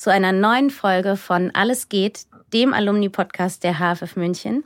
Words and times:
zu 0.00 0.10
einer 0.10 0.32
neuen 0.32 0.70
Folge 0.70 1.16
von 1.16 1.50
Alles 1.52 1.90
geht, 1.90 2.24
dem 2.54 2.72
Alumni-Podcast 2.72 3.62
der 3.62 3.74
HFF 3.74 4.16
München. 4.16 4.64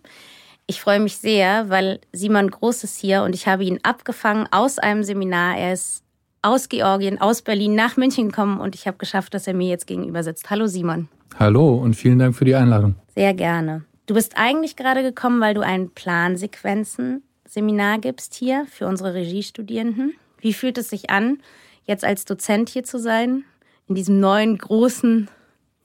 Ich 0.68 0.80
freue 0.80 1.00
mich 1.00 1.16
sehr, 1.16 1.68
weil 1.70 1.98
Simon 2.12 2.52
Groß 2.52 2.84
ist 2.84 3.00
hier 3.00 3.24
und 3.24 3.34
ich 3.34 3.48
habe 3.48 3.64
ihn 3.64 3.80
abgefangen 3.82 4.46
aus 4.52 4.78
einem 4.78 5.02
Seminar. 5.02 5.58
Er 5.58 5.72
ist 5.72 6.04
aus 6.40 6.68
Georgien, 6.68 7.20
aus 7.20 7.42
Berlin 7.42 7.74
nach 7.74 7.96
München 7.96 8.28
gekommen 8.28 8.60
und 8.60 8.76
ich 8.76 8.86
habe 8.86 8.96
geschafft, 8.96 9.34
dass 9.34 9.48
er 9.48 9.54
mir 9.54 9.68
jetzt 9.68 9.88
gegenüber 9.88 10.22
sitzt. 10.22 10.50
Hallo 10.50 10.68
Simon. 10.68 11.08
Hallo 11.36 11.74
und 11.74 11.94
vielen 11.94 12.20
Dank 12.20 12.36
für 12.36 12.44
die 12.44 12.54
Einladung. 12.54 12.94
Sehr 13.16 13.34
gerne. 13.34 13.82
Du 14.06 14.14
bist 14.14 14.34
eigentlich 14.36 14.76
gerade 14.76 15.02
gekommen, 15.02 15.40
weil 15.40 15.54
du 15.54 15.62
ein 15.62 15.90
Plansequenzen-Seminar 15.90 17.98
gibst 17.98 18.34
hier 18.34 18.66
für 18.70 18.86
unsere 18.86 19.14
Regiestudierenden. 19.14 20.14
Wie 20.38 20.52
fühlt 20.52 20.78
es 20.78 20.90
sich 20.90 21.10
an, 21.10 21.38
jetzt 21.86 22.04
als 22.04 22.24
Dozent 22.24 22.68
hier 22.68 22.84
zu 22.84 23.00
sein? 23.00 23.42
In 23.88 23.94
diesem 23.94 24.20
neuen 24.20 24.58
großen 24.58 25.28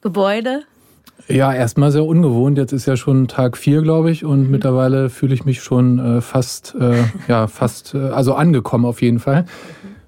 Gebäude? 0.02 0.64
Ja, 1.28 1.54
erstmal 1.54 1.92
sehr 1.92 2.06
ungewohnt. 2.06 2.58
Jetzt 2.58 2.72
ist 2.72 2.86
ja 2.86 2.96
schon 2.96 3.28
Tag 3.28 3.58
vier, 3.58 3.82
glaube 3.82 4.10
ich, 4.10 4.26
und 4.26 4.46
mhm. 4.46 4.52
mittlerweile 4.52 5.10
fühle 5.10 5.34
ich 5.34 5.46
mich 5.46 5.62
schon 5.62 6.00
äh, 6.00 6.22
fast, 6.22 6.76
äh, 6.80 7.04
ja, 7.28 7.48
fast, 7.48 7.94
äh, 7.94 8.00
also 8.10 8.34
angekommen 8.34 8.86
auf 8.86 9.02
jeden 9.02 9.20
Fall. 9.20 9.46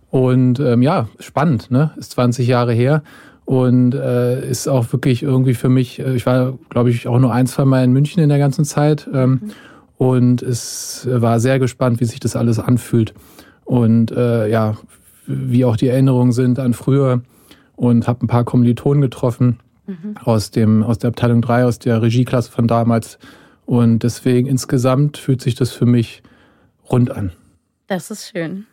Und 0.09 0.59
ähm, 0.59 0.81
ja, 0.81 1.08
spannend, 1.20 1.70
ne? 1.72 1.92
Ist 1.98 2.11
20 2.11 2.48
Jahre 2.48 2.73
her 2.73 3.03
und 3.45 3.94
äh, 3.94 4.50
ist 4.50 4.67
auch 4.67 4.92
wirklich 4.92 5.23
irgendwie 5.23 5.53
für 5.53 5.70
mich. 5.70 6.00
Äh, 6.00 6.16
ich 6.16 6.26
war, 6.26 6.58
glaube 6.70 6.89
ich, 6.89 7.08
auch 7.08 7.20
nur 7.20 7.33
ein, 7.33 7.48
zwei 7.48 7.66
Mal 7.66 7.83
in 7.83 7.92
München 7.92 8.22
in 8.22 8.30
der 8.30 8.39
ganzen 8.39 8.66
Zeit 8.66 9.08
ähm, 9.14 9.30
mhm. 9.30 9.52
und 9.98 10.42
es 10.42 11.08
war 11.11 11.39
sehr 11.39 11.59
gespannt, 11.59 12.00
wie 12.00 12.05
sich 12.05 12.20
das 12.20 12.36
alles 12.36 12.59
anfühlt 12.59 13.14
und 13.64 14.11
äh, 14.11 14.50
ja, 14.50 14.76
wie 15.28 15.66
auch 15.66 15.78
die 15.78 15.88
Erinnerungen 15.88 16.31
sind 16.31 16.59
an 16.59 16.73
früher 16.73 17.22
und 17.81 18.07
habe 18.07 18.23
ein 18.23 18.27
paar 18.27 18.43
Kommilitonen 18.43 19.01
getroffen 19.01 19.59
mhm. 19.87 20.15
aus, 20.23 20.51
dem, 20.51 20.83
aus 20.83 20.99
der 20.99 21.07
Abteilung 21.07 21.41
3, 21.41 21.65
aus 21.65 21.79
der 21.79 21.99
Regieklasse 22.03 22.51
von 22.51 22.67
damals. 22.67 23.17
Und 23.65 24.03
deswegen 24.03 24.47
insgesamt 24.47 25.17
fühlt 25.17 25.41
sich 25.41 25.55
das 25.55 25.71
für 25.71 25.87
mich 25.87 26.21
rund 26.91 27.09
an. 27.09 27.31
Das 27.87 28.11
ist 28.11 28.29
schön. 28.29 28.67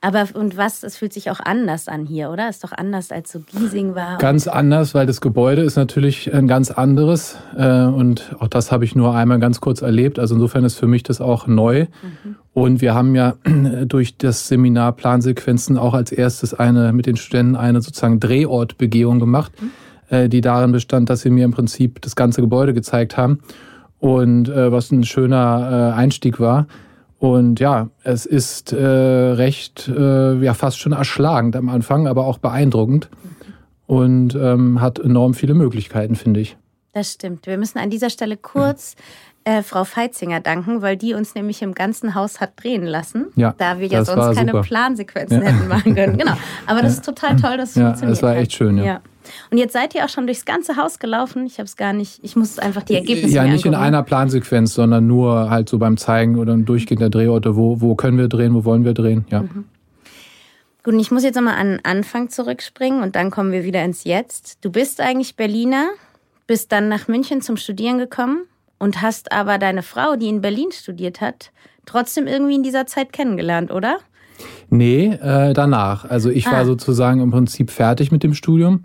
Aber 0.00 0.26
und 0.34 0.56
was, 0.56 0.82
es 0.82 0.96
fühlt 0.96 1.12
sich 1.12 1.30
auch 1.30 1.40
anders 1.40 1.86
an 1.86 2.06
hier, 2.06 2.30
oder? 2.30 2.48
Ist 2.48 2.64
doch 2.64 2.72
anders 2.72 3.12
als 3.12 3.32
so 3.32 3.40
Giesing 3.40 3.94
war. 3.94 4.18
Ganz 4.18 4.48
anders, 4.48 4.94
weil 4.94 5.06
das 5.06 5.20
Gebäude 5.20 5.62
ist 5.62 5.76
natürlich 5.76 6.32
ein 6.34 6.48
ganz 6.48 6.70
anderes. 6.70 7.36
Äh, 7.56 7.84
und 7.84 8.34
auch 8.40 8.48
das 8.48 8.72
habe 8.72 8.84
ich 8.84 8.94
nur 8.94 9.14
einmal 9.14 9.38
ganz 9.38 9.60
kurz 9.60 9.82
erlebt. 9.82 10.18
Also 10.18 10.34
insofern 10.34 10.64
ist 10.64 10.74
für 10.74 10.86
mich 10.86 11.02
das 11.02 11.20
auch 11.20 11.46
neu. 11.46 11.86
Mhm. 12.02 12.36
Und 12.52 12.80
wir 12.80 12.94
haben 12.94 13.14
ja 13.14 13.34
durch 13.86 14.16
das 14.16 14.48
Seminar 14.48 14.92
Plansequenzen 14.92 15.78
auch 15.78 15.94
als 15.94 16.10
erstes 16.10 16.52
eine 16.52 16.92
mit 16.92 17.06
den 17.06 17.16
Studenten 17.16 17.56
eine 17.56 17.80
sozusagen 17.80 18.20
Drehortbegehung 18.20 19.18
gemacht, 19.20 19.52
mhm. 19.60 19.70
Äh, 20.08 20.28
die 20.28 20.40
darin 20.40 20.72
bestand, 20.72 21.10
dass 21.10 21.20
sie 21.20 21.30
mir 21.30 21.44
im 21.44 21.52
Prinzip 21.52 22.02
das 22.02 22.16
ganze 22.16 22.40
Gebäude 22.40 22.74
gezeigt 22.74 23.16
haben. 23.16 23.38
Und 24.00 24.48
äh, 24.48 24.72
was 24.72 24.90
ein 24.90 25.04
schöner 25.04 25.94
Einstieg 25.96 26.40
war. 26.40 26.66
Und 27.22 27.60
ja, 27.60 27.88
es 28.02 28.26
ist 28.26 28.72
äh, 28.72 28.84
recht, 28.84 29.86
äh, 29.86 30.42
ja, 30.42 30.54
fast 30.54 30.80
schon 30.80 30.90
erschlagend 30.90 31.54
am 31.54 31.68
Anfang, 31.68 32.08
aber 32.08 32.26
auch 32.26 32.38
beeindruckend 32.38 33.10
und 33.86 34.34
ähm, 34.34 34.80
hat 34.80 34.98
enorm 34.98 35.32
viele 35.32 35.54
Möglichkeiten, 35.54 36.16
finde 36.16 36.40
ich. 36.40 36.56
Das 36.94 37.12
stimmt. 37.12 37.46
Wir 37.46 37.58
müssen 37.58 37.78
an 37.78 37.90
dieser 37.90 38.10
Stelle 38.10 38.36
kurz 38.36 38.96
äh, 39.44 39.62
Frau 39.62 39.84
Feitzinger 39.84 40.40
danken, 40.40 40.82
weil 40.82 40.96
die 40.96 41.14
uns 41.14 41.36
nämlich 41.36 41.62
im 41.62 41.74
ganzen 41.74 42.16
Haus 42.16 42.40
hat 42.40 42.54
drehen 42.60 42.84
lassen, 42.84 43.26
ja, 43.36 43.54
da 43.56 43.78
wir 43.78 43.86
ja 43.86 44.04
sonst 44.04 44.34
keine 44.34 44.50
super. 44.50 44.62
Plansequenzen 44.62 45.42
ja. 45.42 45.48
hätten 45.48 45.68
machen 45.68 45.94
können. 45.94 46.18
Genau. 46.18 46.34
Aber 46.66 46.82
das 46.82 46.94
ist 46.94 47.04
total 47.04 47.36
toll, 47.36 47.56
dass 47.56 47.70
es 47.70 47.76
ja, 47.76 47.84
funktioniert. 47.84 48.16
Das 48.16 48.22
war 48.24 48.34
echt 48.34 48.52
schön, 48.52 48.78
ja. 48.78 49.00
Und 49.50 49.58
jetzt 49.58 49.72
seid 49.72 49.94
ihr 49.94 50.04
auch 50.04 50.08
schon 50.08 50.26
durchs 50.26 50.44
ganze 50.44 50.76
Haus 50.76 50.98
gelaufen. 50.98 51.46
Ich 51.46 51.58
habe 51.58 51.66
es 51.66 51.76
gar 51.76 51.92
nicht, 51.92 52.20
ich 52.22 52.36
muss 52.36 52.58
einfach 52.58 52.82
die 52.82 52.94
Ergebnisse 52.94 53.34
Ja, 53.34 53.44
nicht 53.44 53.66
in 53.66 53.74
einer 53.74 54.02
Plansequenz, 54.02 54.74
sondern 54.74 55.06
nur 55.06 55.50
halt 55.50 55.68
so 55.68 55.78
beim 55.78 55.96
Zeigen 55.96 56.38
oder 56.38 56.52
im 56.52 56.64
Durchgehen 56.64 56.98
der 56.98 57.10
Drehorte. 57.10 57.56
Wo, 57.56 57.80
wo 57.80 57.94
können 57.94 58.18
wir 58.18 58.28
drehen, 58.28 58.54
wo 58.54 58.64
wollen 58.64 58.84
wir 58.84 58.94
drehen, 58.94 59.24
ja. 59.30 59.42
Mhm. 59.42 59.64
Gut, 60.84 60.94
und 60.94 61.00
ich 61.00 61.12
muss 61.12 61.22
jetzt 61.22 61.36
nochmal 61.36 61.54
an 61.54 61.68
den 61.68 61.84
Anfang 61.84 62.28
zurückspringen 62.28 63.04
und 63.04 63.14
dann 63.14 63.30
kommen 63.30 63.52
wir 63.52 63.62
wieder 63.62 63.84
ins 63.84 64.02
Jetzt. 64.02 64.58
Du 64.64 64.72
bist 64.72 65.00
eigentlich 65.00 65.36
Berliner, 65.36 65.90
bist 66.48 66.72
dann 66.72 66.88
nach 66.88 67.06
München 67.06 67.40
zum 67.40 67.56
Studieren 67.56 67.98
gekommen 67.98 68.46
und 68.78 69.00
hast 69.00 69.30
aber 69.30 69.58
deine 69.58 69.82
Frau, 69.82 70.16
die 70.16 70.28
in 70.28 70.40
Berlin 70.40 70.72
studiert 70.72 71.20
hat, 71.20 71.52
trotzdem 71.86 72.26
irgendwie 72.26 72.56
in 72.56 72.64
dieser 72.64 72.86
Zeit 72.86 73.12
kennengelernt, 73.12 73.70
oder? 73.70 73.98
Nee, 74.70 75.06
äh, 75.22 75.52
danach. 75.52 76.04
Also 76.04 76.30
ich 76.30 76.48
ah. 76.48 76.52
war 76.52 76.64
sozusagen 76.64 77.20
im 77.20 77.30
Prinzip 77.30 77.70
fertig 77.70 78.10
mit 78.10 78.24
dem 78.24 78.34
Studium. 78.34 78.82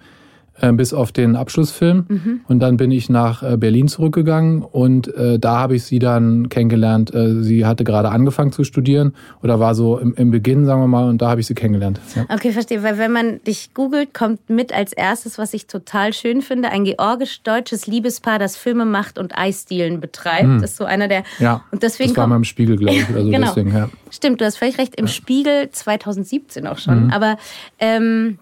Äh, 0.59 0.73
bis 0.73 0.91
auf 0.91 1.12
den 1.12 1.35
Abschlussfilm. 1.35 2.06
Mhm. 2.07 2.40
Und 2.47 2.59
dann 2.59 2.78
bin 2.78 2.90
ich 2.90 3.09
nach 3.09 3.44
äh, 3.44 3.57
Berlin 3.57 3.88
zurückgegangen 3.88 4.63
und 4.63 5.07
äh, 5.16 5.38
da 5.38 5.59
habe 5.59 5.75
ich 5.75 5.84
sie 5.84 6.00
dann 6.00 6.50
kennengelernt. 6.50 7.13
Äh, 7.13 7.44
sie 7.44 7.66
hatte 7.66 7.84
gerade 7.84 8.09
angefangen 8.09 8.51
zu 8.51 8.63
studieren 8.63 9.13
oder 9.44 9.59
war 9.59 9.75
so 9.75 10.00
im, 10.00 10.16
im 10.16 10.31
Beginn, 10.31 10.66
sagen 10.66 10.81
wir 10.81 10.88
mal, 10.88 11.09
und 11.09 11.22
da 11.22 11.29
habe 11.29 11.41
ich 11.41 11.47
sie 11.47 11.53
kennengelernt. 11.53 12.00
Ja. 12.16 12.25
Okay, 12.29 12.51
verstehe. 12.51 12.81
Weil 12.81 12.97
wenn 12.97 13.12
man 13.12 13.44
dich 13.44 13.75
googelt, 13.75 14.16
kommt 14.16 14.50
mit 14.50 14.73
als 14.73 14.94
erstes, 14.94 15.38
was 15.38 15.53
ich 15.53 15.67
total 15.67 16.12
schön 16.12 16.41
finde, 16.41 16.69
ein 16.69 16.85
georgisch-deutsches 16.85 17.85
Liebespaar, 17.85 18.40
das 18.40 18.57
Filme 18.57 18.85
macht 18.85 19.19
und 19.19 19.38
Eisdielen 19.38 20.00
betreibt. 20.00 20.47
Mhm. 20.47 20.62
Das 20.62 20.72
ist 20.72 20.78
so 20.78 20.85
einer 20.85 21.07
der. 21.07 21.23
Ja, 21.38 21.66
und 21.72 21.84
deswegen 21.84 22.09
das 22.09 22.17
war 22.17 22.25
mal 22.25 22.38
im 22.38 22.44
Spiegel, 22.44 22.78
glaube 22.78 22.96
ich. 22.96 23.07
Also 23.17 23.31
genau. 23.31 23.47
deswegen, 23.47 23.73
ja. 23.75 23.90
Stimmt, 24.09 24.41
du 24.41 24.46
hast 24.46 24.57
völlig 24.57 24.78
recht, 24.78 24.96
im 24.96 25.06
ja. 25.06 25.12
Spiegel 25.12 25.69
2017 25.72 26.67
auch 26.67 26.78
schon. 26.78 27.06
Mhm. 27.06 27.12
Aber 27.12 27.38
ähm, 27.79 28.38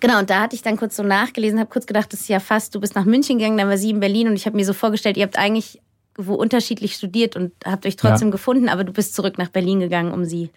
Genau, 0.00 0.18
und 0.18 0.30
da 0.30 0.40
hatte 0.40 0.56
ich 0.56 0.62
dann 0.62 0.76
kurz 0.76 0.96
so 0.96 1.02
nachgelesen, 1.02 1.58
habe 1.58 1.70
kurz 1.70 1.86
gedacht, 1.86 2.12
das 2.12 2.20
ist 2.20 2.28
ja 2.28 2.40
fast, 2.40 2.74
du 2.74 2.80
bist 2.80 2.94
nach 2.94 3.04
München 3.04 3.38
gegangen, 3.38 3.58
dann 3.58 3.68
war 3.68 3.76
sie 3.76 3.90
in 3.90 4.00
Berlin 4.00 4.28
und 4.28 4.34
ich 4.34 4.46
habe 4.46 4.56
mir 4.56 4.64
so 4.64 4.72
vorgestellt, 4.72 5.16
ihr 5.16 5.24
habt 5.24 5.38
eigentlich 5.38 5.80
wo 6.16 6.34
unterschiedlich 6.34 6.94
studiert 6.94 7.36
und 7.36 7.52
habt 7.64 7.86
euch 7.86 7.96
trotzdem 7.96 8.28
ja. 8.28 8.32
gefunden, 8.32 8.68
aber 8.68 8.84
du 8.84 8.92
bist 8.92 9.14
zurück 9.14 9.38
nach 9.38 9.48
Berlin 9.48 9.80
gegangen, 9.80 10.12
um 10.12 10.24
sie 10.24 10.50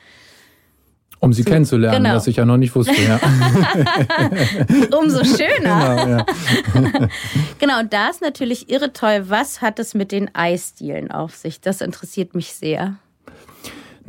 um 1.20 1.34
sie 1.34 1.44
zu, 1.44 1.50
kennenzulernen, 1.50 2.04
genau. 2.04 2.16
was 2.16 2.28
ich 2.28 2.36
ja 2.36 2.46
noch 2.46 2.58
nicht 2.58 2.76
wusste. 2.76 2.94
Ja. 2.94 3.20
Umso 5.00 5.24
schöner. 5.24 5.96
Genau, 5.96 6.08
ja. 6.08 6.26
genau, 7.60 7.80
und 7.80 7.92
da 7.92 8.10
ist 8.10 8.22
natürlich 8.22 8.70
irre 8.70 8.94
toll. 8.94 9.24
Was 9.28 9.62
hat 9.62 9.80
es 9.80 9.96
mit 9.96 10.12
den 10.12 10.34
Eisdielen 10.36 11.10
auf 11.10 11.34
sich? 11.36 11.60
Das 11.60 11.82
interessiert 11.82 12.36
mich 12.36 12.54
sehr. 12.54 12.98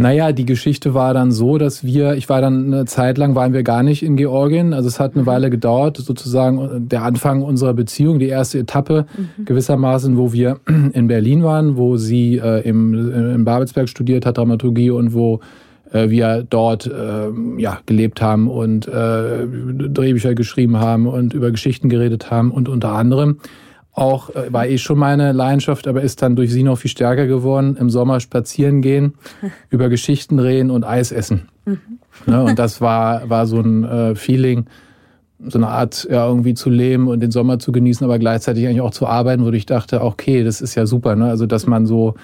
Naja, 0.01 0.31
die 0.31 0.47
Geschichte 0.47 0.95
war 0.95 1.13
dann 1.13 1.33
so, 1.33 1.59
dass 1.59 1.83
wir, 1.83 2.15
ich 2.15 2.29
war 2.29 2.41
dann 2.41 2.73
eine 2.73 2.85
Zeit 2.85 3.19
lang, 3.19 3.35
waren 3.35 3.53
wir 3.53 3.65
gar 3.65 3.83
nicht 3.83 4.05
in 4.05 4.15
Georgien. 4.17 4.73
Also 4.73 4.89
es 4.89 5.01
hat 5.01 5.15
eine 5.15 5.23
mhm. 5.23 5.27
Weile 5.27 5.51
gedauert, 5.51 5.97
sozusagen 5.97 6.89
der 6.89 7.03
Anfang 7.03 7.43
unserer 7.43 7.75
Beziehung, 7.75 8.21
die 8.21 8.29
erste 8.29 8.61
Etappe 8.61 9.07
mhm. 9.17 9.45
gewissermaßen, 9.45 10.17
wo 10.17 10.33
wir 10.33 10.61
in 10.93 11.09
Berlin 11.09 11.43
waren, 11.43 11.77
wo 11.77 11.97
sie 11.97 12.37
äh, 12.37 12.61
im, 12.61 12.95
in 13.35 13.45
Babelsberg 13.45 13.89
studiert 13.89 14.25
hat, 14.25 14.39
Dramaturgie 14.39 14.91
und 14.91 15.15
wo 15.15 15.41
äh, 15.93 16.11
wir 16.11 16.47
dort 16.49 16.87
äh, 16.87 17.61
ja, 17.61 17.81
gelebt 17.87 18.23
haben 18.23 18.49
und 18.49 18.87
äh, 18.87 19.47
Drehbücher 19.47 20.37
geschrieben 20.37 20.79
haben 20.79 21.09
und 21.09 21.35
über 21.35 21.51
Geschichten 21.51 21.89
geredet 21.89 22.31
haben 22.31 22.53
und 22.53 22.69
unter 22.69 22.93
anderem 22.93 23.39
auch, 23.99 24.31
äh, 24.35 24.53
war 24.53 24.67
eh 24.67 24.79
schon 24.79 24.99
meine 24.99 25.33
Leidenschaft, 25.33 25.87
aber 25.87 26.03
ist 26.03 26.23
dann 26.23 26.37
durch 26.37 26.53
sie 26.53 26.63
noch 26.63 26.79
viel 26.79 26.91
stärker 26.91 27.27
geworden. 27.27 27.77
Im 27.79 27.91
Sommer 27.91 28.21
spazieren 28.21 28.83
gehen, 28.83 29.15
über 29.71 29.89
Geschichten 29.89 30.39
reden 30.39 30.71
und 30.71 30.85
Eis 30.85 31.13
essen. 31.13 31.49
Mhm. 31.65 31.79
Ja, 32.27 32.43
und 32.43 32.59
das 32.59 32.81
war, 32.81 33.29
war 33.29 33.47
so 33.47 33.61
ein 33.61 33.85
äh, 33.85 34.15
Feeling, 34.15 34.67
so 35.47 35.59
eine 35.59 35.69
Art, 35.69 36.07
ja, 36.11 36.27
irgendwie 36.27 36.55
zu 36.55 36.69
leben 36.69 37.07
und 37.09 37.21
den 37.21 37.31
Sommer 37.31 37.59
zu 37.59 37.71
genießen, 37.71 38.05
aber 38.05 38.19
gleichzeitig 38.19 38.67
eigentlich 38.67 38.81
auch 38.81 38.91
zu 38.91 39.07
arbeiten, 39.07 39.45
wo 39.45 39.51
ich 39.51 39.67
dachte, 39.67 40.03
okay, 40.03 40.43
das 40.43 40.61
ist 40.61 40.75
ja 40.75 40.87
super, 40.87 41.15
ne? 41.15 41.27
Also, 41.27 41.47
dass 41.47 41.67
man 41.67 41.87
so 41.87 42.15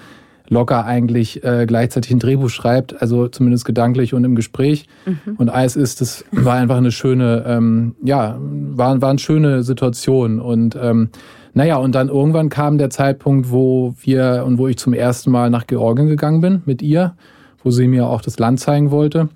locker 0.49 0.85
eigentlich 0.85 1.43
äh, 1.43 1.65
gleichzeitig 1.65 2.11
ein 2.11 2.19
Drehbuch 2.19 2.49
schreibt, 2.49 3.01
also 3.01 3.27
zumindest 3.27 3.65
gedanklich 3.65 4.13
und 4.13 4.23
im 4.23 4.35
Gespräch. 4.35 4.87
Mhm. 5.05 5.35
Und 5.37 5.49
Eis 5.49 5.75
ist, 5.75 6.01
das 6.01 6.25
war 6.31 6.55
einfach 6.55 6.77
eine 6.77 6.91
schöne, 6.91 7.43
ähm, 7.47 7.95
ja, 8.03 8.37
war, 8.39 9.01
war 9.01 9.09
eine 9.09 9.19
schöne 9.19 9.63
Situation 9.63 10.39
und 10.39 10.77
ähm, 10.79 11.09
naja, 11.55 11.77
und 11.77 11.95
dann 11.95 12.09
irgendwann 12.09 12.49
kam 12.49 12.77
der 12.77 12.89
Zeitpunkt, 12.89 13.49
wo 13.49 13.95
wir 14.01 14.43
und 14.45 14.57
wo 14.57 14.67
ich 14.67 14.77
zum 14.77 14.93
ersten 14.93 15.31
Mal 15.31 15.49
nach 15.49 15.67
Georgien 15.67 16.07
gegangen 16.07 16.41
bin 16.41 16.61
mit 16.65 16.81
ihr, 16.81 17.15
wo 17.63 17.71
sie 17.71 17.87
mir 17.87 18.07
auch 18.07 18.21
das 18.21 18.37
Land 18.37 18.59
zeigen 18.59 18.91
wollte. 18.91 19.29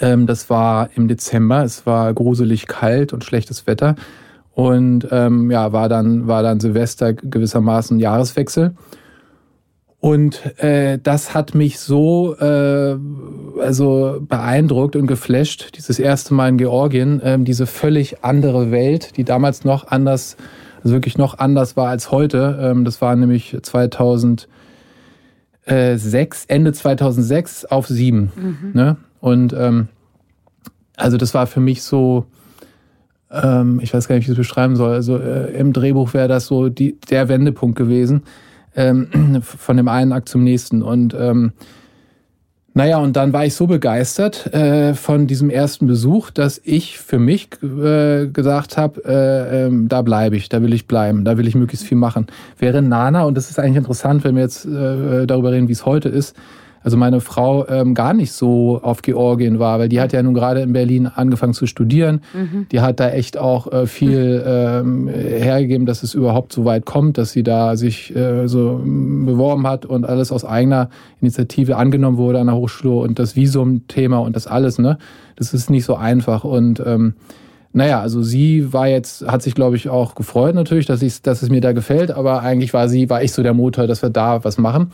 Ähm, 0.00 0.26
das 0.26 0.50
war 0.50 0.90
im 0.96 1.06
Dezember, 1.06 1.62
es 1.62 1.86
war 1.86 2.12
gruselig 2.14 2.66
kalt 2.66 3.12
und 3.12 3.24
schlechtes 3.24 3.68
Wetter. 3.68 3.94
Und 4.54 5.06
ähm, 5.12 5.48
ja, 5.52 5.72
war 5.72 5.88
dann, 5.88 6.26
war 6.26 6.42
dann 6.42 6.58
Silvester 6.58 7.12
gewissermaßen 7.12 8.00
Jahreswechsel. 8.00 8.74
Und 10.00 10.60
äh, 10.60 10.98
das 11.00 11.32
hat 11.32 11.54
mich 11.54 11.78
so 11.78 12.34
äh, 12.40 12.96
also 13.60 14.18
beeindruckt 14.20 14.96
und 14.96 15.06
geflasht, 15.06 15.76
dieses 15.76 16.00
erste 16.00 16.34
Mal 16.34 16.48
in 16.48 16.58
Georgien, 16.58 17.20
äh, 17.20 17.38
diese 17.38 17.66
völlig 17.66 18.24
andere 18.24 18.72
Welt, 18.72 19.16
die 19.16 19.24
damals 19.24 19.64
noch 19.64 19.86
anders, 19.86 20.36
also 20.82 20.94
wirklich 20.94 21.18
noch 21.18 21.38
anders 21.38 21.76
war 21.76 21.88
als 21.88 22.10
heute. 22.10 22.58
Ähm, 22.60 22.84
das 22.84 23.00
war 23.00 23.14
nämlich 23.16 23.56
2006, 23.60 24.46
Ende 26.46 26.72
2006 26.72 27.64
auf 27.66 27.86
sieben. 27.86 28.32
Mhm. 28.36 28.70
Ne? 28.72 28.96
Und 29.20 29.52
ähm, 29.52 29.88
also 30.96 31.16
das 31.16 31.34
war 31.34 31.46
für 31.46 31.60
mich 31.60 31.82
so, 31.82 32.26
ähm, 33.30 33.80
ich 33.82 33.92
weiß 33.92 34.08
gar 34.08 34.16
nicht, 34.16 34.26
wie 34.26 34.32
ich 34.32 34.38
es 34.38 34.46
beschreiben 34.46 34.76
soll. 34.76 34.92
Also 34.92 35.18
äh, 35.18 35.52
im 35.58 35.72
Drehbuch 35.72 36.14
wäre 36.14 36.28
das 36.28 36.46
so 36.46 36.68
die, 36.68 36.98
der 37.10 37.28
Wendepunkt 37.28 37.76
gewesen 37.76 38.22
ähm, 38.76 39.40
von 39.42 39.76
dem 39.76 39.88
einen 39.88 40.12
Akt 40.12 40.28
zum 40.28 40.44
nächsten. 40.44 40.82
Und 40.82 41.14
ähm, 41.18 41.52
naja, 42.76 42.98
und 42.98 43.16
dann 43.16 43.32
war 43.32 43.46
ich 43.46 43.54
so 43.54 43.66
begeistert 43.66 44.52
äh, 44.52 44.92
von 44.92 45.26
diesem 45.26 45.48
ersten 45.48 45.86
Besuch, 45.86 46.30
dass 46.30 46.60
ich 46.62 46.98
für 46.98 47.18
mich 47.18 47.48
äh, 47.62 48.26
gesagt 48.26 48.76
habe, 48.76 49.02
äh, 49.02 49.68
äh, 49.68 49.70
da 49.88 50.02
bleibe 50.02 50.36
ich, 50.36 50.50
da 50.50 50.60
will 50.60 50.74
ich 50.74 50.86
bleiben, 50.86 51.24
da 51.24 51.38
will 51.38 51.48
ich 51.48 51.54
möglichst 51.54 51.86
viel 51.86 51.96
machen. 51.96 52.26
Während 52.58 52.90
Nana, 52.90 53.22
und 53.24 53.34
das 53.34 53.48
ist 53.48 53.58
eigentlich 53.58 53.78
interessant, 53.78 54.24
wenn 54.24 54.34
wir 54.34 54.42
jetzt 54.42 54.66
äh, 54.66 55.26
darüber 55.26 55.52
reden, 55.52 55.68
wie 55.68 55.72
es 55.72 55.86
heute 55.86 56.10
ist, 56.10 56.36
also 56.86 56.96
meine 56.96 57.20
Frau 57.20 57.66
ähm, 57.66 57.94
gar 57.94 58.14
nicht 58.14 58.30
so 58.30 58.78
auf 58.80 59.02
Georgien 59.02 59.58
war, 59.58 59.80
weil 59.80 59.88
die 59.88 60.00
hat 60.00 60.12
ja 60.12 60.22
nun 60.22 60.34
gerade 60.34 60.60
in 60.60 60.72
Berlin 60.72 61.08
angefangen 61.08 61.52
zu 61.52 61.66
studieren. 61.66 62.20
Mhm. 62.32 62.68
Die 62.70 62.80
hat 62.80 63.00
da 63.00 63.10
echt 63.10 63.36
auch 63.38 63.72
äh, 63.72 63.88
viel 63.88 64.40
ähm, 64.46 65.08
hergegeben, 65.08 65.84
dass 65.84 66.04
es 66.04 66.14
überhaupt 66.14 66.52
so 66.52 66.64
weit 66.64 66.86
kommt, 66.86 67.18
dass 67.18 67.32
sie 67.32 67.42
da 67.42 67.76
sich 67.76 68.14
äh, 68.14 68.46
so 68.46 68.80
beworben 68.84 69.66
hat 69.66 69.84
und 69.84 70.08
alles 70.08 70.30
aus 70.30 70.44
eigener 70.44 70.88
Initiative 71.20 71.76
angenommen 71.76 72.18
wurde 72.18 72.38
an 72.38 72.46
der 72.46 72.54
Hochschule 72.54 73.00
und 73.02 73.18
das 73.18 73.34
Visum-Thema 73.34 74.18
und 74.18 74.36
das 74.36 74.46
alles, 74.46 74.78
ne? 74.78 74.96
Das 75.34 75.52
ist 75.52 75.70
nicht 75.70 75.86
so 75.86 75.96
einfach 75.96 76.44
und 76.44 76.80
ähm, 76.86 77.14
naja, 77.72 78.00
also 78.00 78.22
sie 78.22 78.72
war 78.72 78.86
jetzt, 78.86 79.26
hat 79.26 79.42
sich, 79.42 79.56
glaube 79.56 79.74
ich, 79.74 79.88
auch 79.88 80.14
gefreut 80.14 80.54
natürlich, 80.54 80.86
dass, 80.86 81.02
ich, 81.02 81.20
dass 81.20 81.42
es 81.42 81.50
mir 81.50 81.60
da 81.60 81.72
gefällt, 81.72 82.12
aber 82.12 82.42
eigentlich 82.42 82.72
war 82.72 82.88
sie, 82.88 83.10
war 83.10 83.24
ich 83.24 83.32
so 83.32 83.42
der 83.42 83.54
Motor, 83.54 83.88
dass 83.88 84.02
wir 84.02 84.10
da 84.10 84.44
was 84.44 84.56
machen. 84.56 84.92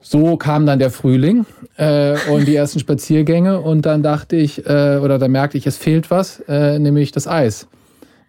So 0.00 0.36
kam 0.36 0.66
dann 0.66 0.78
der 0.78 0.90
Frühling 0.90 1.46
äh, 1.76 2.16
und 2.30 2.46
die 2.46 2.54
ersten 2.54 2.78
Spaziergänge 2.78 3.60
und 3.60 3.86
dann 3.86 4.02
dachte 4.02 4.36
ich, 4.36 4.64
äh, 4.66 5.00
oder 5.02 5.18
da 5.18 5.26
merkte 5.26 5.58
ich, 5.58 5.66
es 5.66 5.76
fehlt 5.76 6.10
was, 6.10 6.40
äh, 6.48 6.78
nämlich 6.78 7.12
das 7.12 7.26
Eis. 7.26 7.66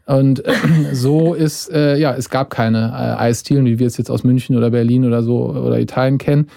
Und 0.07 0.45
äh, 0.45 0.53
so 0.93 1.33
ist, 1.33 1.71
äh, 1.71 1.97
ja, 1.97 2.15
es 2.15 2.29
gab 2.29 2.49
keine 2.49 2.87
äh, 2.93 3.21
Eisdielen, 3.21 3.65
wie 3.65 3.77
wir 3.77 3.87
es 3.87 3.97
jetzt 3.97 4.09
aus 4.09 4.23
München 4.23 4.55
oder 4.55 4.71
Berlin 4.71 5.05
oder 5.05 5.21
so 5.21 5.49
oder 5.49 5.79
Italien 5.79 6.17
kennen. 6.17 6.47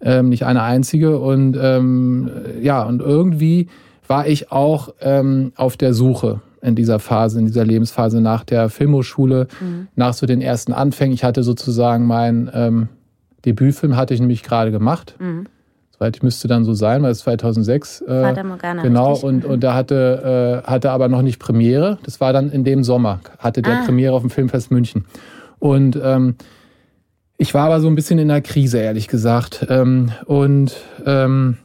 Ähm, 0.00 0.28
nicht 0.28 0.44
eine 0.44 0.62
einzige. 0.62 1.18
Und 1.18 1.58
ähm, 1.60 2.30
ja, 2.60 2.82
und 2.82 3.00
irgendwie 3.00 3.68
war 4.06 4.26
ich 4.26 4.52
auch 4.52 4.94
ähm, 5.00 5.52
auf 5.56 5.76
der 5.76 5.94
Suche 5.94 6.40
in 6.60 6.74
dieser 6.74 6.98
Phase, 6.98 7.38
in 7.38 7.46
dieser 7.46 7.64
Lebensphase 7.64 8.20
nach 8.20 8.44
der 8.44 8.68
Filmhochschule, 8.68 9.48
mhm. 9.60 9.88
nach 9.96 10.12
so 10.12 10.26
den 10.26 10.40
ersten 10.40 10.72
Anfängen. 10.72 11.14
Ich 11.14 11.24
hatte 11.24 11.42
sozusagen 11.42 12.06
mein 12.06 12.50
ähm, 12.52 12.88
Debütfilm 13.48 13.96
hatte 13.96 14.14
ich 14.14 14.20
nämlich 14.20 14.42
gerade 14.42 14.70
gemacht. 14.70 15.14
Mhm. 15.18 15.46
Soweit 15.92 16.16
ich 16.16 16.22
müsste 16.22 16.46
dann 16.46 16.64
so 16.64 16.74
sein, 16.74 17.02
weil 17.02 17.10
es 17.10 17.20
2006. 17.20 18.02
Äh, 18.02 18.06
Vater 18.06 18.44
Morgana. 18.44 18.82
Genau, 18.82 19.16
und, 19.16 19.44
und 19.44 19.64
da 19.64 19.74
hatte, 19.74 20.62
äh, 20.64 20.70
hatte 20.70 20.90
aber 20.90 21.08
noch 21.08 21.22
nicht 21.22 21.38
Premiere. 21.38 21.98
Das 22.04 22.20
war 22.20 22.32
dann 22.32 22.50
in 22.50 22.62
dem 22.62 22.84
Sommer, 22.84 23.20
hatte 23.38 23.62
der 23.62 23.80
ah. 23.80 23.84
Premiere 23.84 24.12
auf 24.12 24.20
dem 24.22 24.30
Filmfest 24.30 24.70
München. 24.70 25.06
Und 25.58 25.98
ähm, 26.00 26.36
ich 27.36 27.54
war 27.54 27.66
aber 27.66 27.80
so 27.80 27.88
ein 27.88 27.94
bisschen 27.94 28.18
in 28.18 28.28
der 28.28 28.42
Krise, 28.42 28.78
ehrlich 28.78 29.08
gesagt. 29.08 29.66
Ähm, 29.68 30.12
und 30.26 30.76
ähm, 31.04 31.56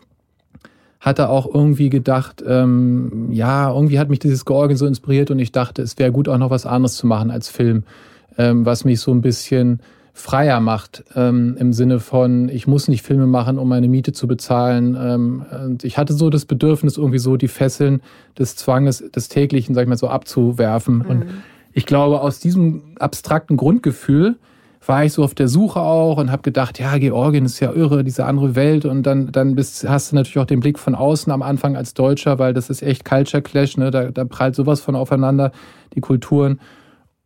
hatte 0.99 1.29
auch 1.29 1.53
irgendwie 1.53 1.89
gedacht, 1.89 2.41
ähm, 2.47 3.27
ja, 3.29 3.71
irgendwie 3.71 3.99
hat 3.99 4.09
mich 4.09 4.19
dieses 4.19 4.45
Georgien 4.45 4.77
so 4.77 4.87
inspiriert 4.87 5.31
und 5.31 5.39
ich 5.39 5.51
dachte, 5.51 5.81
es 5.81 5.99
wäre 5.99 6.13
gut, 6.13 6.29
auch 6.29 6.37
noch 6.37 6.49
was 6.49 6.65
anderes 6.65 6.95
zu 6.95 7.05
machen 7.07 7.29
als 7.29 7.49
Film, 7.49 7.83
ähm, 8.37 8.65
was 8.65 8.85
mich 8.85 9.01
so 9.01 9.11
ein 9.11 9.21
bisschen 9.21 9.81
freier 10.15 10.59
macht, 10.59 11.03
ähm, 11.15 11.57
im 11.59 11.73
Sinne 11.73 11.99
von, 11.99 12.47
ich 12.47 12.67
muss 12.67 12.87
nicht 12.87 13.01
Filme 13.01 13.25
machen, 13.25 13.57
um 13.57 13.67
meine 13.67 13.87
Miete 13.87 14.13
zu 14.13 14.27
bezahlen. 14.27 14.95
Ähm, 14.97 15.45
und 15.65 15.83
ich 15.83 15.97
hatte 15.97 16.13
so 16.13 16.29
das 16.29 16.45
Bedürfnis, 16.45 16.97
irgendwie 16.97 17.17
so 17.17 17.35
die 17.35 17.47
Fesseln 17.47 18.01
des 18.37 18.55
Zwanges, 18.55 19.03
des 19.11 19.27
täglichen, 19.27 19.73
sag 19.73 19.81
ich 19.81 19.89
mal 19.89 19.97
so, 19.97 20.07
abzuwerfen. 20.07 20.99
Mhm. 20.99 21.05
Und 21.05 21.25
ich 21.73 21.87
glaube, 21.87 22.21
aus 22.21 22.39
diesem 22.39 22.83
abstrakten 22.99 23.57
Grundgefühl 23.57 24.35
war 24.85 25.03
ich 25.03 25.13
so 25.13 25.23
auf 25.23 25.33
der 25.33 25.47
Suche 25.47 25.79
auch 25.79 26.17
und 26.17 26.31
habe 26.31 26.43
gedacht, 26.43 26.77
ja, 26.77 26.97
Georgien 26.97 27.45
ist 27.45 27.59
ja 27.59 27.71
irre, 27.71 28.03
diese 28.03 28.25
andere 28.25 28.55
Welt. 28.55 28.85
Und 28.85 29.03
dann, 29.03 29.31
dann 29.31 29.55
bist, 29.55 29.87
hast 29.87 30.11
du 30.11 30.15
natürlich 30.15 30.37
auch 30.37 30.45
den 30.45 30.59
Blick 30.59 30.77
von 30.77 30.93
außen 30.93 31.31
am 31.31 31.41
Anfang 31.41 31.75
als 31.75 31.95
Deutscher, 31.95 32.37
weil 32.37 32.53
das 32.53 32.69
ist 32.69 32.83
echt 32.83 33.03
Culture 33.03 33.41
Clash, 33.41 33.77
ne? 33.77 33.89
da, 33.89 34.11
da 34.11 34.25
prallt 34.25 34.55
sowas 34.55 34.81
von 34.81 34.95
aufeinander, 34.95 35.51
die 35.95 36.01
Kulturen. 36.01 36.59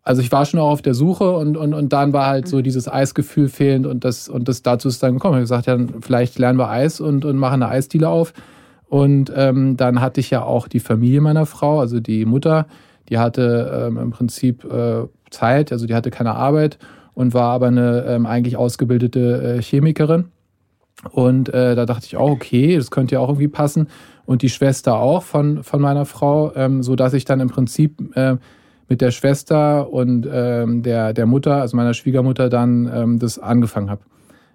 Also 0.07 0.21
ich 0.21 0.31
war 0.31 0.45
schon 0.45 0.61
auch 0.61 0.69
auf 0.69 0.81
der 0.81 0.93
Suche 0.93 1.35
und, 1.35 1.57
und, 1.57 1.73
und 1.73 1.91
dann 1.91 2.13
war 2.13 2.27
halt 2.27 2.47
so 2.47 2.61
dieses 2.61 2.87
Eisgefühl 2.87 3.49
fehlend 3.49 3.85
und 3.85 4.05
das, 4.05 4.29
und 4.29 4.47
das 4.47 4.61
dazu 4.61 4.87
ist 4.87 5.03
dann 5.03 5.15
gekommen. 5.15 5.33
Ich 5.33 5.51
habe 5.51 5.61
gesagt, 5.61 5.67
ja, 5.67 5.99
vielleicht 5.99 6.39
lernen 6.39 6.57
wir 6.57 6.69
Eis 6.69 7.01
und, 7.01 7.25
und 7.25 7.35
machen 7.35 7.61
eine 7.61 7.69
Eisdiele 7.69 8.07
auf. 8.07 8.31
Und 8.87 9.33
ähm, 9.35 9.75
dann 9.75 9.99
hatte 9.99 10.21
ich 10.21 10.29
ja 10.29 10.43
auch 10.43 10.69
die 10.69 10.79
Familie 10.79 11.19
meiner 11.19 11.45
Frau, 11.45 11.81
also 11.81 11.99
die 11.99 12.23
Mutter, 12.23 12.67
die 13.09 13.17
hatte 13.17 13.87
ähm, 13.87 13.97
im 13.97 14.11
Prinzip 14.11 14.63
äh, 14.63 15.07
Zeit, 15.29 15.73
also 15.73 15.85
die 15.87 15.93
hatte 15.93 16.09
keine 16.09 16.35
Arbeit 16.35 16.77
und 17.13 17.33
war 17.33 17.51
aber 17.51 17.67
eine 17.67 18.05
ähm, 18.07 18.25
eigentlich 18.25 18.55
ausgebildete 18.55 19.57
äh, 19.57 19.61
Chemikerin. 19.61 20.31
Und 21.11 21.49
äh, 21.53 21.75
da 21.75 21.85
dachte 21.85 22.05
ich 22.05 22.15
auch, 22.15 22.29
okay, 22.29 22.77
das 22.77 22.91
könnte 22.91 23.15
ja 23.15 23.19
auch 23.19 23.27
irgendwie 23.27 23.49
passen. 23.49 23.87
Und 24.25 24.41
die 24.41 24.49
Schwester 24.49 24.95
auch 24.95 25.23
von, 25.23 25.63
von 25.63 25.81
meiner 25.81 26.05
Frau, 26.05 26.53
ähm, 26.55 26.81
so 26.81 26.95
dass 26.95 27.13
ich 27.13 27.25
dann 27.25 27.41
im 27.41 27.49
Prinzip 27.49 28.15
äh, 28.15 28.37
mit 28.89 29.01
der 29.01 29.11
Schwester 29.11 29.91
und 29.91 30.27
ähm, 30.31 30.83
der, 30.83 31.13
der 31.13 31.25
Mutter, 31.25 31.61
also 31.61 31.75
meiner 31.75 31.93
Schwiegermutter, 31.93 32.49
dann 32.49 32.89
ähm, 32.93 33.19
das 33.19 33.39
angefangen 33.39 33.89
habe. 33.89 34.01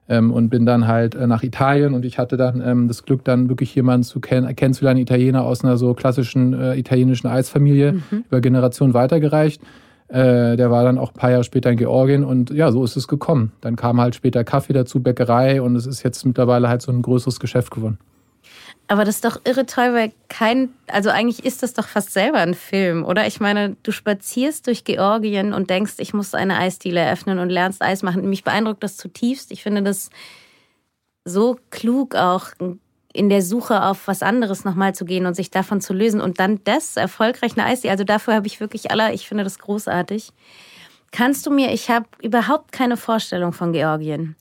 Ähm, 0.09 0.33
und 0.33 0.49
bin 0.49 0.67
dann 0.67 0.89
halt 0.89 1.15
äh, 1.15 1.27
nach 1.27 1.43
Italien 1.43 1.95
und 1.95 2.05
ich 2.05 2.19
hatte 2.19 2.37
dann 2.37 2.61
ähm, 2.61 2.89
das 2.89 3.05
Glück, 3.05 3.25
dann 3.25 3.49
wirklich 3.49 3.75
jemanden 3.75 4.03
zu 4.03 4.21
kennen, 4.21 4.55
kennenzulernen, 4.57 5.01
Italiener 5.01 5.45
aus 5.45 5.63
einer 5.63 5.77
so 5.77 5.95
klassischen 5.95 6.55
äh, 6.55 6.77
italienischen 6.77 7.29
Eisfamilie, 7.29 7.93
mhm. 7.93 8.25
über 8.29 8.41
Generationen 8.41 8.95
weitergereicht. 8.95 9.63
Äh, 10.09 10.57
der 10.57 10.71
war 10.71 10.85
dann 10.85 10.99
auch 10.99 11.13
ein 11.13 11.17
paar 11.17 11.31
Jahre 11.31 11.45
später 11.45 11.71
in 11.71 11.77
Georgien 11.77 12.25
und 12.25 12.51
ja, 12.51 12.73
so 12.73 12.85
ist 12.85 12.97
es 12.97 13.07
gekommen. 13.07 13.53
Dann 13.61 13.77
kam 13.77 14.01
halt 14.01 14.15
später 14.15 14.45
Kaffee 14.45 14.73
dazu, 14.73 15.01
Bäckerei 15.01 15.63
und 15.63 15.77
es 15.77 15.87
ist 15.87 16.03
jetzt 16.03 16.27
mittlerweile 16.27 16.69
halt 16.69 16.83
so 16.83 16.91
ein 16.91 17.01
größeres 17.01 17.39
Geschäft 17.39 17.71
geworden. 17.71 17.99
Aber 18.89 19.05
das 19.05 19.17
ist 19.17 19.25
doch 19.25 19.41
irre 19.45 19.65
toll, 19.65 19.95
weil 19.95 20.13
kein, 20.29 20.71
also 20.87 21.09
eigentlich 21.09 21.45
ist 21.45 21.63
das 21.63 21.73
doch 21.73 21.87
fast 21.89 22.13
selber 22.13 22.39
ein 22.39 22.55
Film, 22.55 23.05
oder? 23.05 23.27
Ich 23.27 23.41
meine, 23.41 23.77
du 23.83 23.93
spazierst 23.93 24.67
durch 24.67 24.85
Georgien 24.85 25.55
und 25.55 25.71
denkst, 25.71 25.95
ich 25.99 26.13
muss 26.13 26.35
eine 26.35 26.59
Eisdiele 26.59 27.01
eröffnen 27.01 27.39
und 27.39 27.49
lernst 27.49 27.81
Eis 27.81 28.03
machen. 28.03 28.29
Mich 28.29 28.45
beeindruckt 28.45 28.83
das 28.83 28.97
zutiefst. 28.97 29.51
Ich 29.51 29.63
finde 29.63 29.83
das 29.83 30.11
so 31.25 31.59
klug 31.71 32.17
auch 32.17 32.49
in 33.13 33.29
der 33.29 33.43
Suche 33.43 33.83
auf 33.83 34.09
was 34.09 34.23
anderes 34.23 34.65
nochmal 34.65 34.95
zu 34.95 35.05
gehen 35.05 35.27
und 35.27 35.35
sich 35.35 35.51
davon 35.51 35.81
zu 35.81 35.93
lösen 35.93 36.21
und 36.21 36.41
dann 36.41 36.61
das 36.65 36.97
erfolgreich 36.97 37.53
eine 37.53 37.67
Eisdiele. 37.67 37.93
Also 37.93 38.05
dafür 38.05 38.35
habe 38.35 38.47
ich 38.47 38.61
wirklich 38.61 38.91
aller, 38.91 39.13
ich 39.13 39.29
finde 39.29 39.45
das 39.45 39.59
großartig. 39.59 40.33
Kannst 41.13 41.47
du 41.47 41.51
mir, 41.51 41.73
ich 41.73 41.91
habe 41.91 42.07
überhaupt 42.23 42.73
keine 42.73 42.97
Vorstellung 42.97 43.53
von 43.53 43.73
Georgien. 43.73 44.35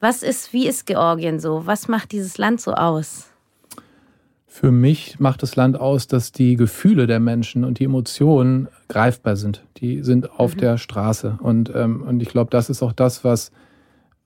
Was 0.00 0.22
ist, 0.22 0.52
wie 0.52 0.66
ist 0.66 0.86
Georgien 0.86 1.40
so? 1.40 1.66
Was 1.66 1.88
macht 1.88 2.12
dieses 2.12 2.36
Land 2.38 2.60
so 2.60 2.74
aus? 2.74 3.29
Für 4.52 4.72
mich 4.72 5.20
macht 5.20 5.44
das 5.44 5.54
Land 5.54 5.78
aus, 5.78 6.08
dass 6.08 6.32
die 6.32 6.56
Gefühle 6.56 7.06
der 7.06 7.20
Menschen 7.20 7.62
und 7.62 7.78
die 7.78 7.84
Emotionen 7.84 8.66
greifbar 8.88 9.36
sind. 9.36 9.62
Die 9.76 10.02
sind 10.02 10.28
auf 10.40 10.56
mhm. 10.56 10.58
der 10.58 10.76
Straße. 10.76 11.38
Und, 11.40 11.72
ähm, 11.72 12.02
und 12.02 12.20
ich 12.20 12.30
glaube, 12.30 12.50
das 12.50 12.68
ist 12.68 12.82
auch 12.82 12.92
das, 12.92 13.22
was, 13.22 13.52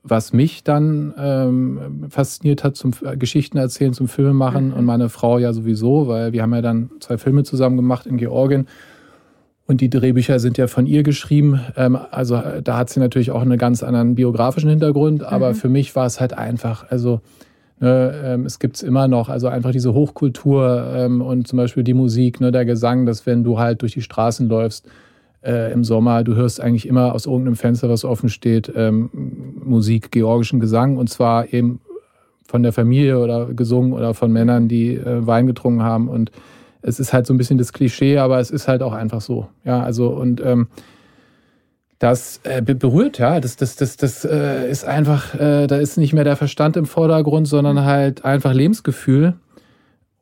was 0.03 0.33
mich 0.33 0.65
dann 0.65 1.13
ähm, 1.19 2.07
fasziniert 2.09 2.65
hat 2.65 2.75
zum 2.75 2.93
Geschichten 3.19 3.59
erzählen, 3.59 3.93
zum 3.93 4.09
Filme 4.09 4.33
machen 4.33 4.69
mhm. 4.69 4.73
und 4.73 4.87
meine 4.87 5.11
Frau 5.11 5.39
ja 5.39 5.53
sowieso, 5.53 6.09
weil 6.09 6.33
wir 6.33 6.41
haben 6.41 6.55
ja 6.55 6.63
dann 6.63 6.91
zwei 7.01 7.19
Filme 7.19 7.45
zusammen 7.45 7.77
gemacht 7.77 8.07
in 8.07 8.17
Georgien. 8.17 8.67
Und 9.67 9.83
die 9.83 9.91
Drehbücher 9.91 10.41
sind 10.41 10.57
ja 10.57 10.69
von 10.69 10.87
ihr 10.87 11.03
geschrieben. 11.03 11.61
Ähm, 11.77 11.99
also 12.11 12.41
da 12.65 12.79
hat 12.79 12.89
sie 12.89 12.99
natürlich 12.99 13.31
auch 13.31 13.43
einen 13.43 13.59
ganz 13.59 13.83
anderen 13.83 14.15
biografischen 14.15 14.71
Hintergrund. 14.71 15.23
Aber 15.23 15.51
mhm. 15.51 15.55
für 15.55 15.69
mich 15.69 15.95
war 15.95 16.07
es 16.07 16.19
halt 16.19 16.33
einfach, 16.33 16.91
also 16.91 17.21
Ne, 17.85 18.15
ähm, 18.25 18.47
es 18.47 18.61
gibt 18.61 18.77
es 18.77 18.83
immer 18.83 19.09
noch, 19.09 19.29
also 19.29 19.49
einfach 19.49 19.71
diese 19.71 19.93
Hochkultur 19.93 20.91
ähm, 20.97 21.21
und 21.21 21.47
zum 21.47 21.59
Beispiel 21.59 21.85
die 21.85 21.93
Musik, 21.93 22.41
ne, 22.41 22.51
der 22.51 22.65
Gesang, 22.65 23.05
dass 23.05 23.27
wenn 23.27 23.45
du 23.45 23.59
halt 23.59 23.83
durch 23.83 23.93
die 23.93 24.01
Straßen 24.01 24.49
läufst 24.49 24.89
äh, 25.45 25.71
im 25.71 25.85
Sommer, 25.85 26.25
du 26.25 26.35
hörst 26.35 26.63
eigentlich 26.63 26.89
immer 26.89 27.15
aus 27.15 27.27
irgendeinem 27.27 27.57
Fenster, 27.57 27.91
was 27.91 28.07
offen 28.07 28.31
steht, 28.31 28.73
ähm, 28.75 29.11
Musik, 29.63 30.11
georgischen 30.13 30.61
Gesang 30.61 30.97
und 30.97 31.11
zwar 31.11 31.53
eben 31.53 31.83
von 32.47 32.63
der 32.63 32.73
Familie 32.73 33.19
oder 33.19 33.53
gesungen 33.53 33.93
oder 33.93 34.15
von 34.15 34.33
Männern, 34.33 34.67
die 34.67 34.95
äh, 34.95 35.27
Wein 35.27 35.47
getrunken 35.47 35.83
haben 35.83 36.09
und 36.09 36.31
es 36.81 36.99
ist 36.99 37.13
halt 37.13 37.27
so 37.27 37.35
ein 37.35 37.37
bisschen 37.37 37.59
das 37.59 37.75
Klischee, 37.75 38.17
aber 38.17 38.39
es 38.39 38.51
ist 38.51 38.67
halt 38.67 38.83
auch 38.83 38.95
einfach 38.95 39.21
so. 39.21 39.49
Ja, 39.63 39.83
also 39.83 40.09
und 40.09 40.41
ähm, 40.43 40.69
das 41.99 42.41
äh, 42.45 42.61
berührt, 42.63 43.19
ja. 43.19 43.41
Das, 43.41 43.57
das, 43.57 43.77
das, 43.77 43.97
das 43.97 44.25
äh, 44.25 44.69
ist 44.71 44.85
einfach, 44.85 45.35
äh, 45.35 45.67
da 45.67 45.77
ist 45.77 45.97
nicht 45.97 46.13
mehr 46.13 46.25
der 46.25 46.37
Verstand 46.37 46.77
im 46.77 46.87
Vordergrund, 46.87 47.49
sondern 47.49 47.85
halt 47.85 48.25
einfach 48.25 48.53
Lebensgefühl 48.53 49.35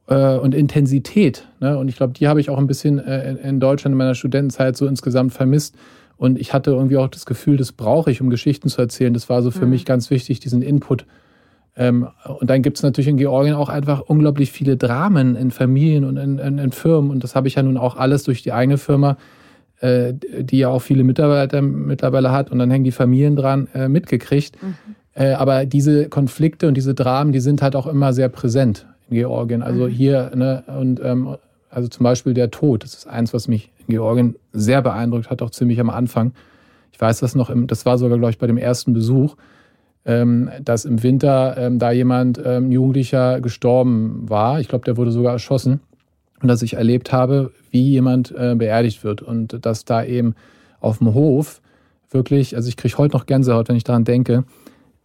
äh, 0.06 0.36
und 0.36 0.54
Intensität. 0.54 1.48
Ne? 1.60 1.78
Und 1.78 1.88
ich 1.88 1.96
glaube, 1.96 2.12
die 2.12 2.28
habe 2.28 2.40
ich 2.40 2.50
auch 2.50 2.58
ein 2.58 2.66
bisschen 2.66 2.98
äh, 2.98 3.30
in, 3.30 3.36
in 3.38 3.60
Deutschland 3.60 3.94
in 3.94 3.98
meiner 3.98 4.14
Studentenzeit 4.14 4.76
so 4.76 4.86
insgesamt 4.86 5.32
vermisst. 5.32 5.74
Und 6.16 6.38
ich 6.38 6.52
hatte 6.52 6.70
irgendwie 6.70 6.98
auch 6.98 7.08
das 7.08 7.26
Gefühl, 7.26 7.56
das 7.56 7.72
brauche 7.72 8.10
ich, 8.10 8.20
um 8.20 8.30
Geschichten 8.30 8.68
zu 8.68 8.80
erzählen. 8.80 9.14
Das 9.14 9.28
war 9.28 9.42
so 9.42 9.50
für 9.50 9.64
mhm. 9.64 9.70
mich 9.70 9.84
ganz 9.84 10.10
wichtig, 10.10 10.40
diesen 10.40 10.62
Input. 10.62 11.06
Ähm, 11.74 12.08
und 12.38 12.50
dann 12.50 12.62
gibt 12.62 12.76
es 12.76 12.82
natürlich 12.82 13.08
in 13.08 13.16
Georgien 13.16 13.54
auch 13.54 13.70
einfach 13.70 14.00
unglaublich 14.00 14.52
viele 14.52 14.76
Dramen 14.76 15.36
in 15.36 15.50
Familien 15.50 16.04
und 16.04 16.16
in, 16.18 16.38
in, 16.38 16.58
in 16.58 16.72
Firmen. 16.72 17.10
Und 17.10 17.24
das 17.24 17.34
habe 17.34 17.48
ich 17.48 17.54
ja 17.54 17.62
nun 17.62 17.78
auch 17.78 17.96
alles 17.96 18.24
durch 18.24 18.42
die 18.42 18.52
eigene 18.52 18.78
Firma 18.78 19.16
äh, 19.82 20.14
die 20.14 20.58
ja 20.58 20.68
auch 20.68 20.80
viele 20.80 21.02
Mitarbeiter 21.02 21.60
mittlerweile 21.60 22.30
hat 22.30 22.52
und 22.52 22.58
dann 22.60 22.70
hängen 22.70 22.84
die 22.84 22.92
Familien 22.92 23.34
dran, 23.34 23.66
äh, 23.74 23.88
mitgekriegt. 23.88 24.62
Mhm. 24.62 24.74
Äh, 25.14 25.32
aber 25.32 25.66
diese 25.66 26.08
Konflikte 26.08 26.68
und 26.68 26.76
diese 26.76 26.94
Dramen, 26.94 27.32
die 27.32 27.40
sind 27.40 27.62
halt 27.62 27.74
auch 27.74 27.88
immer 27.88 28.12
sehr 28.12 28.28
präsent 28.28 28.86
in 29.10 29.16
Georgien. 29.16 29.60
Also 29.60 29.86
mhm. 29.86 29.90
hier, 29.90 30.30
ne, 30.34 30.62
und 30.78 31.00
ähm, 31.02 31.36
also 31.68 31.88
zum 31.88 32.04
Beispiel 32.04 32.32
der 32.32 32.50
Tod, 32.52 32.84
das 32.84 32.94
ist 32.94 33.08
eins, 33.08 33.34
was 33.34 33.48
mich 33.48 33.72
in 33.80 33.94
Georgien 33.94 34.36
sehr 34.52 34.82
beeindruckt 34.82 35.30
hat, 35.30 35.42
auch 35.42 35.50
ziemlich 35.50 35.80
am 35.80 35.90
Anfang. 35.90 36.32
Ich 36.92 37.00
weiß 37.00 37.18
das 37.18 37.34
noch, 37.34 37.50
im, 37.50 37.66
das 37.66 37.84
war 37.84 37.98
sogar, 37.98 38.18
glaube 38.18 38.30
ich, 38.30 38.38
bei 38.38 38.46
dem 38.46 38.58
ersten 38.58 38.92
Besuch, 38.92 39.34
ähm, 40.04 40.48
dass 40.62 40.84
im 40.84 41.02
Winter 41.02 41.56
ähm, 41.58 41.80
da 41.80 41.90
jemand, 41.90 42.40
ähm, 42.44 42.70
Jugendlicher, 42.70 43.40
gestorben 43.40 44.28
war. 44.28 44.60
Ich 44.60 44.68
glaube, 44.68 44.84
der 44.84 44.96
wurde 44.96 45.10
sogar 45.10 45.32
erschossen 45.32 45.80
und 46.42 46.48
dass 46.48 46.62
ich 46.62 46.74
erlebt 46.74 47.12
habe, 47.12 47.52
wie 47.70 47.88
jemand 47.88 48.32
äh, 48.36 48.54
beerdigt 48.56 49.04
wird 49.04 49.22
und 49.22 49.64
dass 49.64 49.84
da 49.84 50.04
eben 50.04 50.34
auf 50.80 50.98
dem 50.98 51.14
Hof 51.14 51.62
wirklich, 52.10 52.56
also 52.56 52.68
ich 52.68 52.76
kriege 52.76 52.98
heute 52.98 53.16
noch 53.16 53.26
Gänsehaut, 53.26 53.68
wenn 53.68 53.76
ich 53.76 53.84
daran 53.84 54.04
denke. 54.04 54.44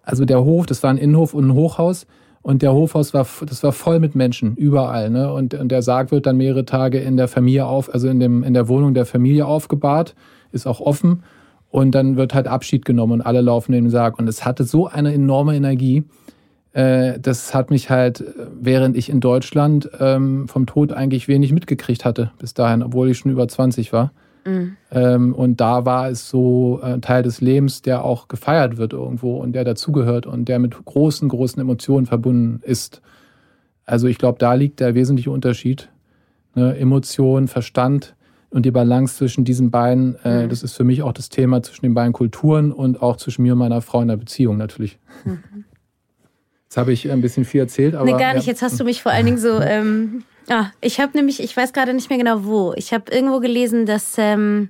Also 0.01 0.25
der 0.25 0.43
Hof, 0.43 0.65
das 0.65 0.83
war 0.83 0.89
ein 0.89 0.97
Innenhof 0.97 1.33
und 1.33 1.47
ein 1.47 1.53
Hochhaus 1.53 2.07
und 2.41 2.61
der 2.61 2.73
Hofhaus 2.73 3.13
war, 3.13 3.27
das 3.45 3.61
war 3.63 3.71
voll 3.71 3.99
mit 3.99 4.15
Menschen, 4.15 4.55
überall. 4.55 5.09
Ne? 5.09 5.31
Und, 5.31 5.53
und 5.53 5.69
der 5.69 5.81
Sarg 5.81 6.11
wird 6.11 6.25
dann 6.25 6.37
mehrere 6.37 6.65
Tage 6.65 6.99
in 6.99 7.17
der 7.17 7.27
Familie 7.27 7.65
auf, 7.65 7.93
also 7.93 8.07
in, 8.07 8.19
dem, 8.19 8.43
in 8.43 8.53
der 8.53 8.67
Wohnung 8.67 8.93
der 8.93 9.05
Familie 9.05 9.45
aufgebahrt, 9.45 10.15
ist 10.51 10.65
auch 10.65 10.79
offen. 10.79 11.23
Und 11.69 11.93
dann 11.93 12.15
wird 12.15 12.33
halt 12.33 12.47
Abschied 12.47 12.85
genommen 12.85 13.13
und 13.13 13.21
alle 13.21 13.41
laufen 13.41 13.73
in 13.73 13.85
den 13.85 13.89
Sarg. 13.89 14.17
Und 14.17 14.29
es 14.29 14.45
hatte 14.45 14.63
so 14.63 14.87
eine 14.87 15.13
enorme 15.13 15.55
Energie. 15.55 16.05
Äh, 16.73 17.19
das 17.19 17.53
hat 17.53 17.69
mich 17.69 17.89
halt, 17.89 18.23
während 18.59 18.97
ich 18.97 19.09
in 19.09 19.19
Deutschland 19.19 19.89
ähm, 19.99 20.47
vom 20.47 20.65
Tod 20.65 20.91
eigentlich 20.93 21.27
wenig 21.27 21.53
mitgekriegt 21.53 22.05
hatte, 22.05 22.31
bis 22.39 22.53
dahin, 22.53 22.83
obwohl 22.83 23.09
ich 23.09 23.17
schon 23.17 23.31
über 23.31 23.47
20 23.47 23.93
war. 23.93 24.11
Mhm. 24.45 24.77
Ähm, 24.91 25.33
und 25.33 25.59
da 25.59 25.85
war 25.85 26.09
es 26.09 26.29
so 26.29 26.79
ein 26.81 27.01
Teil 27.01 27.23
des 27.23 27.41
Lebens, 27.41 27.81
der 27.81 28.03
auch 28.03 28.27
gefeiert 28.27 28.77
wird 28.77 28.93
irgendwo 28.93 29.37
und 29.37 29.53
der 29.53 29.63
dazugehört 29.63 30.25
und 30.25 30.47
der 30.47 30.59
mit 30.59 30.85
großen, 30.85 31.27
großen 31.27 31.61
Emotionen 31.61 32.05
verbunden 32.05 32.61
ist. 32.63 33.01
Also 33.85 34.07
ich 34.07 34.17
glaube, 34.17 34.39
da 34.39 34.53
liegt 34.53 34.79
der 34.79 34.95
wesentliche 34.95 35.31
Unterschied. 35.31 35.89
Ne? 36.55 36.77
Emotion, 36.77 37.47
Verstand 37.47 38.15
und 38.49 38.65
die 38.65 38.71
Balance 38.71 39.17
zwischen 39.17 39.43
diesen 39.43 39.69
beiden, 39.69 40.15
äh, 40.23 40.43
mhm. 40.43 40.49
das 40.49 40.63
ist 40.63 40.73
für 40.73 40.83
mich 40.83 41.03
auch 41.03 41.13
das 41.13 41.29
Thema 41.29 41.61
zwischen 41.61 41.85
den 41.85 41.93
beiden 41.93 42.13
Kulturen 42.13 42.71
und 42.71 43.01
auch 43.01 43.17
zwischen 43.17 43.43
mir 43.43 43.53
und 43.53 43.59
meiner 43.59 43.81
Frau 43.81 44.01
in 44.01 44.07
der 44.07 44.17
Beziehung 44.17 44.57
natürlich. 44.57 44.97
Mhm. 45.25 45.65
Jetzt 46.67 46.75
habe 46.75 46.91
ich 46.91 47.09
ein 47.09 47.21
bisschen 47.21 47.45
viel 47.45 47.61
erzählt, 47.61 47.95
aber. 47.95 48.03
Nee, 48.03 48.19
gar 48.19 48.33
nicht. 48.33 48.45
Ja. 48.45 48.51
Jetzt 48.51 48.61
hast 48.61 48.77
du 48.77 48.83
mich 48.83 49.01
vor 49.01 49.11
allen 49.13 49.25
Dingen 49.25 49.37
so. 49.37 49.59
Ähm, 49.67 50.23
ah, 50.49 50.67
ich 50.81 50.99
habe 50.99 51.17
nämlich, 51.17 51.41
ich 51.41 51.55
weiß 51.55 51.71
gerade 51.71 51.93
nicht 51.93 52.09
mehr 52.09 52.19
genau 52.19 52.43
wo. 52.43 52.73
Ich 52.75 52.93
habe 52.93 53.11
irgendwo 53.11 53.39
gelesen, 53.39 53.85
dass 53.85 54.15
ähm, 54.17 54.69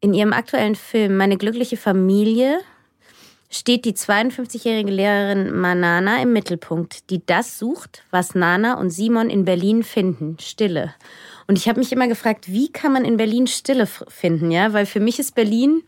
in 0.00 0.14
ihrem 0.14 0.32
aktuellen 0.32 0.74
Film 0.74 1.16
Meine 1.16 1.36
glückliche 1.36 1.76
Familie 1.76 2.58
steht 3.50 3.84
die 3.84 3.94
52-jährige 3.94 4.90
Lehrerin 4.90 5.56
Manana 5.56 6.20
im 6.20 6.32
Mittelpunkt, 6.32 7.10
die 7.10 7.24
das 7.24 7.58
sucht, 7.58 8.02
was 8.10 8.34
Nana 8.34 8.78
und 8.78 8.90
Simon 8.90 9.30
in 9.30 9.44
Berlin 9.44 9.84
finden: 9.84 10.38
Stille. 10.40 10.94
Und 11.46 11.56
ich 11.56 11.68
habe 11.68 11.78
mich 11.78 11.92
immer 11.92 12.08
gefragt, 12.08 12.48
wie 12.48 12.72
kann 12.72 12.92
man 12.92 13.04
in 13.04 13.16
Berlin 13.16 13.46
Stille 13.46 13.86
finden, 13.86 14.50
ja? 14.50 14.72
Weil 14.72 14.86
für 14.86 15.00
mich 15.00 15.20
ist 15.20 15.36
Berlin 15.36 15.84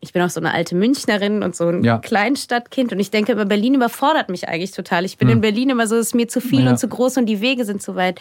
ich 0.00 0.12
bin 0.12 0.22
auch 0.22 0.30
so 0.30 0.40
eine 0.40 0.52
alte 0.52 0.74
Münchnerin 0.74 1.42
und 1.42 1.56
so 1.56 1.68
ein 1.68 1.82
ja. 1.82 1.98
Kleinstadtkind 1.98 2.92
und 2.92 3.00
ich 3.00 3.10
denke, 3.10 3.32
aber 3.32 3.44
Berlin 3.44 3.74
überfordert 3.74 4.28
mich 4.28 4.48
eigentlich 4.48 4.72
total. 4.72 5.04
Ich 5.04 5.18
bin 5.18 5.28
hm. 5.28 5.36
in 5.36 5.40
Berlin 5.40 5.70
immer 5.70 5.86
so, 5.86 5.96
es 5.96 6.08
ist 6.08 6.14
mir 6.14 6.28
zu 6.28 6.40
viel 6.40 6.64
ja. 6.64 6.70
und 6.70 6.78
zu 6.78 6.88
groß 6.88 7.16
und 7.16 7.26
die 7.26 7.40
Wege 7.40 7.64
sind 7.64 7.82
zu 7.82 7.96
weit. 7.96 8.20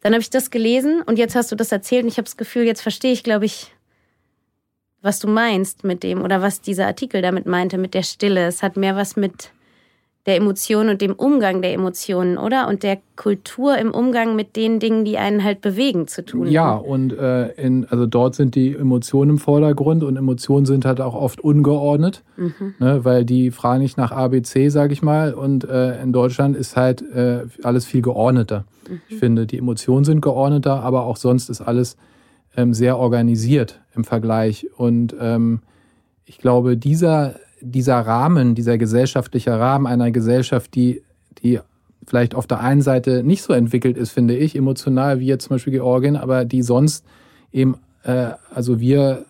Dann 0.00 0.12
habe 0.12 0.22
ich 0.22 0.30
das 0.30 0.50
gelesen 0.50 1.02
und 1.02 1.18
jetzt 1.18 1.34
hast 1.34 1.50
du 1.52 1.56
das 1.56 1.72
erzählt 1.72 2.04
und 2.04 2.08
ich 2.08 2.16
habe 2.16 2.24
das 2.24 2.36
Gefühl, 2.36 2.64
jetzt 2.64 2.82
verstehe 2.82 3.12
ich, 3.12 3.22
glaube 3.22 3.44
ich, 3.46 3.72
was 5.02 5.18
du 5.18 5.28
meinst 5.28 5.84
mit 5.84 6.02
dem 6.02 6.22
oder 6.22 6.40
was 6.40 6.62
dieser 6.62 6.86
Artikel 6.86 7.20
damit 7.20 7.46
meinte, 7.46 7.76
mit 7.76 7.92
der 7.92 8.02
Stille. 8.02 8.46
Es 8.46 8.62
hat 8.62 8.76
mehr 8.76 8.96
was 8.96 9.16
mit 9.16 9.50
der 10.26 10.36
Emotion 10.36 10.88
und 10.88 11.02
dem 11.02 11.12
Umgang 11.12 11.60
der 11.60 11.74
Emotionen, 11.74 12.38
oder? 12.38 12.66
Und 12.68 12.82
der 12.82 12.98
Kultur 13.14 13.76
im 13.76 13.90
Umgang 13.90 14.34
mit 14.36 14.56
den 14.56 14.80
Dingen, 14.80 15.04
die 15.04 15.18
einen 15.18 15.44
halt 15.44 15.60
bewegen, 15.60 16.08
zu 16.08 16.24
tun. 16.24 16.46
Ja, 16.48 16.74
und 16.74 17.12
äh, 17.12 17.48
in, 17.52 17.84
also 17.90 18.06
dort 18.06 18.34
sind 18.34 18.54
die 18.54 18.74
Emotionen 18.74 19.32
im 19.32 19.38
Vordergrund 19.38 20.02
und 20.02 20.16
Emotionen 20.16 20.64
sind 20.64 20.86
halt 20.86 21.02
auch 21.02 21.14
oft 21.14 21.40
ungeordnet, 21.40 22.22
mhm. 22.38 22.74
ne, 22.78 23.04
weil 23.04 23.26
die 23.26 23.50
fragen 23.50 23.82
nicht 23.82 23.98
nach 23.98 24.12
ABC, 24.12 24.70
sage 24.70 24.94
ich 24.94 25.02
mal. 25.02 25.34
Und 25.34 25.68
äh, 25.68 26.02
in 26.02 26.12
Deutschland 26.12 26.56
ist 26.56 26.74
halt 26.74 27.02
äh, 27.02 27.42
alles 27.62 27.84
viel 27.84 28.00
geordneter. 28.00 28.64
Mhm. 28.88 29.00
Ich 29.08 29.16
finde, 29.16 29.46
die 29.46 29.58
Emotionen 29.58 30.04
sind 30.04 30.22
geordneter, 30.22 30.82
aber 30.82 31.04
auch 31.04 31.18
sonst 31.18 31.50
ist 31.50 31.60
alles 31.60 31.98
ähm, 32.56 32.72
sehr 32.72 32.98
organisiert 32.98 33.82
im 33.94 34.04
Vergleich. 34.04 34.68
Und 34.74 35.14
ähm, 35.20 35.60
ich 36.24 36.38
glaube, 36.38 36.78
dieser 36.78 37.34
dieser 37.64 38.00
Rahmen, 38.00 38.54
dieser 38.54 38.78
gesellschaftliche 38.78 39.58
Rahmen 39.58 39.86
einer 39.86 40.10
Gesellschaft, 40.10 40.74
die, 40.74 41.02
die 41.42 41.60
vielleicht 42.06 42.34
auf 42.34 42.46
der 42.46 42.60
einen 42.60 42.82
Seite 42.82 43.22
nicht 43.22 43.42
so 43.42 43.52
entwickelt 43.52 43.96
ist, 43.96 44.10
finde 44.10 44.36
ich, 44.36 44.56
emotional 44.56 45.20
wie 45.20 45.26
jetzt 45.26 45.44
zum 45.44 45.54
Beispiel 45.54 45.72
Georgien, 45.72 46.16
aber 46.16 46.44
die 46.44 46.62
sonst 46.62 47.04
eben, 47.52 47.76
äh, 48.04 48.30
also 48.54 48.80
wir 48.80 49.24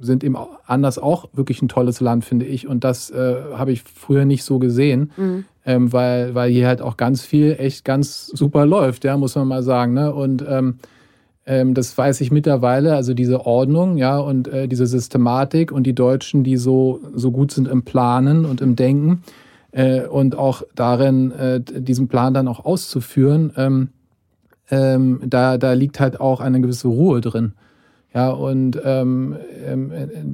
sind 0.00 0.24
eben 0.24 0.36
anders 0.66 0.98
auch 0.98 1.28
wirklich 1.32 1.62
ein 1.62 1.68
tolles 1.68 2.00
Land, 2.00 2.24
finde 2.24 2.46
ich. 2.46 2.66
Und 2.66 2.84
das 2.84 3.10
äh, 3.10 3.36
habe 3.54 3.72
ich 3.72 3.82
früher 3.82 4.24
nicht 4.24 4.44
so 4.44 4.58
gesehen, 4.58 5.12
mhm. 5.16 5.44
ähm, 5.66 5.92
weil, 5.92 6.34
weil 6.34 6.50
hier 6.50 6.66
halt 6.66 6.80
auch 6.80 6.96
ganz 6.96 7.22
viel 7.22 7.56
echt 7.58 7.84
ganz 7.84 8.26
super 8.26 8.66
läuft, 8.66 9.04
ja, 9.04 9.16
muss 9.16 9.34
man 9.34 9.46
mal 9.46 9.62
sagen. 9.62 9.92
Ne? 9.92 10.12
Und 10.12 10.44
ähm, 10.48 10.78
ähm, 11.46 11.74
das 11.74 11.96
weiß 11.96 12.20
ich 12.20 12.30
mittlerweile, 12.30 12.94
also 12.94 13.14
diese 13.14 13.46
Ordnung, 13.46 13.96
ja, 13.96 14.18
und 14.18 14.48
äh, 14.48 14.68
diese 14.68 14.86
Systematik 14.86 15.72
und 15.72 15.84
die 15.84 15.94
Deutschen, 15.94 16.44
die 16.44 16.56
so, 16.56 17.00
so 17.14 17.30
gut 17.30 17.50
sind 17.52 17.66
im 17.68 17.82
Planen 17.82 18.44
und 18.44 18.60
im 18.60 18.76
Denken 18.76 19.22
äh, 19.72 20.02
und 20.02 20.36
auch 20.36 20.62
darin, 20.74 21.32
äh, 21.32 21.60
diesen 21.60 22.08
Plan 22.08 22.34
dann 22.34 22.48
auch 22.48 22.64
auszuführen, 22.64 23.52
ähm, 23.56 23.88
ähm, 24.70 25.20
da, 25.26 25.58
da 25.58 25.72
liegt 25.72 25.98
halt 25.98 26.20
auch 26.20 26.40
eine 26.40 26.60
gewisse 26.60 26.88
Ruhe 26.88 27.20
drin. 27.20 27.54
Ja, 28.12 28.30
und, 28.30 28.80
ähm, 28.84 29.36
ähm, 29.64 29.92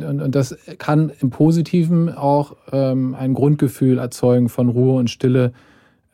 und, 0.09 0.23
und 0.23 0.35
das 0.35 0.57
kann 0.79 1.13
im 1.21 1.29
Positiven 1.29 2.09
auch 2.09 2.57
ähm, 2.73 3.15
ein 3.15 3.35
Grundgefühl 3.35 3.99
erzeugen 3.99 4.49
von 4.49 4.71
Ruhe 4.71 4.99
und 4.99 5.11
Stille, 5.11 5.53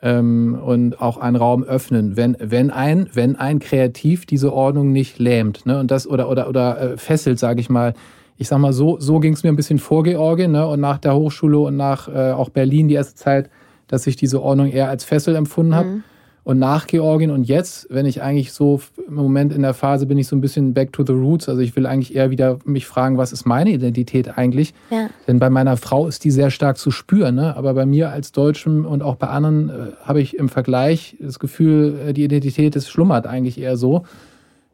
ähm, 0.02 0.58
und 0.62 1.00
auch 1.00 1.16
einen 1.16 1.36
Raum 1.36 1.62
öffnen, 1.62 2.16
wenn, 2.16 2.36
wenn 2.40 2.70
ein, 2.70 3.08
wenn 3.12 3.36
ein 3.36 3.60
kreativ 3.60 4.26
diese 4.26 4.52
Ordnung 4.52 4.92
nicht 4.92 5.18
lähmt, 5.18 5.64
ne, 5.64 5.78
und 5.78 5.90
das 5.90 6.06
oder 6.06 6.28
oder 6.28 6.48
oder 6.48 6.80
äh, 6.80 6.96
fesselt, 6.96 7.38
sage 7.38 7.60
ich 7.60 7.70
mal. 7.70 7.94
Ich 8.38 8.48
sag 8.48 8.58
mal 8.58 8.72
so, 8.72 8.98
so 8.98 9.20
ging 9.20 9.34
es 9.34 9.44
mir 9.44 9.50
ein 9.50 9.56
bisschen 9.56 9.78
vor 9.78 10.02
Georgien, 10.02 10.50
ne, 10.52 10.66
und 10.66 10.80
nach 10.80 10.98
der 10.98 11.14
Hochschule 11.14 11.58
und 11.58 11.76
nach 11.76 12.08
äh, 12.08 12.32
auch 12.32 12.48
Berlin 12.48 12.88
die 12.88 12.94
erste 12.94 13.14
Zeit, 13.14 13.50
dass 13.86 14.06
ich 14.06 14.16
diese 14.16 14.42
Ordnung 14.42 14.68
eher 14.68 14.88
als 14.88 15.04
Fessel 15.04 15.36
empfunden 15.36 15.74
habe. 15.74 15.88
Mhm 15.88 16.04
und 16.44 16.58
nach 16.58 16.88
Georgien 16.88 17.30
und 17.30 17.44
jetzt, 17.44 17.86
wenn 17.88 18.04
ich 18.04 18.20
eigentlich 18.20 18.52
so 18.52 18.80
im 19.06 19.14
Moment 19.14 19.52
in 19.52 19.62
der 19.62 19.74
Phase 19.74 20.06
bin 20.06 20.18
ich 20.18 20.26
so 20.26 20.34
ein 20.34 20.40
bisschen 20.40 20.74
back 20.74 20.92
to 20.92 21.04
the 21.06 21.12
roots, 21.12 21.48
also 21.48 21.60
ich 21.60 21.76
will 21.76 21.86
eigentlich 21.86 22.16
eher 22.16 22.30
wieder 22.30 22.58
mich 22.64 22.86
fragen, 22.86 23.16
was 23.16 23.32
ist 23.32 23.44
meine 23.44 23.70
Identität 23.70 24.36
eigentlich? 24.36 24.74
Ja. 24.90 25.08
Denn 25.28 25.38
bei 25.38 25.50
meiner 25.50 25.76
Frau 25.76 26.08
ist 26.08 26.24
die 26.24 26.32
sehr 26.32 26.50
stark 26.50 26.78
zu 26.78 26.90
spüren, 26.90 27.36
ne? 27.36 27.56
aber 27.56 27.74
bei 27.74 27.86
mir 27.86 28.10
als 28.10 28.32
Deutschem 28.32 28.86
und 28.86 29.02
auch 29.02 29.14
bei 29.14 29.28
anderen 29.28 29.68
äh, 29.68 29.72
habe 30.02 30.20
ich 30.20 30.36
im 30.36 30.48
Vergleich 30.48 31.16
das 31.20 31.38
Gefühl, 31.38 32.08
äh, 32.08 32.12
die 32.12 32.24
Identität 32.24 32.74
ist 32.74 32.88
schlummert 32.88 33.26
eigentlich 33.26 33.60
eher 33.60 33.76
so. 33.76 34.02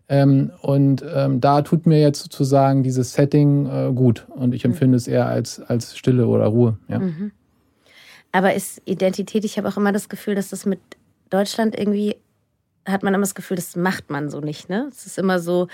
Ähm, 0.09 0.53
und 0.63 1.05
ähm, 1.15 1.43
da 1.43 1.61
tut 1.61 1.85
mir 1.85 2.01
jetzt 2.01 2.23
sozusagen 2.23 2.83
dieses 2.83 3.13
Setting 3.13 3.67
äh, 3.67 3.93
gut 3.93 4.27
und 4.31 4.55
ich 4.55 4.65
empfinde 4.65 4.95
mhm. 4.95 4.97
es 4.97 5.07
eher 5.07 5.27
als, 5.27 5.61
als 5.61 5.99
Stille 5.99 6.27
oder 6.27 6.47
Ruhe. 6.47 6.79
Ja. 6.89 7.01
Mhm. 7.01 7.33
Aber 8.33 8.55
ist 8.55 8.81
Identität, 8.87 9.45
ich 9.45 9.59
habe 9.59 9.69
auch 9.69 9.77
immer 9.77 9.93
das 9.93 10.09
Gefühl, 10.09 10.35
dass 10.35 10.49
das 10.49 10.65
mit 10.65 10.81
Deutschland 11.31 11.79
irgendwie 11.79 12.17
hat 12.87 13.03
man 13.03 13.15
immer 13.15 13.23
das 13.23 13.35
Gefühl, 13.35 13.57
das 13.57 13.77
macht 13.77 14.11
man 14.11 14.31
so 14.31 14.41
nicht. 14.41 14.69
Ne? 14.69 14.87
Es 14.91 15.07
ist 15.07 15.19
immer 15.19 15.39
so, 15.41 15.69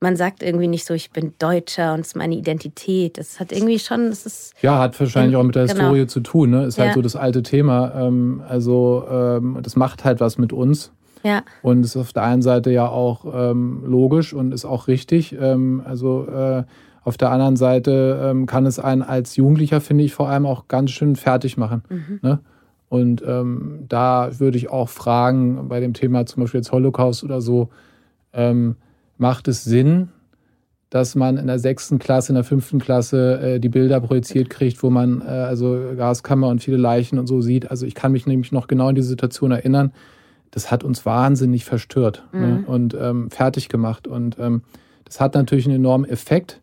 man 0.00 0.16
sagt 0.16 0.42
irgendwie 0.42 0.66
nicht 0.66 0.84
so, 0.84 0.94
ich 0.94 1.10
bin 1.10 1.32
Deutscher 1.38 1.94
und 1.94 2.00
es 2.00 2.08
ist 2.08 2.16
meine 2.16 2.34
Identität. 2.34 3.18
Das 3.18 3.38
hat 3.38 3.52
irgendwie 3.52 3.78
schon, 3.78 4.06
es 4.06 4.26
ist. 4.26 4.52
Ja, 4.60 4.80
hat 4.80 4.98
wahrscheinlich 4.98 5.36
auch 5.36 5.44
mit 5.44 5.54
der 5.54 5.66
genau. 5.66 5.84
Historie 5.84 6.06
zu 6.06 6.20
tun. 6.20 6.50
Ne? 6.50 6.64
Ist 6.64 6.78
halt 6.78 6.88
ja. 6.88 6.94
so 6.94 7.02
das 7.02 7.16
alte 7.16 7.42
Thema. 7.42 7.94
Ähm, 7.94 8.42
also, 8.46 9.04
ähm, 9.08 9.58
das 9.62 9.76
macht 9.76 10.04
halt 10.04 10.20
was 10.20 10.38
mit 10.38 10.52
uns. 10.52 10.92
Ja. 11.22 11.42
Und 11.62 11.84
ist 11.84 11.96
auf 11.96 12.12
der 12.12 12.24
einen 12.24 12.42
Seite 12.42 12.72
ja 12.72 12.88
auch 12.88 13.24
ähm, 13.32 13.84
logisch 13.86 14.34
und 14.34 14.52
ist 14.52 14.64
auch 14.64 14.88
richtig. 14.88 15.38
Also 15.40 16.26
äh, 16.26 16.64
auf 17.04 17.16
der 17.16 17.30
anderen 17.30 17.54
Seite 17.54 18.44
kann 18.48 18.66
es 18.66 18.80
einen 18.80 19.02
als 19.02 19.36
Jugendlicher, 19.36 19.80
finde 19.80 20.02
ich, 20.02 20.14
vor 20.14 20.28
allem 20.28 20.46
auch 20.46 20.66
ganz 20.66 20.90
schön 20.90 21.14
fertig 21.14 21.56
machen. 21.56 21.84
Mhm. 21.88 22.18
Ne? 22.22 22.40
Und 22.92 23.22
ähm, 23.26 23.86
da 23.88 24.38
würde 24.38 24.58
ich 24.58 24.68
auch 24.68 24.90
fragen, 24.90 25.66
bei 25.66 25.80
dem 25.80 25.94
Thema 25.94 26.26
zum 26.26 26.42
Beispiel 26.42 26.58
jetzt 26.58 26.72
Holocaust 26.72 27.24
oder 27.24 27.40
so, 27.40 27.70
ähm, 28.34 28.76
macht 29.16 29.48
es 29.48 29.64
Sinn, 29.64 30.10
dass 30.90 31.14
man 31.14 31.38
in 31.38 31.46
der 31.46 31.58
sechsten 31.58 31.98
Klasse, 31.98 32.32
in 32.32 32.34
der 32.34 32.44
fünften 32.44 32.78
Klasse 32.78 33.40
äh, 33.40 33.60
die 33.60 33.70
Bilder 33.70 33.98
projiziert 34.02 34.50
kriegt, 34.50 34.82
wo 34.82 34.90
man 34.90 35.22
äh, 35.22 35.30
also 35.30 35.94
Gaskammer 35.96 36.48
und 36.48 36.62
viele 36.62 36.76
Leichen 36.76 37.18
und 37.18 37.28
so 37.28 37.40
sieht. 37.40 37.70
Also 37.70 37.86
ich 37.86 37.94
kann 37.94 38.12
mich 38.12 38.26
nämlich 38.26 38.52
noch 38.52 38.68
genau 38.68 38.88
an 38.88 38.94
diese 38.94 39.08
Situation 39.08 39.52
erinnern. 39.52 39.92
Das 40.50 40.70
hat 40.70 40.84
uns 40.84 41.06
wahnsinnig 41.06 41.64
verstört 41.64 42.26
ne, 42.34 42.40
mhm. 42.40 42.46
ne? 42.46 42.64
und 42.66 42.94
ähm, 43.00 43.30
fertig 43.30 43.70
gemacht. 43.70 44.06
Und 44.06 44.36
ähm, 44.38 44.64
das 45.06 45.18
hat 45.18 45.34
natürlich 45.34 45.64
einen 45.64 45.76
enormen 45.76 46.06
Effekt. 46.06 46.60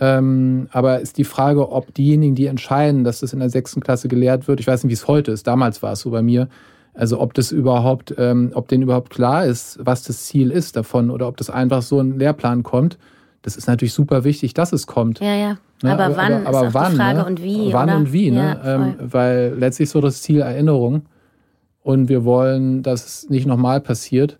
Ähm, 0.00 0.68
aber 0.72 1.00
ist 1.00 1.18
die 1.18 1.24
Frage, 1.24 1.70
ob 1.70 1.94
diejenigen, 1.94 2.34
die 2.34 2.46
entscheiden, 2.46 3.04
dass 3.04 3.20
das 3.20 3.32
in 3.32 3.38
der 3.38 3.50
sechsten 3.50 3.80
Klasse 3.80 4.08
gelehrt 4.08 4.48
wird, 4.48 4.60
ich 4.60 4.66
weiß 4.66 4.82
nicht, 4.82 4.90
wie 4.90 4.94
es 4.94 5.06
heute 5.06 5.30
ist, 5.30 5.46
damals 5.46 5.82
war 5.82 5.92
es 5.92 6.00
so 6.00 6.10
bei 6.10 6.22
mir, 6.22 6.48
also 6.94 7.20
ob 7.20 7.34
das 7.34 7.52
überhaupt, 7.52 8.14
ähm, 8.18 8.50
ob 8.54 8.68
denen 8.68 8.82
überhaupt 8.82 9.10
klar 9.10 9.44
ist, 9.44 9.78
was 9.80 10.02
das 10.02 10.24
Ziel 10.24 10.50
ist 10.50 10.76
davon 10.76 11.10
oder 11.10 11.28
ob 11.28 11.36
das 11.36 11.50
einfach 11.50 11.82
so 11.82 12.00
ein 12.00 12.18
Lehrplan 12.18 12.62
kommt 12.62 12.98
das 13.44 13.56
ist 13.56 13.66
natürlich 13.66 13.92
super 13.92 14.24
wichtig, 14.24 14.54
dass 14.54 14.72
es 14.72 14.86
kommt. 14.86 15.20
Ja, 15.20 15.34
ja. 15.34 15.58
Ne? 15.82 15.92
Aber, 15.92 16.04
aber, 16.06 16.16
wann 16.16 16.46
aber, 16.46 16.58
aber 16.58 16.68
ist 16.68 16.74
wann, 16.74 16.92
die 16.92 16.96
Frage 16.96 17.18
ne? 17.18 17.26
und 17.26 17.42
wie. 17.42 17.72
Wann 17.74 17.90
oder? 17.90 17.98
und 17.98 18.12
wie, 18.12 18.30
ne? 18.30 18.58
Ja, 18.64 18.74
ähm, 18.74 18.94
weil 18.98 19.54
letztlich 19.58 19.90
so 19.90 20.00
das 20.00 20.22
Ziel 20.22 20.40
Erinnerung 20.40 21.02
und 21.82 22.08
wir 22.08 22.24
wollen, 22.24 22.82
dass 22.82 23.04
es 23.04 23.28
nicht 23.28 23.46
nochmal 23.46 23.82
passiert. 23.82 24.38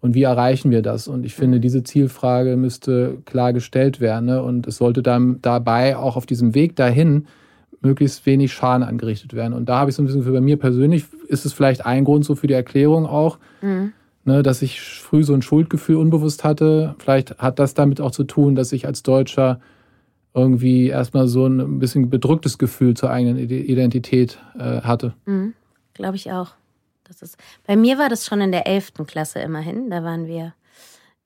Und 0.00 0.14
wie 0.14 0.22
erreichen 0.22 0.70
wir 0.70 0.82
das? 0.82 1.08
Und 1.08 1.26
ich 1.26 1.34
finde, 1.34 1.58
diese 1.58 1.82
Zielfrage 1.82 2.56
müsste 2.56 3.18
klar 3.24 3.52
gestellt 3.52 4.00
werden. 4.00 4.26
Ne? 4.26 4.42
Und 4.42 4.66
es 4.66 4.76
sollte 4.76 5.02
dann 5.02 5.40
dabei 5.42 5.96
auch 5.96 6.16
auf 6.16 6.26
diesem 6.26 6.54
Weg 6.54 6.76
dahin 6.76 7.26
möglichst 7.80 8.24
wenig 8.26 8.52
Schaden 8.52 8.82
angerichtet 8.82 9.34
werden. 9.34 9.54
Und 9.54 9.68
da 9.68 9.78
habe 9.78 9.90
ich 9.90 9.96
so 9.96 10.02
ein 10.02 10.06
bisschen 10.06 10.22
für 10.22 10.32
bei 10.32 10.40
mir 10.40 10.56
persönlich, 10.56 11.04
ist 11.26 11.44
es 11.44 11.52
vielleicht 11.52 11.84
ein 11.84 12.04
Grund 12.04 12.24
so 12.24 12.34
für 12.34 12.46
die 12.46 12.54
Erklärung 12.54 13.06
auch, 13.06 13.38
mhm 13.60 13.92
ne, 14.28 14.44
dass 14.44 14.62
ich 14.62 14.80
früh 14.80 15.24
so 15.24 15.34
ein 15.34 15.42
Schuldgefühl 15.42 15.96
unbewusst 15.96 16.44
hatte. 16.44 16.94
Vielleicht 16.98 17.38
hat 17.38 17.58
das 17.58 17.74
damit 17.74 18.00
auch 18.00 18.12
zu 18.12 18.22
tun, 18.22 18.54
dass 18.54 18.72
ich 18.72 18.86
als 18.86 19.02
Deutscher 19.02 19.58
irgendwie 20.34 20.88
erstmal 20.88 21.26
so 21.26 21.46
ein 21.46 21.80
bisschen 21.80 22.10
bedrücktes 22.10 22.58
Gefühl 22.58 22.94
zur 22.94 23.10
eigenen 23.10 23.38
Identität 23.38 24.38
äh, 24.56 24.82
hatte. 24.82 25.14
Mhm, 25.26 25.54
Glaube 25.94 26.14
ich 26.14 26.30
auch. 26.30 26.52
Das 27.08 27.22
ist, 27.22 27.36
bei 27.66 27.76
mir 27.76 27.98
war 27.98 28.08
das 28.08 28.26
schon 28.26 28.40
in 28.40 28.52
der 28.52 28.66
11. 28.66 28.92
Klasse 29.06 29.40
immerhin. 29.40 29.90
Da 29.90 30.04
waren 30.04 30.26
wir 30.26 30.54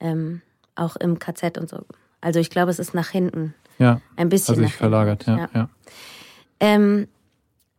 ähm, 0.00 0.40
auch 0.74 0.96
im 0.96 1.18
KZ 1.18 1.58
und 1.58 1.68
so. 1.68 1.84
Also 2.20 2.40
ich 2.40 2.50
glaube, 2.50 2.70
es 2.70 2.78
ist 2.78 2.94
nach 2.94 3.08
hinten. 3.08 3.54
Ja. 3.78 4.00
Ein 4.16 4.28
bisschen. 4.28 4.54
Also 4.54 4.64
sich 4.64 4.74
verlagert, 4.74 5.26
ja. 5.26 5.38
ja. 5.38 5.48
ja. 5.54 5.68
Ähm, 6.60 7.08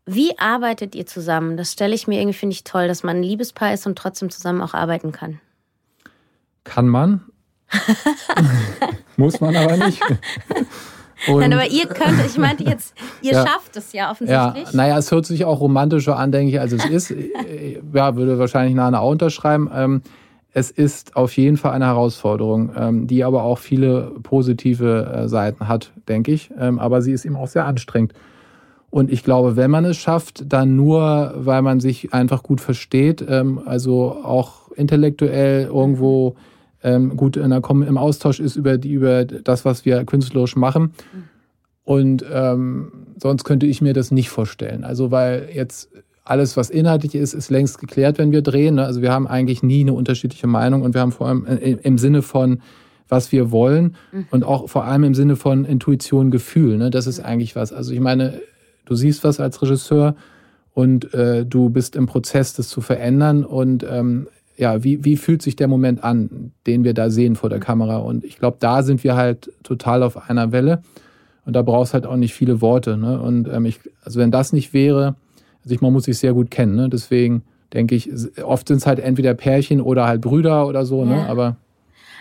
wie 0.06 0.38
arbeitet 0.38 0.96
ihr 0.96 1.06
zusammen? 1.06 1.56
Das 1.56 1.72
stelle 1.72 1.96
ich 1.96 2.08
mir 2.08 2.20
irgendwie, 2.20 2.38
finde 2.38 2.54
ich 2.54 2.66
toll, 2.66 2.88
dass 2.88 3.04
man 3.04 3.18
ein 3.18 3.24
Liebespaar 3.24 3.74
ist 3.74 3.88
und 3.88 3.98
trotzdem 3.98 4.30
zusammen 4.30 4.62
auch 4.62 4.74
arbeiten 4.74 5.14
kann. 5.14 5.40
Kann 6.66 6.88
man. 6.88 7.24
Muss 9.18 9.40
man 9.40 9.56
aber 9.56 9.78
nicht. 9.78 10.02
Und 11.28 11.40
Nein, 11.40 11.54
aber 11.54 11.68
ihr 11.68 11.86
könnt, 11.86 12.26
ich 12.26 12.38
meinte 12.38 12.64
jetzt, 12.64 12.94
ihr 13.22 13.32
ja, 13.34 13.48
schafft 13.48 13.76
es 13.78 13.94
ja 13.94 14.12
offensichtlich. 14.12 14.66
Ja, 14.66 14.76
naja, 14.76 14.98
es 14.98 15.12
hört 15.12 15.26
sich 15.26 15.46
auch 15.46 15.60
romantischer 15.60 16.18
an, 16.18 16.32
denke 16.32 16.52
ich, 16.52 16.60
als 16.60 16.74
es 16.74 16.86
ist. 16.86 17.14
ja, 17.94 18.16
würde 18.16 18.40
wahrscheinlich 18.40 18.76
Nana 18.76 19.00
auch 19.00 19.12
unterschreiben. 19.12 19.70
Ähm, 19.74 20.02
es 20.52 20.70
ist 20.70 21.16
auf 21.16 21.36
jeden 21.36 21.58
Fall 21.58 21.72
eine 21.72 21.86
Herausforderung, 21.86 22.72
ähm, 22.78 23.08
die 23.08 23.24
aber 23.24 23.44
auch 23.44 23.58
viele 23.58 24.12
positive 24.22 25.12
äh, 25.14 25.28
Seiten 25.28 25.68
hat, 25.68 25.92
denke 26.08 26.32
ich. 26.32 26.52
Ähm, 26.60 26.78
aber 26.80 27.02
sie 27.02 27.12
ist 27.12 27.26
eben 27.26 27.36
auch 27.36 27.48
sehr 27.48 27.66
anstrengend. 27.66 28.14
Und 28.90 29.12
ich 29.12 29.24
glaube, 29.24 29.56
wenn 29.56 29.72
man 29.72 29.86
es 29.86 29.98
schafft, 29.98 30.44
dann 30.54 30.76
nur, 30.76 31.34
weil 31.36 31.64
man 31.64 31.80
sich 31.80 32.14
einfach 32.14 32.44
gut 32.44 32.62
versteht, 32.62 33.28
also 33.28 34.20
auch 34.24 34.72
intellektuell 34.76 35.66
irgendwo 35.66 36.36
ähm, 36.84 37.16
gut 37.16 37.38
in 37.38 37.50
der, 37.50 37.62
im 37.70 37.98
Austausch 37.98 38.40
ist 38.40 38.56
über, 38.56 38.78
die, 38.78 38.92
über 38.92 39.26
das, 39.26 39.66
was 39.66 39.86
wir 39.86 40.04
künstlerisch 40.06 40.56
machen. 40.56 40.94
Und 41.84 42.24
ähm, 42.32 42.92
sonst 43.18 43.44
könnte 43.44 43.66
ich 43.66 43.82
mir 43.82 43.94
das 43.94 44.12
nicht 44.12 44.30
vorstellen. 44.30 44.84
Also 44.84 45.12
weil 45.12 45.50
jetzt 45.54 45.90
alles, 46.24 46.56
was 46.56 46.70
inhaltlich 46.70 47.16
ist, 47.16 47.34
ist 47.34 47.50
längst 47.50 47.80
geklärt, 47.80 48.18
wenn 48.18 48.32
wir 48.32 48.42
drehen. 48.42 48.76
Ne? 48.76 48.86
Also 48.86 49.02
wir 49.02 49.12
haben 49.12 49.28
eigentlich 49.28 49.64
nie 49.64 49.82
eine 49.82 49.94
unterschiedliche 49.94 50.48
Meinung 50.48 50.82
und 50.82 50.94
wir 50.94 51.02
haben 51.02 51.12
vor 51.12 51.28
allem 51.28 51.46
im 51.46 51.98
Sinne 51.98 52.22
von, 52.22 52.62
was 53.10 53.34
wir 53.34 53.52
wollen 53.52 53.96
mhm. 54.14 54.28
und 54.32 54.44
auch 54.46 54.70
vor 54.70 54.86
allem 54.86 55.04
im 55.04 55.16
Sinne 55.16 55.36
von 55.36 55.66
Intuition, 55.66 56.32
Gefühl. 56.32 56.78
Ne? 56.78 56.90
Das 56.90 57.08
ist 57.08 57.20
eigentlich 57.20 57.58
was. 57.58 57.74
Also 57.74 57.92
ich 57.92 58.00
meine, 58.00 58.40
Du 58.86 58.96
siehst 58.96 59.24
was 59.24 59.40
als 59.40 59.62
Regisseur 59.62 60.16
und 60.74 61.14
äh, 61.14 61.46
du 61.46 61.70
bist 61.70 61.96
im 61.96 62.06
Prozess, 62.06 62.54
das 62.54 62.68
zu 62.70 62.82
verändern. 62.82 63.46
Und 63.46 63.86
ähm, 63.90 64.28
ja, 64.58 64.84
wie, 64.84 65.04
wie 65.04 65.18
fühlt 65.18 65.42
sich 65.42 65.56
der 65.56 65.68
Moment 65.68 66.04
an, 66.04 66.52
den 66.68 66.84
wir 66.84 66.94
da 66.94 67.10
sehen 67.10 67.36
vor 67.36 67.50
der 67.50 67.60
mhm. 67.60 67.64
Kamera? 67.64 67.98
Und 67.98 68.24
ich 68.24 68.38
glaube, 68.38 68.58
da 68.60 68.84
sind 68.84 69.04
wir 69.04 69.16
halt 69.16 69.52
total 69.64 70.04
auf 70.04 70.30
einer 70.30 70.52
Welle. 70.52 70.82
Und 71.46 71.54
da 71.54 71.62
brauchst 71.62 71.94
halt 71.94 72.06
auch 72.06 72.16
nicht 72.16 72.34
viele 72.34 72.62
Worte. 72.62 72.96
Ne? 72.98 73.20
Und 73.20 73.50
ähm, 73.50 73.66
ich, 73.66 73.80
also 74.04 74.20
wenn 74.20 74.32
das 74.32 74.54
nicht 74.54 74.74
wäre, 74.74 75.16
also 75.64 75.76
ich, 75.76 75.82
man 75.82 75.92
muss 75.92 76.06
sich 76.06 76.18
sehr 76.18 76.34
gut 76.34 76.52
kennen. 76.52 76.76
Ne? 76.76 76.90
Deswegen 76.90 77.44
denke 77.74 77.96
ich, 77.96 78.10
oft 78.44 78.68
sind 78.68 78.78
es 78.78 78.88
halt 78.88 79.00
entweder 79.00 79.34
Pärchen 79.34 79.82
oder 79.82 80.06
halt 80.08 80.22
Brüder 80.22 80.68
oder 80.68 80.86
so. 80.86 81.04
Ne? 81.04 81.12
Ja. 81.12 81.24
Ne? 81.24 81.30
Aber 81.30 81.58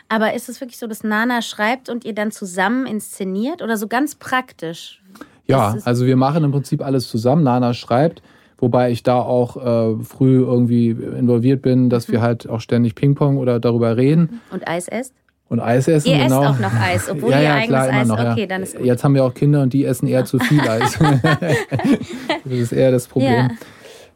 aber 0.09 0.35
ist 0.35 0.51
es 0.51 0.61
wirklich 0.61 0.79
so, 0.79 0.87
dass 0.87 1.05
Nana 1.05 1.41
schreibt 1.41 1.89
und 1.89 2.05
ihr 2.05 2.15
dann 2.15 2.33
zusammen 2.33 2.85
inszeniert 2.85 3.63
oder 3.63 3.79
so 3.79 3.89
ganz 3.89 4.15
praktisch? 4.15 5.03
Ja, 5.47 5.77
also 5.85 6.05
wir 6.05 6.17
machen 6.17 6.45
im 6.45 6.53
Prinzip 6.53 6.83
alles 6.83 7.09
zusammen. 7.09 7.45
Nana 7.45 7.73
schreibt, 7.73 8.23
wobei 8.63 8.93
ich 8.93 9.03
da 9.03 9.19
auch 9.21 9.57
äh, 9.57 10.03
früh 10.05 10.41
irgendwie 10.41 10.91
involviert 10.91 11.63
bin, 11.63 11.91
dass 11.91 12.07
mhm. 12.09 12.13
wir 12.13 12.23
halt 12.23 12.49
auch 12.49 12.61
ständig 12.61 12.95
Ping-Pong 12.95 13.37
oder 13.37 13.59
darüber 13.59 13.97
reden. 13.97 14.41
Und 14.53 14.67
Eis 14.67 14.87
esst? 14.89 15.13
Und 15.49 15.61
Eis 15.61 15.89
essen, 15.89 16.09
ihr 16.09 16.19
genau. 16.19 16.43
esst 16.43 16.51
auch 16.51 16.61
noch 16.61 16.81
Eis, 16.81 17.11
obwohl 17.11 17.33
ja, 17.33 17.39
ihr 17.39 17.43
ja, 17.43 17.55
eigenes 17.57 17.69
klar, 17.69 18.01
Eis... 18.01 18.09
Noch, 18.09 18.19
okay, 18.19 18.41
ja. 18.43 18.47
dann 18.47 18.63
ist 18.63 18.77
gut. 18.77 18.87
Jetzt 18.87 19.05
haben 19.05 19.15
wir 19.15 19.25
auch 19.25 19.35
Kinder 19.35 19.63
und 19.63 19.73
die 19.73 19.85
essen 19.85 20.07
eher 20.07 20.25
zu 20.25 20.39
viel 20.39 20.61
Eis. 20.69 20.97
das 22.45 22.53
ist 22.53 22.73
eher 22.73 22.93
das 22.93 23.09
Problem. 23.09 23.51
Ja. 23.51 23.51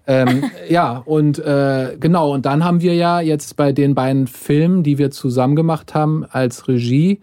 ähm, 0.06 0.44
ja, 0.68 1.02
und 1.04 1.40
äh, 1.40 1.96
genau, 1.98 2.32
und 2.32 2.46
dann 2.46 2.64
haben 2.64 2.80
wir 2.80 2.94
ja 2.94 3.20
jetzt 3.20 3.56
bei 3.56 3.72
den 3.72 3.96
beiden 3.96 4.28
Filmen, 4.28 4.84
die 4.84 4.96
wir 4.96 5.10
zusammen 5.10 5.56
gemacht 5.56 5.92
haben, 5.92 6.24
als 6.24 6.68
Regie 6.68 7.20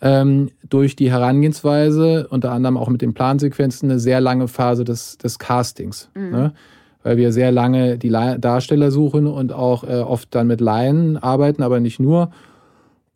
ähm, 0.00 0.50
durch 0.68 0.96
die 0.96 1.10
Herangehensweise, 1.10 2.28
unter 2.30 2.52
anderem 2.52 2.76
auch 2.76 2.88
mit 2.88 3.02
den 3.02 3.14
Plansequenzen, 3.14 3.90
eine 3.90 3.98
sehr 3.98 4.20
lange 4.20 4.48
Phase 4.48 4.84
des, 4.84 5.18
des 5.18 5.38
Castings. 5.38 6.10
Mhm. 6.14 6.30
Ne? 6.30 6.52
Weil 7.02 7.16
wir 7.16 7.32
sehr 7.32 7.52
lange 7.52 7.98
die 7.98 8.10
Darsteller 8.10 8.90
suchen 8.90 9.26
und 9.26 9.52
auch 9.52 9.84
äh, 9.84 10.00
oft 10.00 10.34
dann 10.34 10.46
mit 10.46 10.60
Laien 10.60 11.16
arbeiten, 11.16 11.62
aber 11.62 11.80
nicht 11.80 12.00
nur. 12.00 12.30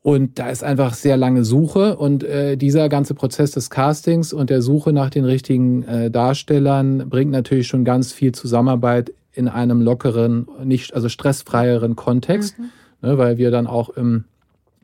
Und 0.03 0.41
da 0.41 0.51
ist 0.51 0.65
einfach 0.65 0.95
sehr 0.95 1.17
lange 1.17 1.45
Suche 1.45 1.97
und 1.97 2.25
äh, 2.25 2.57
dieser 2.57 2.89
ganze 2.89 3.15
Prozess 3.15 3.53
des 3.53 3.71
Castings 3.71 4.33
und 4.33 4.51
der 4.51 4.61
Suche 4.61 4.93
nach 4.93 5.11
den 5.11 5.25
richtigen 5.25 5.85
äh, 5.85 6.11
Darstellern 6.11 7.09
bringt 7.09 7.31
natürlich 7.31 7.69
schon 7.69 7.85
ganz 7.85 8.13
viel 8.13 8.33
Zusammenarbeit 8.33 9.13
in 9.33 9.47
einem 9.47 9.81
lockeren, 9.81 10.49
nicht 10.65 10.93
also 10.93 11.09
stressfreieren 11.09 11.95
Kontext, 11.95 12.59
mhm. 12.59 12.71
ne, 13.01 13.19
weil 13.19 13.39
wir 13.39 13.53
dann 13.53 13.69
auch 13.69 13.91
im 13.91 14.25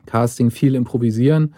Casting 0.05 0.51
viel 0.51 0.73
improvisieren 0.73 1.53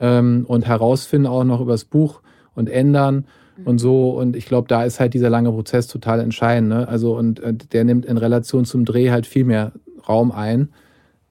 ähm, 0.00 0.44
und 0.46 0.66
herausfinden 0.66 1.26
auch 1.26 1.44
noch 1.44 1.60
übers 1.60 1.84
Buch 1.84 2.20
und 2.54 2.68
ändern 2.68 3.26
mhm. 3.56 3.66
und 3.66 3.78
so. 3.78 4.10
Und 4.10 4.36
ich 4.36 4.46
glaube, 4.46 4.68
da 4.68 4.84
ist 4.84 5.00
halt 5.00 5.14
dieser 5.14 5.30
lange 5.30 5.50
Prozess 5.52 5.86
total 5.86 6.20
entscheidend. 6.20 6.70
Ne? 6.70 6.88
Also, 6.88 7.16
und 7.16 7.40
äh, 7.40 7.54
der 7.54 7.84
nimmt 7.84 8.06
in 8.06 8.18
Relation 8.18 8.64
zum 8.64 8.84
Dreh 8.84 9.10
halt 9.10 9.26
viel 9.26 9.44
mehr 9.44 9.72
Raum 10.08 10.32
ein. 10.32 10.68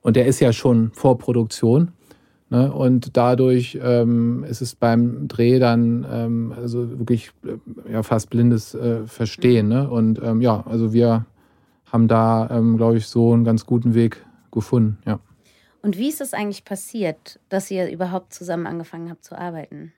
Und 0.02 0.16
der 0.16 0.26
ist 0.26 0.40
ja 0.40 0.52
schon 0.52 0.90
vor 0.92 1.18
Produktion. 1.18 1.92
Ne? 2.48 2.72
Und 2.72 3.16
dadurch 3.16 3.78
ähm, 3.82 4.44
ist 4.48 4.60
es 4.60 4.76
beim 4.76 5.26
Dreh 5.26 5.58
dann 5.58 6.06
ähm, 6.10 6.54
also 6.56 6.98
wirklich 6.98 7.32
äh, 7.44 7.92
ja, 7.92 8.02
fast 8.02 8.30
blindes 8.30 8.74
äh, 8.74 9.04
Verstehen. 9.06 9.68
Ne? 9.68 9.88
Und 9.88 10.20
ähm, 10.22 10.40
ja, 10.40 10.64
also 10.66 10.92
wir 10.92 11.26
haben 11.86 12.06
da, 12.06 12.48
ähm, 12.50 12.76
glaube 12.76 12.98
ich, 12.98 13.08
so 13.08 13.32
einen 13.32 13.44
ganz 13.44 13.66
guten 13.66 13.94
Weg 13.94 14.24
gefunden. 14.52 14.98
Ja. 15.06 15.18
Und 15.86 15.96
wie 15.96 16.08
ist 16.08 16.20
es 16.20 16.34
eigentlich 16.34 16.64
passiert, 16.64 17.38
dass 17.48 17.70
ihr 17.70 17.88
überhaupt 17.88 18.34
zusammen 18.34 18.66
angefangen 18.66 19.08
habt 19.08 19.22
zu 19.22 19.38
arbeiten? 19.38 19.92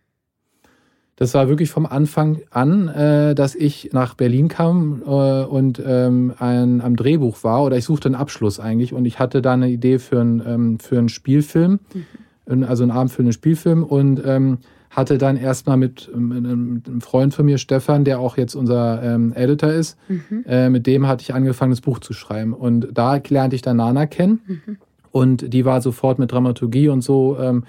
Das 1.17 1.33
war 1.33 1.49
wirklich 1.49 1.71
vom 1.71 1.87
Anfang 1.87 2.43
an, 2.51 2.89
äh, 2.89 3.35
dass 3.35 3.55
ich 3.55 3.89
nach 3.95 4.13
Berlin 4.13 4.49
kam 4.49 5.01
äh, 5.07 5.09
und 5.09 5.83
ähm, 5.83 6.35
ein, 6.39 6.83
am 6.83 6.95
Drehbuch 6.95 7.43
war 7.43 7.65
oder 7.65 7.79
ich 7.79 7.87
suchte 7.87 8.09
einen 8.09 8.17
Abschluss 8.17 8.61
eigentlich 8.61 8.93
und 8.93 9.07
ich 9.07 9.19
hatte 9.19 9.41
da 9.41 9.55
eine 9.55 9.71
Idee 9.71 9.99
für, 9.99 10.21
ein, 10.21 10.43
ähm, 10.47 10.79
für 10.79 10.99
einen 10.99 11.09
Spielfilm, 11.09 11.81
mhm. 12.47 12.65
also 12.65 12.83
einen 12.83 12.93
abendfüllenden 12.93 13.33
Spielfilm 13.33 13.83
und 13.83 14.21
ähm, 14.27 14.59
hatte 14.91 15.17
dann 15.17 15.39
erstmal 15.39 15.79
mit, 15.79 16.15
mit, 16.15 16.45
einem 16.47 17.01
Freund 17.01 17.33
von 17.33 17.47
mir, 17.47 17.57
Stefan, 17.57 18.05
der 18.05 18.21
auch 18.21 18.37
jetzt 18.37 18.55
unser 18.55 19.03
ähm, 19.03 19.33
Editor 19.35 19.71
ist, 19.71 19.97
mhm. 20.09 20.45
äh, 20.47 20.69
mit 20.69 20.87
dem 20.87 21.07
hatte 21.07 21.23
ich 21.23 21.33
angefangen, 21.33 21.71
das 21.71 21.81
Buch 21.81 21.99
zu 21.99 22.13
schreiben. 22.13 22.53
Und 22.53 22.89
da 22.93 23.19
lernte 23.27 23.57
ich 23.57 23.63
dann 23.63 23.79
Nana 23.79 24.05
kennen. 24.07 24.41
Mhm. 24.47 24.77
Und 25.19 25.53
die 25.53 25.65
war 25.65 25.81
sofort 25.81 26.21
mit 26.21 26.31
Dramaturgie 26.31 26.89
und 26.89 27.03
so. 27.03 27.37
Ähm, 27.41 27.65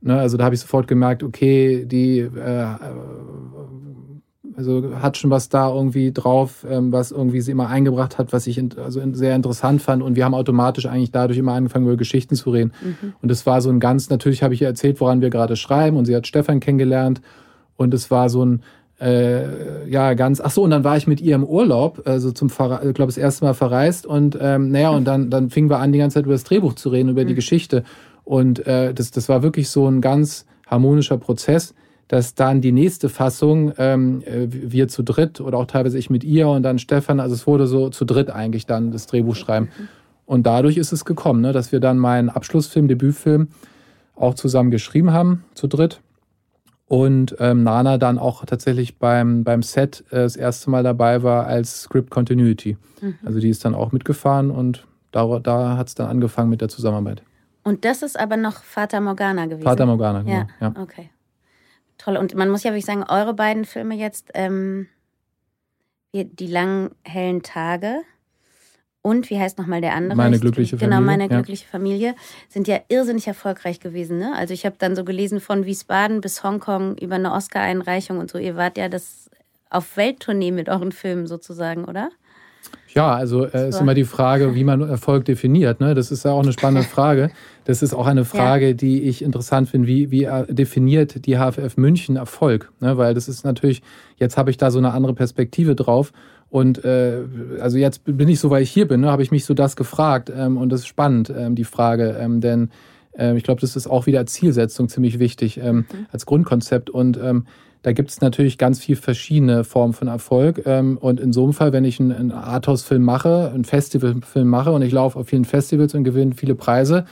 ne, 0.00 0.18
also 0.18 0.38
da 0.38 0.44
habe 0.44 0.54
ich 0.54 0.62
sofort 0.62 0.88
gemerkt, 0.88 1.22
okay, 1.22 1.84
die 1.84 2.20
äh, 2.20 2.66
also 4.56 4.94
hat 5.02 5.18
schon 5.18 5.28
was 5.28 5.50
da 5.50 5.68
irgendwie 5.68 6.12
drauf, 6.12 6.64
ähm, 6.66 6.92
was 6.92 7.10
irgendwie 7.10 7.42
sie 7.42 7.50
immer 7.50 7.68
eingebracht 7.68 8.16
hat, 8.16 8.32
was 8.32 8.46
ich 8.46 8.56
in, 8.56 8.70
also 8.78 9.02
sehr 9.12 9.36
interessant 9.36 9.82
fand. 9.82 10.02
Und 10.02 10.16
wir 10.16 10.24
haben 10.24 10.32
automatisch 10.32 10.86
eigentlich 10.86 11.10
dadurch 11.10 11.36
immer 11.36 11.52
angefangen, 11.52 11.84
über 11.84 11.98
Geschichten 11.98 12.36
zu 12.36 12.48
reden. 12.48 12.72
Mhm. 12.82 13.12
Und 13.20 13.30
es 13.30 13.44
war 13.44 13.60
so 13.60 13.68
ein 13.68 13.80
ganz, 13.80 14.08
natürlich 14.08 14.42
habe 14.42 14.54
ich 14.54 14.62
ihr 14.62 14.68
erzählt, 14.68 14.98
woran 14.98 15.20
wir 15.20 15.28
gerade 15.28 15.56
schreiben. 15.56 15.98
Und 15.98 16.06
sie 16.06 16.16
hat 16.16 16.26
Stefan 16.26 16.58
kennengelernt. 16.58 17.20
Und 17.76 17.92
es 17.92 18.10
war 18.10 18.30
so 18.30 18.46
ein, 18.46 18.62
äh, 19.00 19.88
ja, 19.88 20.14
ganz, 20.14 20.40
ach 20.40 20.50
so, 20.50 20.62
und 20.62 20.70
dann 20.70 20.84
war 20.84 20.96
ich 20.96 21.06
mit 21.06 21.20
ihr 21.20 21.34
im 21.34 21.44
Urlaub, 21.44 22.02
also 22.06 22.30
zum, 22.32 22.50
Verre 22.50 22.80
ich 22.86 22.94
glaube, 22.94 23.10
das 23.10 23.18
erste 23.18 23.44
Mal 23.44 23.54
verreist. 23.54 24.06
Und 24.06 24.38
ähm, 24.40 24.70
naja, 24.70 24.90
und 24.90 25.04
dann, 25.04 25.30
dann 25.30 25.50
fingen 25.50 25.70
wir 25.70 25.78
an, 25.78 25.92
die 25.92 25.98
ganze 25.98 26.14
Zeit 26.14 26.24
über 26.24 26.34
das 26.34 26.44
Drehbuch 26.44 26.74
zu 26.74 26.88
reden, 26.88 27.08
über 27.08 27.22
mhm. 27.22 27.28
die 27.28 27.34
Geschichte. 27.34 27.84
Und 28.24 28.66
äh, 28.66 28.94
das, 28.94 29.10
das 29.10 29.28
war 29.28 29.42
wirklich 29.42 29.68
so 29.68 29.88
ein 29.88 30.00
ganz 30.00 30.46
harmonischer 30.66 31.18
Prozess 31.18 31.74
dass 32.08 32.34
dann 32.34 32.60
die 32.60 32.72
nächste 32.72 33.08
Fassung 33.08 33.72
ähm, 33.78 34.22
äh, 34.26 34.46
wir 34.50 34.88
zu 34.88 35.02
dritt 35.02 35.40
oder 35.40 35.58
auch 35.58 35.66
teilweise 35.66 35.98
ich 35.98 36.10
mit 36.10 36.24
ihr 36.24 36.48
und 36.48 36.62
dann 36.62 36.78
Stefan, 36.78 37.20
also 37.20 37.34
es 37.34 37.46
wurde 37.46 37.66
so 37.66 37.88
zu 37.90 38.04
dritt 38.04 38.30
eigentlich 38.30 38.66
dann 38.66 38.90
das 38.90 39.06
Drehbuch 39.06 39.36
schreiben. 39.36 39.68
Und 40.26 40.46
dadurch 40.46 40.76
ist 40.76 40.92
es 40.92 41.04
gekommen, 41.04 41.40
ne, 41.40 41.52
dass 41.52 41.72
wir 41.72 41.80
dann 41.80 41.98
meinen 41.98 42.30
Abschlussfilm, 42.30 42.88
Debütfilm 42.88 43.48
auch 44.16 44.34
zusammen 44.34 44.70
geschrieben 44.70 45.12
haben, 45.12 45.44
zu 45.54 45.66
dritt. 45.66 46.00
Und 46.86 47.34
ähm, 47.38 47.62
Nana 47.62 47.96
dann 47.96 48.18
auch 48.18 48.44
tatsächlich 48.44 48.98
beim, 48.98 49.42
beim 49.42 49.62
Set 49.62 50.04
äh, 50.10 50.16
das 50.16 50.36
erste 50.36 50.70
Mal 50.70 50.82
dabei 50.82 51.22
war 51.22 51.46
als 51.46 51.82
Script 51.82 52.10
Continuity. 52.10 52.76
Mhm. 53.00 53.18
Also 53.24 53.40
die 53.40 53.48
ist 53.48 53.64
dann 53.64 53.74
auch 53.74 53.92
mitgefahren 53.92 54.50
und 54.50 54.86
da, 55.10 55.38
da 55.38 55.76
hat 55.76 55.88
es 55.88 55.94
dann 55.94 56.08
angefangen 56.08 56.50
mit 56.50 56.60
der 56.60 56.68
Zusammenarbeit. 56.68 57.22
Und 57.62 57.84
das 57.86 58.02
ist 58.02 58.18
aber 58.18 58.36
noch 58.36 58.62
Fata 58.62 59.00
Morgana 59.00 59.46
gewesen? 59.46 59.62
Fata 59.62 59.86
Morgana, 59.86 60.22
genau. 60.22 60.32
Ja, 60.32 60.46
ja. 60.60 60.74
okay. 60.80 61.10
Toll. 61.96 62.16
Und 62.16 62.34
man 62.34 62.50
muss 62.50 62.62
ja 62.64 62.72
wirklich 62.72 62.84
sagen, 62.84 63.04
eure 63.08 63.32
beiden 63.32 63.64
Filme 63.64 63.94
jetzt, 63.94 64.30
ähm, 64.34 64.88
die 66.12 66.46
langen, 66.46 66.90
hellen 67.02 67.42
Tage 67.42 68.02
und 69.06 69.28
wie 69.28 69.38
heißt 69.38 69.58
nochmal 69.58 69.82
der 69.82 69.94
andere? 69.94 70.16
Meine 70.16 70.38
glückliche 70.38 70.78
genau, 70.78 70.96
Familie. 70.96 70.98
Genau, 70.98 71.06
meine 71.06 71.28
glückliche 71.28 71.64
ja. 71.64 71.70
Familie 71.70 72.14
sind 72.48 72.66
ja 72.66 72.80
irrsinnig 72.88 73.26
erfolgreich 73.26 73.78
gewesen. 73.78 74.18
Ne? 74.18 74.32
Also 74.34 74.54
ich 74.54 74.64
habe 74.64 74.76
dann 74.78 74.96
so 74.96 75.04
gelesen 75.04 75.40
von 75.40 75.66
Wiesbaden 75.66 76.22
bis 76.22 76.42
Hongkong 76.42 76.96
über 76.96 77.16
eine 77.16 77.32
Oscar-Einreichung 77.32 78.16
und 78.16 78.30
so. 78.30 78.38
Ihr 78.38 78.56
wart 78.56 78.78
ja 78.78 78.88
das 78.88 79.28
auf 79.68 79.98
Welttournee 79.98 80.52
mit 80.52 80.70
euren 80.70 80.90
Filmen 80.90 81.26
sozusagen, 81.26 81.84
oder? 81.84 82.08
Ja, 82.94 83.14
also 83.14 83.44
äh, 83.44 83.68
ist 83.68 83.80
immer 83.80 83.92
die 83.92 84.04
Frage, 84.04 84.54
wie 84.54 84.64
man 84.64 84.80
Erfolg 84.80 85.26
definiert. 85.26 85.80
Ne? 85.80 85.94
Das 85.94 86.10
ist 86.10 86.24
ja 86.24 86.30
auch 86.30 86.42
eine 86.42 86.54
spannende 86.54 86.88
Frage. 86.88 87.30
Das 87.64 87.82
ist 87.82 87.94
auch 87.94 88.06
eine 88.06 88.24
Frage, 88.24 88.68
ja. 88.68 88.72
die 88.74 89.02
ich 89.02 89.22
interessant 89.22 89.68
finde. 89.70 89.88
Wie, 89.88 90.10
wie 90.10 90.28
definiert 90.48 91.26
die 91.26 91.36
HFF 91.36 91.76
München 91.76 92.16
Erfolg? 92.16 92.72
Ne? 92.80 92.96
Weil 92.98 93.14
das 93.14 93.28
ist 93.28 93.44
natürlich, 93.44 93.82
jetzt 94.16 94.36
habe 94.36 94.50
ich 94.50 94.56
da 94.56 94.70
so 94.70 94.78
eine 94.78 94.92
andere 94.92 95.14
Perspektive 95.14 95.74
drauf. 95.74 96.12
Und 96.50 96.84
äh, 96.84 97.22
also 97.60 97.78
jetzt 97.78 98.02
bin 98.04 98.28
ich 98.28 98.38
so, 98.38 98.50
weil 98.50 98.62
ich 98.62 98.70
hier 98.70 98.86
bin, 98.86 99.00
ne, 99.00 99.10
habe 99.10 99.22
ich 99.22 99.30
mich 99.30 99.44
so 99.44 99.54
das 99.54 99.76
gefragt. 99.76 100.30
Ähm, 100.34 100.56
und 100.56 100.68
das 100.68 100.80
ist 100.80 100.86
spannend, 100.86 101.32
ähm, 101.36 101.54
die 101.54 101.64
Frage. 101.64 102.16
Ähm, 102.20 102.40
denn 102.40 102.70
äh, 103.18 103.36
ich 103.36 103.42
glaube, 103.42 103.60
das 103.60 103.76
ist 103.76 103.86
auch 103.86 104.06
wieder 104.06 104.20
als 104.20 104.34
Zielsetzung 104.34 104.88
ziemlich 104.88 105.18
wichtig, 105.18 105.58
ähm, 105.58 105.76
mhm. 105.76 106.06
als 106.12 106.26
Grundkonzept. 106.26 106.90
Und 106.90 107.18
ähm, 107.20 107.46
da 107.82 107.92
gibt 107.92 108.10
es 108.10 108.20
natürlich 108.20 108.56
ganz 108.56 108.78
viel 108.78 108.96
verschiedene 108.96 109.64
Formen 109.64 109.94
von 109.94 110.08
Erfolg. 110.08 110.62
Ähm, 110.64 110.96
und 110.98 111.18
in 111.18 111.32
so 111.32 111.44
einem 111.44 111.54
Fall, 111.54 111.72
wenn 111.72 111.84
ich 111.84 111.98
einen, 111.98 112.12
einen 112.12 112.32
Arthouse-Film 112.32 113.02
mache, 113.02 113.50
einen 113.52 113.64
Festivalfilm 113.64 114.48
mache 114.48 114.72
und 114.72 114.82
ich 114.82 114.92
laufe 114.92 115.18
auf 115.18 115.28
vielen 115.28 115.44
Festivals 115.44 115.94
und 115.94 116.04
gewinne 116.04 116.34
viele 116.34 116.54
Preise, 116.54 117.04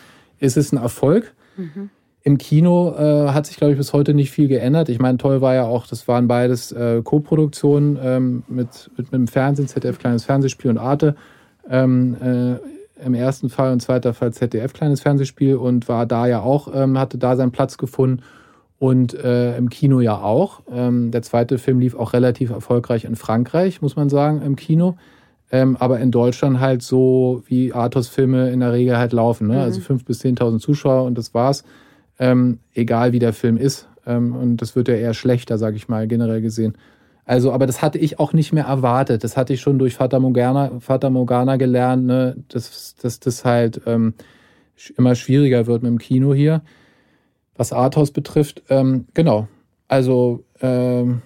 ist 0.42 0.56
es 0.56 0.72
ein 0.72 0.78
Erfolg. 0.78 1.34
Mhm. 1.56 1.90
Im 2.24 2.38
Kino 2.38 2.94
äh, 2.96 3.30
hat 3.30 3.46
sich, 3.46 3.56
glaube 3.56 3.72
ich, 3.72 3.78
bis 3.78 3.92
heute 3.92 4.14
nicht 4.14 4.30
viel 4.30 4.46
geändert. 4.46 4.88
Ich 4.88 5.00
meine, 5.00 5.18
toll 5.18 5.40
war 5.40 5.54
ja 5.54 5.64
auch, 5.64 5.86
das 5.86 6.06
waren 6.06 6.28
beides 6.28 6.70
äh, 6.70 7.02
Co-Produktionen 7.02 7.98
ähm, 8.00 8.42
mit, 8.48 8.90
mit, 8.96 9.10
mit 9.10 9.12
dem 9.12 9.28
Fernsehen, 9.28 9.66
ZDF 9.66 9.98
Kleines 9.98 10.24
Fernsehspiel 10.24 10.70
und 10.70 10.78
Arte. 10.78 11.16
Ähm, 11.68 12.16
äh, 12.20 13.04
Im 13.04 13.14
ersten 13.14 13.50
Fall 13.50 13.72
und 13.72 13.80
zweiter 13.80 14.14
Fall 14.14 14.32
ZDF 14.32 14.72
Kleines 14.72 15.00
Fernsehspiel 15.00 15.56
und 15.56 15.88
war 15.88 16.06
da 16.06 16.26
ja 16.26 16.40
auch, 16.40 16.72
ähm, 16.72 16.96
hatte 16.96 17.18
da 17.18 17.34
seinen 17.34 17.50
Platz 17.50 17.76
gefunden 17.76 18.22
und 18.78 19.14
äh, 19.14 19.56
im 19.56 19.68
Kino 19.68 20.00
ja 20.00 20.20
auch. 20.20 20.62
Ähm, 20.72 21.10
der 21.10 21.22
zweite 21.22 21.58
Film 21.58 21.80
lief 21.80 21.96
auch 21.96 22.12
relativ 22.12 22.50
erfolgreich 22.50 23.04
in 23.04 23.16
Frankreich, 23.16 23.82
muss 23.82 23.96
man 23.96 24.08
sagen, 24.08 24.42
im 24.42 24.54
Kino. 24.54 24.96
Ähm, 25.52 25.76
aber 25.76 26.00
in 26.00 26.10
Deutschland 26.10 26.60
halt 26.60 26.82
so, 26.82 27.42
wie 27.46 27.72
Arthos-Filme 27.72 28.50
in 28.50 28.60
der 28.60 28.72
Regel 28.72 28.96
halt 28.96 29.12
laufen. 29.12 29.48
Ne? 29.48 29.60
Also 29.60 29.80
mhm. 29.80 29.84
Also 29.84 29.94
5.000 29.94 30.06
bis 30.06 30.24
10.000 30.24 30.58
Zuschauer 30.58 31.04
und 31.04 31.16
das 31.16 31.34
war's. 31.34 31.64
Ähm, 32.18 32.58
egal 32.74 33.12
wie 33.12 33.18
der 33.18 33.32
Film 33.32 33.56
ist. 33.56 33.88
Ähm, 34.06 34.34
und 34.34 34.56
das 34.56 34.74
wird 34.74 34.88
ja 34.88 34.94
eher 34.94 35.14
schlechter, 35.14 35.58
sage 35.58 35.76
ich 35.76 35.88
mal, 35.88 36.08
generell 36.08 36.40
gesehen. 36.40 36.76
Also, 37.24 37.52
aber 37.52 37.66
das 37.66 37.82
hatte 37.82 37.98
ich 37.98 38.18
auch 38.18 38.32
nicht 38.32 38.52
mehr 38.52 38.64
erwartet. 38.64 39.22
Das 39.22 39.36
hatte 39.36 39.52
ich 39.52 39.60
schon 39.60 39.78
durch 39.78 39.94
Vater 39.94 40.18
Morgana, 40.18 40.72
Vater 40.80 41.10
Morgana 41.10 41.56
gelernt, 41.56 42.06
ne? 42.06 42.36
dass, 42.48 42.96
dass 42.96 43.20
das 43.20 43.44
halt 43.44 43.82
ähm, 43.86 44.14
immer 44.96 45.14
schwieriger 45.14 45.66
wird 45.66 45.82
mit 45.82 45.90
dem 45.90 45.98
Kino 45.98 46.34
hier 46.34 46.62
was 47.56 47.72
Arthouse 47.72 48.10
betrifft. 48.10 48.62
Ähm, 48.68 49.06
genau. 49.14 49.48
Also 49.88 50.44
ähm, 50.60 51.22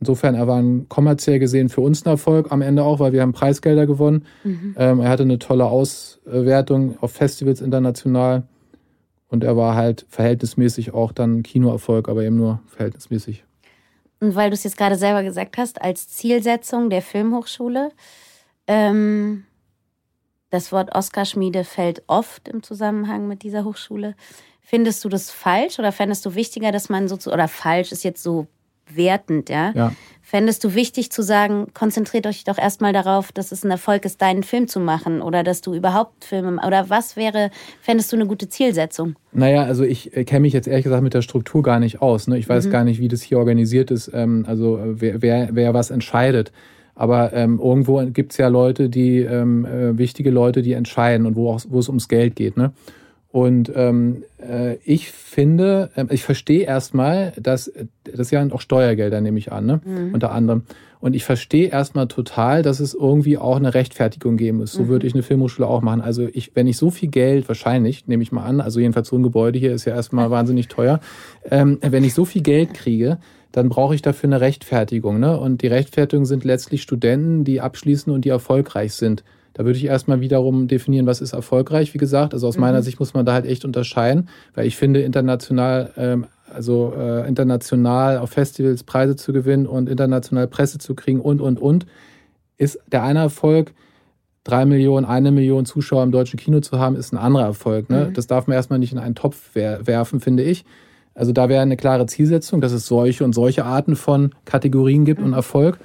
insofern, 0.00 0.34
er 0.34 0.46
war 0.46 0.60
ein 0.60 0.88
kommerziell 0.88 1.38
gesehen 1.38 1.68
für 1.68 1.80
uns 1.80 2.04
ein 2.04 2.08
Erfolg 2.08 2.52
am 2.52 2.62
Ende 2.62 2.84
auch, 2.84 3.00
weil 3.00 3.12
wir 3.12 3.22
haben 3.22 3.32
Preisgelder 3.32 3.86
gewonnen. 3.86 4.24
Mhm. 4.44 4.74
Ähm, 4.78 5.00
er 5.00 5.08
hatte 5.08 5.22
eine 5.22 5.38
tolle 5.38 5.66
Auswertung 5.66 6.96
auf 7.00 7.12
Festivals 7.12 7.60
international. 7.60 8.44
Und 9.28 9.44
er 9.44 9.56
war 9.56 9.74
halt 9.74 10.06
verhältnismäßig 10.08 10.94
auch 10.94 11.12
dann 11.12 11.42
Kinoerfolg, 11.42 12.08
aber 12.08 12.24
eben 12.24 12.36
nur 12.36 12.60
verhältnismäßig. 12.66 13.44
Und 14.20 14.34
weil 14.34 14.50
du 14.50 14.54
es 14.54 14.64
jetzt 14.64 14.78
gerade 14.78 14.96
selber 14.96 15.22
gesagt 15.22 15.58
hast, 15.58 15.80
als 15.82 16.08
Zielsetzung 16.08 16.90
der 16.90 17.02
Filmhochschule, 17.02 17.90
ähm, 18.66 19.44
das 20.50 20.72
Wort 20.72 20.94
Oscar-Schmiede 20.94 21.64
fällt 21.64 22.02
oft 22.06 22.48
im 22.48 22.62
Zusammenhang 22.62 23.28
mit 23.28 23.42
dieser 23.42 23.64
Hochschule. 23.64 24.16
Findest 24.60 25.04
du 25.04 25.08
das 25.08 25.30
falsch 25.30 25.78
oder 25.78 25.92
fändest 25.92 26.24
du 26.24 26.34
wichtiger, 26.34 26.72
dass 26.72 26.88
man 26.88 27.06
so 27.06 27.16
zu, 27.16 27.32
oder 27.32 27.48
falsch 27.48 27.92
ist 27.92 28.02
jetzt 28.02 28.22
so 28.22 28.46
wertend, 28.94 29.50
ja? 29.50 29.72
ja. 29.74 29.92
Fändest 30.22 30.62
du 30.62 30.74
wichtig 30.74 31.10
zu 31.10 31.22
sagen, 31.22 31.68
konzentriert 31.72 32.26
euch 32.26 32.44
doch 32.44 32.58
erstmal 32.58 32.92
darauf, 32.92 33.32
dass 33.32 33.50
es 33.50 33.64
ein 33.64 33.70
Erfolg 33.70 34.04
ist, 34.04 34.20
deinen 34.20 34.42
Film 34.42 34.68
zu 34.68 34.78
machen 34.78 35.22
oder 35.22 35.42
dass 35.42 35.62
du 35.62 35.72
überhaupt 35.72 36.26
Filme 36.26 36.60
oder 36.66 36.90
was 36.90 37.16
wäre, 37.16 37.50
fändest 37.80 38.12
du 38.12 38.16
eine 38.16 38.26
gute 38.26 38.46
Zielsetzung? 38.46 39.16
Naja, 39.32 39.62
also 39.62 39.84
ich 39.84 40.14
äh, 40.14 40.24
kenne 40.24 40.40
mich 40.40 40.52
jetzt 40.52 40.68
ehrlich 40.68 40.84
gesagt 40.84 41.02
mit 41.02 41.14
der 41.14 41.22
Struktur 41.22 41.62
gar 41.62 41.80
nicht 41.80 42.02
aus. 42.02 42.28
Ne? 42.28 42.36
Ich 42.36 42.46
weiß 42.46 42.66
mhm. 42.66 42.70
gar 42.70 42.84
nicht, 42.84 43.00
wie 43.00 43.08
das 43.08 43.22
hier 43.22 43.38
organisiert 43.38 43.90
ist, 43.90 44.10
ähm, 44.12 44.44
also 44.46 44.76
äh, 44.76 45.00
wer, 45.00 45.22
wer, 45.22 45.48
wer 45.52 45.72
was 45.72 45.90
entscheidet. 45.90 46.52
Aber 46.94 47.32
ähm, 47.32 47.60
irgendwo 47.62 48.04
gibt 48.06 48.32
es 48.32 48.38
ja 48.38 48.48
Leute, 48.48 48.90
die 48.90 49.20
ähm, 49.20 49.64
äh, 49.64 49.96
wichtige 49.96 50.30
Leute, 50.30 50.62
die 50.62 50.72
entscheiden 50.72 51.26
und 51.26 51.36
wo, 51.36 51.52
auch, 51.52 51.60
wo 51.68 51.78
es 51.78 51.88
ums 51.88 52.08
Geld 52.08 52.36
geht. 52.36 52.56
Ne? 52.56 52.72
Und 53.38 53.70
ähm, 53.76 54.24
äh, 54.42 54.78
ich 54.84 55.12
finde, 55.12 55.90
äh, 55.94 56.06
ich 56.10 56.24
verstehe 56.24 56.64
erstmal, 56.64 57.32
dass 57.40 57.72
das 58.02 58.32
ja 58.32 58.44
auch 58.50 58.60
Steuergelder, 58.60 59.20
nehme 59.20 59.38
ich 59.38 59.52
an, 59.52 59.64
ne? 59.64 59.80
Mhm. 59.84 60.12
unter 60.12 60.32
anderem. 60.32 60.62
Und 60.98 61.14
ich 61.14 61.22
verstehe 61.22 61.68
erstmal 61.68 62.08
total, 62.08 62.62
dass 62.62 62.80
es 62.80 62.94
irgendwie 62.94 63.38
auch 63.38 63.54
eine 63.54 63.74
Rechtfertigung 63.74 64.36
geben 64.36 64.58
muss. 64.58 64.72
So 64.72 64.82
mhm. 64.82 64.88
würde 64.88 65.06
ich 65.06 65.14
eine 65.14 65.22
Filmhochschule 65.22 65.68
auch 65.68 65.82
machen. 65.82 66.00
Also 66.00 66.26
ich, 66.32 66.56
wenn 66.56 66.66
ich 66.66 66.76
so 66.78 66.90
viel 66.90 67.10
Geld, 67.10 67.46
wahrscheinlich, 67.46 68.08
nehme 68.08 68.24
ich 68.24 68.32
mal 68.32 68.42
an, 68.42 68.60
also 68.60 68.80
jedenfalls 68.80 69.06
so 69.06 69.14
ein 69.14 69.22
Gebäude 69.22 69.56
hier 69.56 69.72
ist 69.72 69.84
ja 69.84 69.94
erstmal 69.94 70.30
wahnsinnig 70.32 70.66
teuer, 70.66 70.98
ähm, 71.48 71.78
wenn 71.80 72.02
ich 72.02 72.14
so 72.14 72.24
viel 72.24 72.42
Geld 72.42 72.74
kriege, 72.74 73.18
dann 73.52 73.68
brauche 73.68 73.94
ich 73.94 74.02
dafür 74.02 74.30
eine 74.30 74.40
Rechtfertigung. 74.40 75.20
Ne? 75.20 75.38
Und 75.38 75.62
die 75.62 75.68
Rechtfertigung 75.68 76.24
sind 76.24 76.42
letztlich 76.42 76.82
Studenten, 76.82 77.44
die 77.44 77.60
abschließen 77.60 78.12
und 78.12 78.24
die 78.24 78.30
erfolgreich 78.30 78.94
sind. 78.94 79.22
Da 79.58 79.64
würde 79.64 79.76
ich 79.76 79.86
erstmal 79.86 80.20
wiederum 80.20 80.68
definieren, 80.68 81.06
was 81.06 81.20
ist 81.20 81.32
erfolgreich, 81.32 81.92
wie 81.92 81.98
gesagt. 81.98 82.32
Also 82.32 82.46
aus 82.46 82.54
mhm. 82.54 82.60
meiner 82.60 82.80
Sicht 82.80 83.00
muss 83.00 83.12
man 83.12 83.26
da 83.26 83.32
halt 83.32 83.44
echt 83.44 83.64
unterscheiden, 83.64 84.28
weil 84.54 84.68
ich 84.68 84.76
finde, 84.76 85.00
international, 85.00 85.90
ähm, 85.96 86.26
also 86.54 86.94
äh, 86.96 87.26
international 87.26 88.18
auf 88.18 88.30
Festivals 88.30 88.84
Preise 88.84 89.16
zu 89.16 89.32
gewinnen 89.32 89.66
und 89.66 89.88
international 89.88 90.46
Presse 90.46 90.78
zu 90.78 90.94
kriegen 90.94 91.20
und, 91.20 91.40
und, 91.40 91.58
und, 91.60 91.86
ist 92.56 92.78
der 92.86 93.02
eine 93.02 93.18
Erfolg, 93.18 93.74
drei 94.44 94.64
Millionen, 94.64 95.04
eine 95.04 95.32
Million 95.32 95.66
Zuschauer 95.66 96.04
im 96.04 96.12
deutschen 96.12 96.38
Kino 96.38 96.60
zu 96.60 96.78
haben, 96.78 96.94
ist 96.94 97.12
ein 97.12 97.18
anderer 97.18 97.46
Erfolg. 97.46 97.90
Ne? 97.90 98.06
Mhm. 98.10 98.14
Das 98.14 98.28
darf 98.28 98.46
man 98.46 98.54
erstmal 98.54 98.78
nicht 98.78 98.92
in 98.92 98.98
einen 99.00 99.16
Topf 99.16 99.50
wer 99.54 99.88
werfen, 99.88 100.20
finde 100.20 100.44
ich. 100.44 100.64
Also 101.14 101.32
da 101.32 101.48
wäre 101.48 101.62
eine 101.62 101.76
klare 101.76 102.06
Zielsetzung, 102.06 102.60
dass 102.60 102.70
es 102.70 102.86
solche 102.86 103.24
und 103.24 103.32
solche 103.32 103.64
Arten 103.64 103.96
von 103.96 104.36
Kategorien 104.44 105.04
gibt 105.04 105.18
mhm. 105.18 105.26
und 105.26 105.32
Erfolg. 105.32 105.80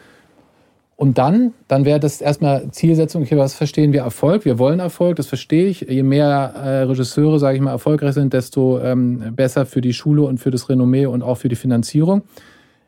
Und 1.04 1.18
dann, 1.18 1.52
dann 1.68 1.84
wäre 1.84 2.00
das 2.00 2.22
erstmal 2.22 2.72
Zielsetzung, 2.72 3.24
okay, 3.24 3.36
was 3.36 3.56
verstehen 3.56 3.92
wir 3.92 4.04
Erfolg? 4.04 4.46
Wir 4.46 4.58
wollen 4.58 4.80
Erfolg, 4.80 5.18
das 5.18 5.28
verstehe 5.28 5.68
ich. 5.68 5.82
Je 5.82 6.02
mehr 6.02 6.54
äh, 6.56 6.84
Regisseure, 6.84 7.40
sage 7.40 7.58
ich 7.58 7.62
mal, 7.62 7.72
erfolgreich 7.72 8.14
sind, 8.14 8.32
desto 8.32 8.80
ähm, 8.80 9.36
besser 9.36 9.66
für 9.66 9.82
die 9.82 9.92
Schule 9.92 10.22
und 10.22 10.38
für 10.38 10.50
das 10.50 10.70
Renommee 10.70 11.06
und 11.06 11.22
auch 11.22 11.36
für 11.36 11.50
die 11.50 11.58
Finanzierung. 11.58 12.22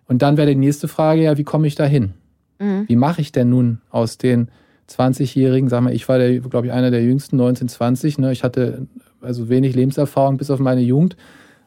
Und 0.08 0.21
dann 0.21 0.38
wäre 0.38 0.47
die 0.47 0.56
nächste 0.56 0.88
Frage 0.88 1.23
ja, 1.23 1.38
wie 1.38 1.43
komme 1.43 1.67
ich 1.67 1.75
da 1.75 1.84
hin? 1.84 2.13
Mhm. 2.58 2.86
Wie 2.88 2.95
mache 2.95 3.19
ich 3.19 3.34
denn 3.34 3.49
nun 3.49 3.82
aus 3.89 4.17
den 4.17 4.47
20-Jährigen, 4.89 5.67
sag 5.67 5.82
mal, 5.82 5.93
ich 5.93 6.08
war, 6.08 6.17
glaube 6.17 6.67
ich, 6.67 6.71
einer 6.71 6.91
der 6.91 7.04
jüngsten, 7.04 7.36
19, 7.36 7.67
20, 7.67 8.17
ne? 8.19 8.32
ich 8.32 8.45
hatte 8.45 8.88
also 9.19 9.49
wenig 9.49 9.75
Lebenserfahrung 9.75 10.38
bis 10.38 10.49
auf 10.49 10.60
meine 10.60 10.80
Jugend. 10.80 11.17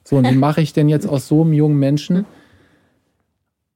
So, 0.03 0.17
und 0.17 0.31
wie 0.31 0.35
mache 0.49 0.63
ich 0.63 0.73
denn 0.73 0.89
jetzt 0.89 1.07
aus 1.07 1.29
so 1.29 1.43
einem 1.43 1.53
jungen 1.53 1.79
Menschen 1.79 2.25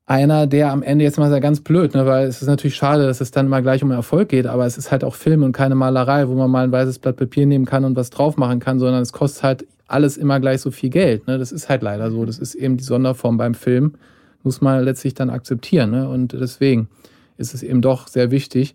einer, 0.06 0.46
der 0.46 0.72
am 0.72 0.82
Ende 0.82 1.04
jetzt 1.04 1.18
mal 1.18 1.30
sehr 1.30 1.40
ganz 1.40 1.60
blöd, 1.60 1.94
ne, 1.94 2.04
weil 2.06 2.26
es 2.26 2.42
ist 2.42 2.48
natürlich 2.48 2.74
schade, 2.74 3.06
dass 3.06 3.20
es 3.20 3.30
dann 3.30 3.48
mal 3.48 3.62
gleich 3.62 3.82
um 3.82 3.90
Erfolg 3.90 4.28
geht, 4.28 4.46
aber 4.46 4.66
es 4.66 4.76
ist 4.76 4.90
halt 4.90 5.04
auch 5.04 5.14
Film 5.14 5.42
und 5.42 5.52
keine 5.52 5.74
Malerei, 5.74 6.28
wo 6.28 6.34
man 6.34 6.50
mal 6.50 6.64
ein 6.64 6.72
weißes 6.72 6.98
Blatt 6.98 7.16
Papier 7.16 7.46
nehmen 7.46 7.66
kann 7.66 7.84
und 7.84 7.96
was 7.96 8.10
drauf 8.10 8.36
machen 8.36 8.58
kann, 8.58 8.78
sondern 8.78 9.00
es 9.00 9.12
kostet 9.12 9.42
halt 9.44 9.66
alles 9.86 10.16
immer 10.16 10.40
gleich 10.40 10.60
so 10.60 10.70
viel 10.70 10.90
Geld. 10.90 11.26
Ne? 11.26 11.38
Das 11.38 11.52
ist 11.52 11.68
halt 11.68 11.82
leider 11.82 12.10
so. 12.10 12.24
Das 12.24 12.38
ist 12.38 12.54
eben 12.54 12.76
die 12.78 12.84
Sonderform 12.84 13.36
beim 13.36 13.54
Film, 13.54 13.94
muss 14.42 14.60
man 14.60 14.82
letztlich 14.82 15.14
dann 15.14 15.30
akzeptieren. 15.30 15.90
Ne? 15.90 16.08
Und 16.08 16.32
deswegen 16.32 16.88
ist 17.36 17.54
es 17.54 17.62
eben 17.62 17.82
doch 17.82 18.08
sehr 18.08 18.30
wichtig, 18.30 18.74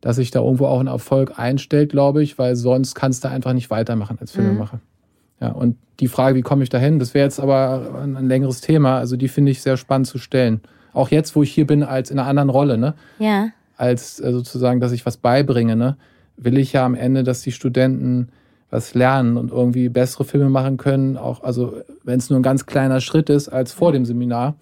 dass 0.00 0.16
sich 0.16 0.30
da 0.30 0.40
irgendwo 0.40 0.66
auch 0.66 0.80
ein 0.80 0.86
Erfolg 0.86 1.38
einstellt, 1.38 1.90
glaube 1.90 2.22
ich, 2.22 2.38
weil 2.38 2.56
sonst 2.56 2.94
kannst 2.94 3.24
du 3.24 3.28
einfach 3.28 3.52
nicht 3.52 3.70
weitermachen 3.70 4.18
als 4.20 4.32
Filmemacher. 4.32 4.76
Mhm. 4.76 4.99
Ja, 5.40 5.52
und 5.52 5.76
die 6.00 6.08
Frage, 6.08 6.36
wie 6.36 6.42
komme 6.42 6.62
ich 6.62 6.70
dahin, 6.70 6.98
das 6.98 7.14
wäre 7.14 7.24
jetzt 7.24 7.40
aber 7.40 8.00
ein, 8.02 8.16
ein, 8.16 8.28
längeres 8.28 8.60
Thema. 8.60 8.98
Also 8.98 9.16
die 9.16 9.28
finde 9.28 9.52
ich 9.52 9.62
sehr 9.62 9.76
spannend 9.76 10.06
zu 10.06 10.18
stellen. 10.18 10.60
Auch 10.92 11.10
jetzt, 11.10 11.36
wo 11.36 11.42
ich 11.42 11.52
hier 11.52 11.66
bin, 11.66 11.82
als 11.82 12.10
in 12.10 12.18
einer 12.18 12.28
anderen 12.28 12.50
Rolle, 12.50 12.78
ne? 12.78 12.94
Ja. 13.18 13.48
Als 13.76 14.20
äh, 14.20 14.32
sozusagen, 14.32 14.80
dass 14.80 14.92
ich 14.92 15.06
was 15.06 15.16
beibringe, 15.16 15.76
ne? 15.76 15.96
Will 16.36 16.58
ich 16.58 16.72
ja 16.72 16.84
am 16.84 16.94
Ende, 16.94 17.22
dass 17.22 17.42
die 17.42 17.52
Studenten 17.52 18.28
was 18.70 18.94
lernen 18.94 19.36
und 19.36 19.50
irgendwie 19.50 19.88
bessere 19.88 20.24
Filme 20.24 20.48
machen 20.48 20.76
können, 20.76 21.16
auch, 21.16 21.42
also 21.42 21.80
wenn 22.04 22.18
es 22.18 22.30
nur 22.30 22.38
ein 22.38 22.44
ganz 22.44 22.66
kleiner 22.66 23.00
Schritt 23.00 23.28
ist 23.28 23.48
als 23.48 23.72
vor 23.72 23.92
dem 23.92 24.04
Seminar. 24.04 24.54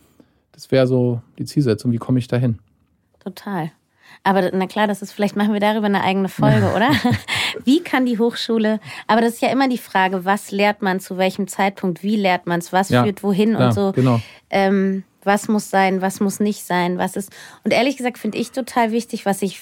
Das 0.53 0.71
wäre 0.71 0.87
so 0.87 1.21
die 1.39 1.45
Zielsetzung. 1.45 1.93
Wie 1.93 1.99
komme 1.99 2.19
ich 2.19 2.27
dahin? 2.27 2.59
Total. 3.21 3.71
Aber 4.25 4.51
na 4.53 4.67
klar, 4.67 4.87
das 4.87 5.03
ist, 5.03 5.13
vielleicht 5.13 5.37
machen 5.37 5.53
wir 5.53 5.61
darüber 5.61 5.87
eine 5.87 6.03
eigene 6.03 6.29
Folge, 6.29 6.73
oder? 6.77 6.91
wie 7.65 7.81
kann 7.81 8.07
die 8.07 8.19
Hochschule, 8.19 8.81
aber 9.07 9.21
das 9.21 9.35
ist 9.35 9.43
ja 9.43 9.51
immer 9.51 9.69
die 9.69 9.79
Frage, 9.79 10.25
was 10.25 10.51
lehrt 10.51 10.83
man 10.83 11.01
zu 11.01 11.19
welchem 11.19 11.49
Zeitpunkt, 11.49 12.03
wie 12.03 12.17
lehrt 12.17 12.47
man 12.47 12.61
es, 12.61 12.73
was 12.73 12.89
ja, 12.91 13.03
führt 13.03 13.23
wohin 13.23 13.53
ja, 13.53 13.67
und 13.67 13.73
so. 13.73 13.93
Genau. 13.93 14.21
Ähm, 14.51 15.05
was 15.29 15.47
muss 15.47 15.71
sein, 15.71 16.03
was 16.03 16.19
muss 16.19 16.41
nicht 16.41 16.65
sein, 16.65 16.99
was 16.99 17.15
ist. 17.15 17.31
Und 17.63 17.73
ehrlich 17.73 17.97
gesagt 17.97 18.19
finde 18.19 18.39
ich 18.39 18.51
total 18.51 18.91
wichtig, 18.91 19.27
was 19.27 19.39
sich 19.39 19.61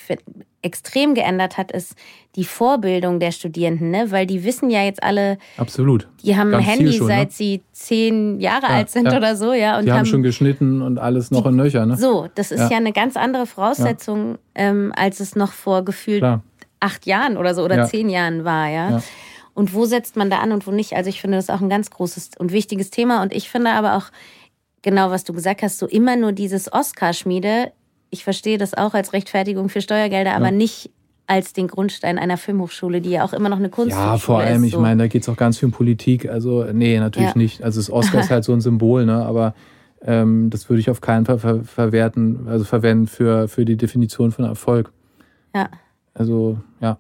extrem 0.63 1.15
geändert 1.15 1.59
hat, 1.59 1.71
ist 1.71 1.95
die 2.35 2.45
Vorbildung 2.45 3.21
der 3.21 3.33
Studierenden, 3.33 3.91
ne? 3.91 4.11
Weil 4.11 4.27
die 4.27 4.45
wissen 4.45 4.71
ja 4.71 4.83
jetzt 4.83 5.03
alle. 5.03 5.37
Absolut. 5.59 6.09
Die 6.23 6.37
haben 6.37 6.51
Ganz 6.51 6.67
ein 6.67 6.71
Handy, 6.71 6.93
schon, 6.95 7.07
seit 7.07 7.29
ne? 7.29 7.35
sie 7.35 7.63
zehn 7.73 8.41
Jahre 8.41 8.67
ja, 8.67 8.69
alt 8.71 8.91
sind 8.91 9.07
ja. 9.07 9.17
oder 9.17 9.37
so, 9.37 9.53
ja. 9.53 9.79
Und 9.79 9.85
die 9.85 9.91
haben, 9.91 9.99
haben, 9.99 10.07
schon 10.07 10.23
geschnitten 10.23 10.81
und 10.81 10.99
alles 10.99 11.31
noch 11.31 11.43
die, 11.43 11.49
in 11.51 11.57
Nöcher, 11.57 11.85
ne? 11.85 11.97
So, 11.97 12.29
das 12.35 12.51
ist 12.51 12.61
ja, 12.61 12.71
ja 12.71 12.77
eine 12.79 12.93
ganz 12.93 13.17
andere 13.17 13.47
Voraussetzung, 13.47 14.39
ähm, 14.55 14.93
als 14.97 15.21
es 15.21 15.37
noch 15.37 15.53
vor 15.53 15.85
gefühlt 15.85 16.21
Klar. 16.21 16.43
acht 16.81 17.07
Jahren 17.07 17.37
oder 17.37 17.55
so 17.55 17.63
oder 17.63 17.85
zehn 17.87 18.09
Jahren 18.09 18.45
war, 18.45 18.69
ja. 18.69 19.03
Und 19.55 19.73
wo 19.73 19.87
setzt 19.87 20.17
man 20.17 20.29
da 20.29 20.41
an 20.41 20.53
und 20.53 20.67
wo 20.67 20.71
nicht? 20.71 20.93
Also 20.95 21.09
ich 21.09 21.23
finde 21.23 21.39
das 21.39 21.49
auch 21.49 21.63
ein 21.63 21.71
ganz 21.71 21.91
großes 21.91 22.33
und 22.39 22.53
wichtiges 22.53 22.91
Thema. 22.91 23.23
Und 23.23 23.33
ich 23.33 23.49
finde 23.49 23.71
aber 23.71 23.97
auch, 23.97 24.11
genau 24.87 25.11
was 25.11 25.25
du 25.25 25.33
gesagt 25.33 25.63
hast, 25.63 25.79
so 25.79 25.87
immer 25.87 26.15
nur 26.17 26.31
dieses 26.31 26.73
Oscar-Schmiede. 26.73 27.73
Ich 28.11 28.23
verstehe 28.23 28.57
das 28.57 28.73
auch 28.73 28.95
als 28.95 29.13
Rechtfertigung 29.13 29.69
für 29.69 29.81
Steuergelder, 29.81 30.35
aber 30.35 30.53
nicht 30.53 30.91
als 31.27 31.53
den 31.53 31.67
Grundstein 31.67 32.21
einer 32.21 32.37
Filmhochschule, 32.37 33.01
die 33.01 33.11
ja 33.11 33.25
auch 33.25 33.33
immer 33.33 33.49
noch 33.49 33.57
eine 33.57 33.69
Kunst 33.69 33.91
ist. 33.91 33.99
Ja, 33.99 34.17
vor 34.17 34.39
allem, 34.39 34.63
ist, 34.63 34.71
so. 34.71 34.77
ich 34.77 34.81
meine, 34.81 35.03
da 35.03 35.09
geht 35.09 35.23
es 35.23 35.29
auch 35.29 35.37
ganz 35.37 35.59
viel 35.59 35.67
um 35.67 35.73
Politik. 35.73 36.31
Also, 36.31 36.65
nee, 36.73 37.01
natürlich 37.01 37.31
ja. 37.31 37.37
nicht. 37.37 37.63
Also 37.65 37.81
das 37.81 37.91
Oscar 37.91 38.21
ist 38.21 38.31
halt 38.31 38.45
so 38.45 38.53
ein 38.53 38.61
Symbol, 38.61 39.05
ne? 39.07 39.27
Aber 39.27 39.55
ähm, 40.03 40.51
das 40.51 40.71
würde 40.71 40.79
ich 40.79 40.89
auf 40.89 41.01
keinen 41.01 41.27
Fall 41.27 41.41
ver 41.41 41.65
verwerten, 41.65 42.47
also 42.47 42.65
verwenden 42.65 43.09
für, 43.09 43.49
für 43.49 43.65
die 43.65 43.77
Definition 43.77 44.31
von 44.31 44.45
Erfolg. 44.45 44.93
Ja. 45.53 45.69
Also, 46.15 46.59
ja. 46.81 46.97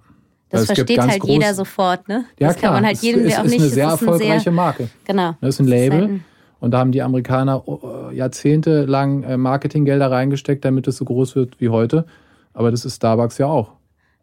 Das 0.48 0.62
also 0.62 0.74
versteht 0.74 0.98
halt 0.98 1.24
jeder 1.24 1.54
sofort, 1.54 2.08
ne? 2.08 2.24
Ja, 2.40 2.48
das 2.48 2.56
klar. 2.56 2.72
kann 2.72 2.82
man 2.82 2.86
halt 2.86 2.98
jedem, 2.98 3.22
der 3.22 3.38
auch 3.38 3.44
nicht. 3.44 3.58
Das 3.58 3.62
ist 3.62 3.62
eine 3.62 3.70
sehr 3.70 3.84
erfolgreiche 3.84 4.40
sehr, 4.40 4.52
Marke. 4.52 4.88
Genau. 5.04 5.36
Das 5.40 5.54
ist 5.54 5.60
ein 5.60 5.68
Label. 5.68 6.20
Und 6.60 6.70
da 6.70 6.78
haben 6.78 6.92
die 6.92 7.02
Amerikaner 7.02 7.62
äh, 7.66 8.16
jahrzehntelang 8.16 9.22
äh, 9.22 9.36
Marketinggelder 9.36 10.10
reingesteckt, 10.10 10.64
damit 10.64 10.86
es 10.86 10.96
so 10.96 11.04
groß 11.04 11.36
wird 11.36 11.60
wie 11.60 11.68
heute. 11.68 12.06
Aber 12.54 12.70
das 12.70 12.84
ist 12.84 12.96
Starbucks 12.96 13.38
ja 13.38 13.46
auch. 13.46 13.72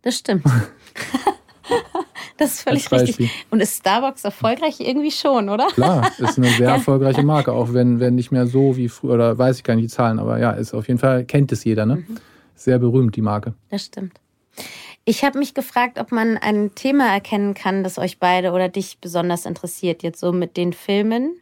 Das 0.01 0.17
stimmt. 0.17 0.43
das 2.37 2.53
ist 2.53 2.61
völlig 2.63 2.91
richtig. 2.91 3.45
Und 3.51 3.61
ist 3.61 3.77
Starbucks 3.77 4.25
erfolgreich 4.25 4.79
irgendwie 4.79 5.11
schon, 5.11 5.49
oder? 5.49 5.67
Klar, 5.67 6.09
ist 6.17 6.37
eine 6.37 6.49
sehr 6.49 6.69
erfolgreiche 6.71 7.23
Marke, 7.23 7.53
auch 7.53 7.73
wenn, 7.73 7.99
wenn 7.99 8.15
nicht 8.15 8.31
mehr 8.31 8.47
so 8.47 8.75
wie 8.75 8.89
früher, 8.89 9.13
oder 9.13 9.37
weiß 9.37 9.57
ich 9.57 9.63
gar 9.63 9.75
nicht 9.75 9.85
die 9.85 9.95
Zahlen, 9.95 10.19
aber 10.19 10.39
ja, 10.39 10.51
ist 10.51 10.73
auf 10.73 10.87
jeden 10.87 10.99
Fall, 10.99 11.25
kennt 11.25 11.51
es 11.51 11.63
jeder, 11.63 11.85
ne? 11.85 11.97
Mhm. 11.97 12.17
Sehr 12.55 12.79
berühmt, 12.79 13.15
die 13.15 13.21
Marke. 13.21 13.53
Das 13.69 13.85
stimmt. 13.85 14.19
Ich 15.05 15.23
habe 15.23 15.37
mich 15.37 15.53
gefragt, 15.53 15.99
ob 15.99 16.11
man 16.11 16.37
ein 16.37 16.75
Thema 16.75 17.11
erkennen 17.11 17.53
kann, 17.53 17.83
das 17.83 17.97
euch 17.97 18.19
beide 18.19 18.51
oder 18.51 18.69
dich 18.69 18.99
besonders 18.99 19.45
interessiert, 19.45 20.01
jetzt 20.01 20.19
so 20.19 20.31
mit 20.31 20.55
den 20.55 20.71
Filmen 20.71 21.35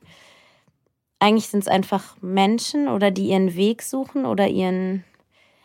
eigentlich 1.21 1.47
sind 1.47 1.61
es 1.61 1.67
einfach 1.67 2.17
Menschen 2.21 2.87
oder 2.87 3.11
die 3.11 3.27
ihren 3.27 3.55
Weg 3.55 3.83
suchen 3.83 4.25
oder 4.25 4.47
ihren. 4.47 5.03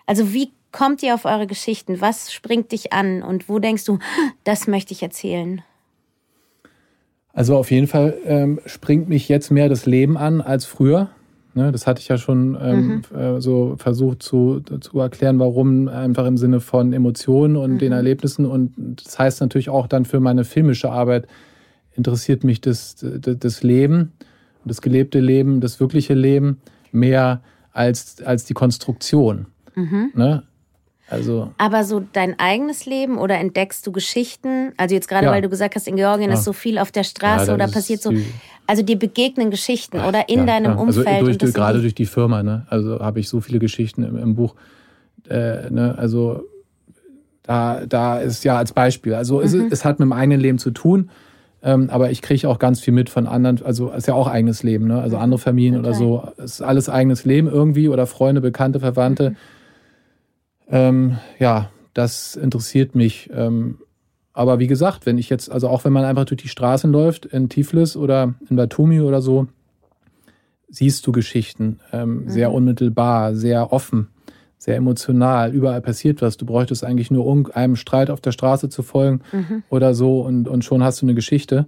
Also 0.04 0.32
wie 0.32 0.52
kommt 0.70 1.02
ihr 1.02 1.14
auf 1.14 1.24
eure 1.24 1.46
Geschichten? 1.46 2.00
Was 2.00 2.32
springt 2.32 2.72
dich 2.72 2.92
an 2.92 3.22
und 3.22 3.48
wo 3.48 3.58
denkst 3.58 3.84
du, 3.86 3.98
das 4.44 4.66
möchte 4.66 4.92
ich 4.92 5.02
erzählen? 5.02 5.62
Also 7.32 7.56
auf 7.56 7.70
jeden 7.70 7.86
Fall 7.86 8.18
ähm, 8.24 8.60
springt 8.66 9.08
mich 9.08 9.28
jetzt 9.28 9.50
mehr 9.50 9.68
das 9.68 9.86
Leben 9.86 10.16
an 10.16 10.40
als 10.40 10.66
früher. 10.66 11.10
Ne, 11.54 11.72
das 11.72 11.86
hatte 11.86 12.00
ich 12.00 12.08
ja 12.08 12.18
schon 12.18 12.56
ähm, 12.60 13.02
mhm. 13.10 13.18
äh, 13.18 13.40
so 13.40 13.76
versucht 13.78 14.22
zu, 14.22 14.60
zu 14.60 15.00
erklären, 15.00 15.38
warum 15.38 15.88
einfach 15.88 16.26
im 16.26 16.36
Sinne 16.36 16.60
von 16.60 16.92
Emotionen 16.92 17.56
und 17.56 17.72
mhm. 17.72 17.78
den 17.78 17.92
Erlebnissen. 17.92 18.44
Und 18.44 18.74
das 19.02 19.18
heißt 19.18 19.40
natürlich 19.40 19.70
auch 19.70 19.86
dann 19.86 20.04
für 20.04 20.20
meine 20.20 20.44
filmische 20.44 20.90
Arbeit 20.90 21.26
interessiert 21.94 22.44
mich 22.44 22.60
das, 22.60 22.96
das, 22.96 23.38
das 23.38 23.62
Leben 23.62 24.12
das 24.66 24.82
gelebte 24.82 25.20
Leben, 25.20 25.60
das 25.60 25.80
wirkliche 25.80 26.14
Leben 26.14 26.60
mehr 26.92 27.42
als, 27.72 28.22
als 28.22 28.44
die 28.44 28.54
Konstruktion. 28.54 29.46
Mhm. 29.74 30.12
Ne? 30.14 30.42
Also, 31.08 31.52
Aber 31.58 31.84
so 31.84 32.02
dein 32.12 32.38
eigenes 32.38 32.84
Leben 32.84 33.18
oder 33.18 33.36
entdeckst 33.38 33.86
du 33.86 33.92
Geschichten? 33.92 34.72
Also 34.76 34.94
jetzt 34.94 35.08
gerade, 35.08 35.26
ja. 35.26 35.32
weil 35.32 35.40
du 35.40 35.48
gesagt 35.48 35.76
hast, 35.76 35.86
in 35.86 35.94
Georgien 35.94 36.30
ja. 36.30 36.34
ist 36.34 36.44
so 36.44 36.52
viel 36.52 36.78
auf 36.78 36.90
der 36.90 37.04
Straße 37.04 37.48
ja, 37.48 37.54
oder 37.54 37.68
passiert 37.68 38.02
so. 38.02 38.12
Also 38.66 38.82
dir 38.82 38.98
begegnen 38.98 39.52
Geschichten 39.52 40.00
oder 40.00 40.28
in 40.28 40.46
deinem 40.46 40.72
also 40.72 41.00
Umfeld. 41.00 41.06
Also 41.06 41.38
durch, 41.38 41.54
gerade 41.54 41.80
durch 41.80 41.94
die 41.94 42.06
Firma, 42.06 42.42
ne? 42.42 42.66
Also 42.68 42.98
habe 42.98 43.20
ich 43.20 43.28
so 43.28 43.40
viele 43.40 43.60
Geschichten 43.60 44.02
im, 44.02 44.16
im 44.16 44.34
Buch. 44.34 44.56
Äh, 45.28 45.70
ne? 45.70 45.94
Also 45.96 46.42
da, 47.44 47.86
da 47.86 48.18
ist 48.18 48.42
ja 48.42 48.56
als 48.56 48.72
Beispiel. 48.72 49.14
Also 49.14 49.38
mhm. 49.38 49.44
es, 49.44 49.54
es 49.54 49.84
hat 49.84 50.00
mit 50.00 50.06
dem 50.06 50.12
eigenen 50.12 50.40
Leben 50.40 50.58
zu 50.58 50.72
tun. 50.72 51.10
Ähm, 51.62 51.90
aber 51.90 52.10
ich 52.10 52.22
kriege 52.22 52.48
auch 52.48 52.58
ganz 52.58 52.80
viel 52.80 52.92
mit 52.92 53.10
von 53.10 53.26
anderen, 53.26 53.62
also 53.64 53.90
ist 53.90 54.06
ja 54.06 54.14
auch 54.14 54.28
eigenes 54.28 54.62
Leben, 54.62 54.86
ne? 54.86 55.00
Also 55.00 55.16
andere 55.16 55.38
Familien 55.38 55.80
okay. 55.80 55.88
oder 55.88 55.94
so. 55.94 56.28
Es 56.36 56.52
ist 56.52 56.62
alles 56.62 56.88
eigenes 56.88 57.24
Leben 57.24 57.48
irgendwie 57.48 57.88
oder 57.88 58.06
Freunde, 58.06 58.40
Bekannte, 58.40 58.80
Verwandte. 58.80 59.30
Mhm. 59.30 59.36
Ähm, 60.68 61.18
ja, 61.38 61.70
das 61.94 62.36
interessiert 62.36 62.94
mich. 62.94 63.30
Ähm, 63.32 63.78
aber 64.32 64.58
wie 64.58 64.66
gesagt, 64.66 65.06
wenn 65.06 65.16
ich 65.16 65.30
jetzt, 65.30 65.50
also 65.50 65.68
auch 65.68 65.84
wenn 65.84 65.92
man 65.92 66.04
einfach 66.04 66.26
durch 66.26 66.42
die 66.42 66.48
Straßen 66.48 66.92
läuft 66.92 67.24
in 67.24 67.48
Tiflis 67.48 67.96
oder 67.96 68.34
in 68.50 68.56
Batumi 68.56 69.00
oder 69.00 69.22
so, 69.22 69.46
siehst 70.68 71.06
du 71.06 71.12
Geschichten 71.12 71.80
ähm, 71.92 72.24
mhm. 72.24 72.28
sehr 72.28 72.52
unmittelbar, 72.52 73.34
sehr 73.34 73.72
offen 73.72 74.08
sehr 74.58 74.76
emotional. 74.76 75.52
Überall 75.52 75.80
passiert 75.80 76.22
was. 76.22 76.36
Du 76.36 76.46
bräuchtest 76.46 76.84
eigentlich 76.84 77.10
nur 77.10 77.54
einem 77.54 77.76
Streit 77.76 78.10
auf 78.10 78.20
der 78.20 78.32
Straße 78.32 78.68
zu 78.68 78.82
folgen 78.82 79.20
mhm. 79.32 79.62
oder 79.68 79.94
so 79.94 80.20
und, 80.20 80.48
und 80.48 80.64
schon 80.64 80.82
hast 80.82 81.02
du 81.02 81.06
eine 81.06 81.14
Geschichte. 81.14 81.66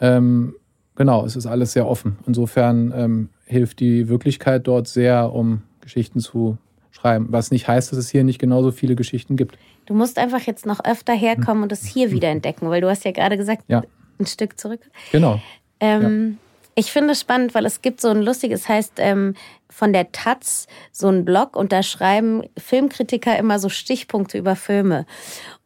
Ähm, 0.00 0.54
genau, 0.96 1.24
es 1.24 1.36
ist 1.36 1.46
alles 1.46 1.72
sehr 1.72 1.86
offen. 1.86 2.18
Insofern 2.26 2.92
ähm, 2.94 3.28
hilft 3.44 3.80
die 3.80 4.08
Wirklichkeit 4.08 4.66
dort 4.66 4.88
sehr, 4.88 5.32
um 5.32 5.62
Geschichten 5.80 6.20
zu 6.20 6.58
schreiben. 6.90 7.26
Was 7.30 7.50
nicht 7.50 7.68
heißt, 7.68 7.92
dass 7.92 7.98
es 7.98 8.10
hier 8.10 8.24
nicht 8.24 8.38
genauso 8.38 8.72
viele 8.72 8.96
Geschichten 8.96 9.36
gibt. 9.36 9.58
Du 9.86 9.94
musst 9.94 10.18
einfach 10.18 10.40
jetzt 10.40 10.66
noch 10.66 10.84
öfter 10.84 11.12
herkommen 11.12 11.62
und 11.62 11.72
es 11.72 11.84
hier 11.84 12.10
wieder 12.12 12.28
entdecken, 12.28 12.70
weil 12.70 12.80
du 12.80 12.88
hast 12.88 13.04
ja 13.04 13.10
gerade 13.10 13.36
gesagt, 13.36 13.64
ja. 13.68 13.82
ein 14.18 14.26
Stück 14.26 14.58
zurück. 14.58 14.80
Genau. 15.10 15.40
Ähm, 15.80 16.02
ja. 16.02 16.41
Ich 16.74 16.90
finde 16.90 17.12
es 17.12 17.20
spannend, 17.20 17.54
weil 17.54 17.66
es 17.66 17.82
gibt 17.82 18.00
so 18.00 18.08
ein 18.08 18.22
lustiges, 18.22 18.68
heißt 18.68 18.94
ähm, 18.96 19.34
von 19.68 19.92
der 19.92 20.12
Taz 20.12 20.66
so 20.90 21.08
ein 21.08 21.24
Blog 21.24 21.56
und 21.56 21.72
da 21.72 21.82
schreiben 21.82 22.42
Filmkritiker 22.56 23.38
immer 23.38 23.58
so 23.58 23.68
Stichpunkte 23.68 24.38
über 24.38 24.56
Filme. 24.56 25.06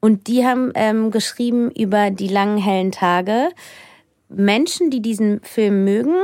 Und 0.01 0.27
die 0.27 0.45
haben 0.45 0.73
ähm, 0.75 1.11
geschrieben 1.11 1.71
über 1.71 2.11
die 2.11 2.29
langen 2.29 2.59
hellen 2.59 2.93
Tage 2.93 3.51
Menschen, 4.29 4.91
die 4.91 5.01
diesen 5.01 5.41
Film 5.43 5.85
mögen, 5.85 6.15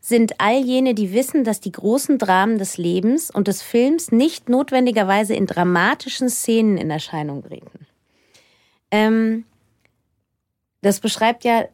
sind 0.00 0.40
all 0.40 0.60
jene, 0.60 0.94
die 0.94 1.12
wissen, 1.12 1.44
dass 1.44 1.60
die 1.60 1.72
großen 1.72 2.18
Dramen 2.18 2.58
des 2.58 2.78
Lebens 2.78 3.30
und 3.30 3.48
des 3.48 3.62
Films 3.62 4.12
nicht 4.12 4.48
notwendigerweise 4.48 5.34
in 5.34 5.46
dramatischen 5.46 6.28
Szenen 6.30 6.76
in 6.76 6.90
Erscheinung 6.90 7.42
treten. 7.42 7.86
Ähm, 8.90 9.44
das 10.80 11.00
beschreibt 11.00 11.44
ja 11.44 11.66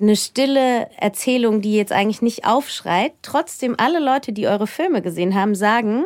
eine 0.00 0.16
stille 0.16 0.88
Erzählung, 0.98 1.60
die 1.60 1.74
jetzt 1.74 1.92
eigentlich 1.92 2.22
nicht 2.22 2.46
aufschreit. 2.46 3.12
Trotzdem, 3.22 3.74
alle 3.78 4.00
Leute, 4.00 4.32
die 4.32 4.46
eure 4.46 4.66
Filme 4.66 5.02
gesehen 5.02 5.34
haben, 5.34 5.54
sagen, 5.54 6.04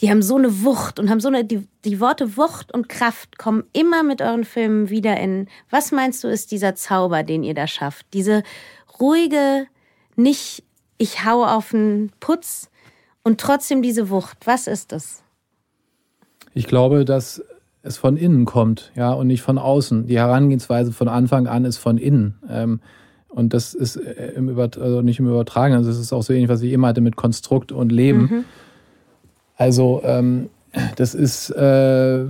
die 0.00 0.10
haben 0.10 0.22
so 0.22 0.36
eine 0.36 0.64
Wucht 0.64 0.98
und 0.98 1.10
haben 1.10 1.20
so 1.20 1.28
eine, 1.28 1.44
die, 1.44 1.66
die 1.84 2.00
Worte 2.00 2.36
Wucht 2.36 2.72
und 2.72 2.88
Kraft 2.88 3.38
kommen 3.38 3.64
immer 3.72 4.02
mit 4.02 4.22
euren 4.22 4.44
Filmen 4.44 4.88
wieder 4.88 5.18
in, 5.18 5.48
was 5.68 5.92
meinst 5.92 6.24
du, 6.24 6.28
ist 6.28 6.52
dieser 6.52 6.74
Zauber, 6.74 7.22
den 7.22 7.42
ihr 7.42 7.54
da 7.54 7.66
schafft? 7.66 8.06
Diese 8.14 8.42
ruhige, 8.98 9.66
nicht, 10.16 10.64
ich 10.96 11.24
hau 11.24 11.44
auf 11.44 11.70
den 11.70 12.12
Putz 12.20 12.70
und 13.22 13.40
trotzdem 13.40 13.82
diese 13.82 14.10
Wucht. 14.10 14.38
Was 14.46 14.66
ist 14.66 14.92
das? 14.92 15.22
Ich 16.54 16.66
glaube, 16.66 17.04
dass 17.04 17.42
es 17.82 17.96
von 17.96 18.16
innen 18.16 18.44
kommt, 18.44 18.92
ja, 18.94 19.12
und 19.12 19.26
nicht 19.26 19.42
von 19.42 19.58
außen. 19.58 20.06
Die 20.06 20.18
Herangehensweise 20.18 20.92
von 20.92 21.08
Anfang 21.08 21.46
an 21.46 21.64
ist 21.64 21.78
von 21.78 21.98
innen. 21.98 22.38
Ähm, 22.48 22.80
und 23.30 23.54
das 23.54 23.74
ist 23.74 23.96
äh, 23.96 24.32
im 24.36 24.48
Übert 24.48 24.76
also 24.78 25.02
nicht 25.02 25.18
im 25.18 25.28
Übertragen, 25.28 25.74
also 25.74 25.90
es 25.90 25.98
ist 25.98 26.12
auch 26.12 26.22
so 26.22 26.32
ähnlich, 26.32 26.48
was 26.48 26.62
ich 26.62 26.72
immer 26.72 26.88
hatte 26.88 27.00
mit 27.00 27.16
Konstrukt 27.16 27.72
und 27.72 27.92
Leben. 27.92 28.20
Mhm. 28.20 28.44
Also 29.56 30.00
ähm, 30.04 30.48
das 30.96 31.14
ist 31.14 31.50
äh, 31.50 32.24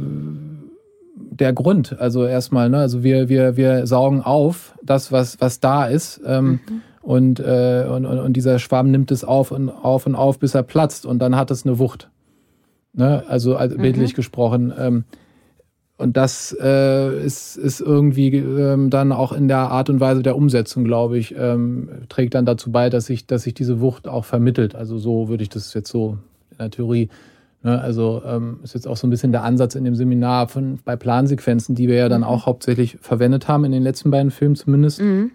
der 1.14 1.52
Grund. 1.52 1.98
Also 1.98 2.26
erstmal, 2.26 2.70
ne? 2.70 2.78
also 2.78 3.02
wir, 3.02 3.28
wir, 3.28 3.56
wir 3.56 3.86
saugen 3.86 4.22
auf 4.22 4.74
das, 4.82 5.12
was, 5.12 5.40
was 5.40 5.60
da 5.60 5.86
ist. 5.86 6.20
Ähm, 6.24 6.60
mhm. 6.68 6.82
und, 7.02 7.40
äh, 7.40 7.86
und, 7.88 8.06
und 8.06 8.32
dieser 8.34 8.58
Schwamm 8.58 8.90
nimmt 8.90 9.10
es 9.10 9.24
auf 9.24 9.50
und 9.50 9.68
auf 9.68 10.06
und 10.06 10.14
auf, 10.14 10.38
bis 10.38 10.54
er 10.54 10.62
platzt 10.62 11.06
und 11.06 11.20
dann 11.20 11.36
hat 11.36 11.50
es 11.50 11.64
eine 11.64 11.78
Wucht. 11.78 12.10
Ne? 12.92 13.24
Also, 13.28 13.56
also 13.56 13.76
bildlich 13.76 14.12
mhm. 14.12 14.16
gesprochen. 14.16 14.72
Ähm, 14.76 15.04
und 16.00 16.16
das 16.16 16.56
äh, 16.58 17.24
ist, 17.24 17.56
ist 17.56 17.82
irgendwie 17.82 18.34
ähm, 18.34 18.88
dann 18.88 19.12
auch 19.12 19.32
in 19.32 19.48
der 19.48 19.58
Art 19.58 19.90
und 19.90 20.00
Weise 20.00 20.22
der 20.22 20.34
Umsetzung, 20.34 20.84
glaube 20.84 21.18
ich, 21.18 21.34
ähm, 21.36 21.90
trägt 22.08 22.34
dann 22.34 22.46
dazu 22.46 22.72
bei, 22.72 22.88
dass 22.88 23.04
sich, 23.04 23.26
dass 23.26 23.42
sich 23.42 23.52
diese 23.52 23.80
Wucht 23.80 24.08
auch 24.08 24.24
vermittelt. 24.24 24.74
Also 24.74 24.96
so 24.96 25.28
würde 25.28 25.42
ich 25.42 25.50
das 25.50 25.74
jetzt 25.74 25.90
so 25.90 26.16
der 26.58 26.70
Theorie. 26.70 27.10
Ne? 27.62 27.78
Also 27.78 28.22
ähm, 28.24 28.60
ist 28.62 28.74
jetzt 28.74 28.88
auch 28.88 28.96
so 28.96 29.06
ein 29.06 29.10
bisschen 29.10 29.30
der 29.30 29.44
Ansatz 29.44 29.74
in 29.74 29.84
dem 29.84 29.94
Seminar 29.94 30.48
von 30.48 30.78
bei 30.82 30.96
Plansequenzen, 30.96 31.74
die 31.74 31.86
wir 31.86 31.96
ja 31.96 32.08
dann 32.08 32.22
mhm. 32.22 32.28
auch 32.28 32.46
hauptsächlich 32.46 32.96
verwendet 33.02 33.46
haben, 33.46 33.66
in 33.66 33.72
den 33.72 33.82
letzten 33.82 34.10
beiden 34.10 34.30
Filmen 34.30 34.56
zumindest. 34.56 35.02
Mhm. 35.02 35.32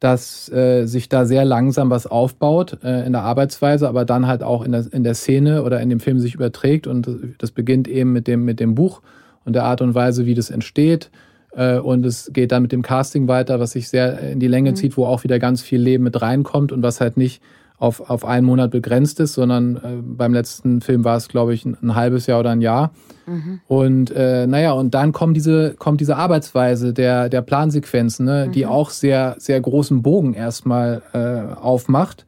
Dass 0.00 0.48
äh, 0.50 0.86
sich 0.86 1.08
da 1.08 1.24
sehr 1.26 1.44
langsam 1.44 1.90
was 1.90 2.06
aufbaut 2.06 2.78
äh, 2.84 3.04
in 3.04 3.12
der 3.12 3.22
Arbeitsweise, 3.22 3.88
aber 3.88 4.04
dann 4.04 4.26
halt 4.26 4.42
auch 4.42 4.64
in 4.64 4.72
der, 4.72 4.86
in 4.92 5.02
der 5.02 5.14
Szene 5.14 5.64
oder 5.64 5.80
in 5.80 5.90
dem 5.90 5.98
Film 5.98 6.20
sich 6.20 6.34
überträgt. 6.34 6.86
Und 6.86 7.08
das 7.38 7.50
beginnt 7.50 7.88
eben 7.88 8.12
mit 8.12 8.28
dem, 8.28 8.44
mit 8.44 8.60
dem 8.60 8.74
Buch 8.74 9.02
und 9.44 9.54
der 9.54 9.64
Art 9.64 9.80
und 9.80 9.94
Weise, 9.94 10.26
wie 10.26 10.34
das 10.34 10.50
entsteht. 10.50 11.10
Äh, 11.52 11.78
und 11.78 12.06
es 12.06 12.30
geht 12.32 12.52
dann 12.52 12.62
mit 12.62 12.72
dem 12.72 12.82
Casting 12.82 13.26
weiter, 13.26 13.58
was 13.60 13.72
sich 13.72 13.88
sehr 13.88 14.20
in 14.20 14.40
die 14.40 14.46
Länge 14.46 14.70
mhm. 14.70 14.76
zieht, 14.76 14.96
wo 14.96 15.06
auch 15.06 15.24
wieder 15.24 15.38
ganz 15.38 15.62
viel 15.62 15.80
Leben 15.80 16.04
mit 16.04 16.20
reinkommt 16.20 16.70
und 16.70 16.82
was 16.82 17.00
halt 17.00 17.16
nicht 17.16 17.42
auf, 17.78 18.10
auf 18.10 18.24
einen 18.24 18.44
Monat 18.44 18.72
begrenzt 18.72 19.20
ist, 19.20 19.34
sondern 19.34 19.76
äh, 19.76 20.02
beim 20.02 20.34
letzten 20.34 20.80
Film 20.80 21.04
war 21.04 21.16
es, 21.16 21.28
glaube 21.28 21.54
ich, 21.54 21.64
ein, 21.64 21.76
ein, 21.80 21.94
halbes 21.94 22.26
Jahr 22.26 22.40
oder 22.40 22.50
ein 22.50 22.60
Jahr. 22.60 22.92
Mhm. 23.26 23.60
Und 23.68 24.10
äh, 24.10 24.46
naja, 24.46 24.72
und 24.72 24.94
dann 24.94 25.12
kommt 25.12 25.36
diese, 25.36 25.74
kommt 25.74 26.00
diese 26.00 26.16
Arbeitsweise 26.16 26.92
der, 26.92 27.28
der 27.28 27.42
Plansequenzen, 27.42 28.26
ne, 28.26 28.46
mhm. 28.46 28.52
die 28.52 28.66
auch 28.66 28.90
sehr, 28.90 29.36
sehr 29.38 29.60
großen 29.60 30.02
Bogen 30.02 30.34
erstmal 30.34 31.02
äh, 31.12 31.54
aufmacht, 31.54 32.26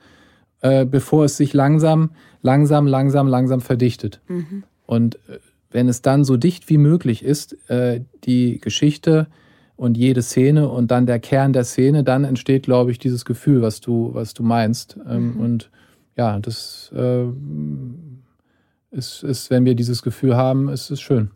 äh, 0.60 0.84
bevor 0.84 1.24
es 1.24 1.36
sich 1.36 1.52
langsam, 1.52 2.10
langsam, 2.42 2.86
langsam, 2.86 3.26
langsam 3.26 3.60
verdichtet. 3.60 4.20
Mhm. 4.28 4.62
Und 4.86 5.16
äh, 5.16 5.38
wenn 5.72 5.88
es 5.88 6.00
dann 6.00 6.24
so 6.24 6.36
dicht 6.36 6.68
wie 6.68 6.78
möglich 6.78 7.24
ist, 7.24 7.56
äh, 7.68 8.02
die 8.24 8.60
Geschichte 8.60 9.26
und 9.80 9.96
jede 9.96 10.20
Szene 10.20 10.68
und 10.68 10.90
dann 10.90 11.06
der 11.06 11.18
Kern 11.18 11.54
der 11.54 11.64
Szene, 11.64 12.04
dann 12.04 12.24
entsteht, 12.24 12.64
glaube 12.64 12.90
ich, 12.90 12.98
dieses 12.98 13.24
Gefühl, 13.24 13.62
was 13.62 13.80
du, 13.80 14.10
was 14.12 14.34
du 14.34 14.42
meinst. 14.42 14.98
Ähm, 15.08 15.32
mhm. 15.32 15.40
Und 15.40 15.70
ja, 16.16 16.38
das 16.38 16.92
äh, 16.94 17.24
ist, 18.90 19.22
ist, 19.22 19.48
wenn 19.48 19.64
wir 19.64 19.74
dieses 19.74 20.02
Gefühl 20.02 20.36
haben, 20.36 20.68
ist 20.68 20.90
es 20.90 21.00
schön. 21.00 21.30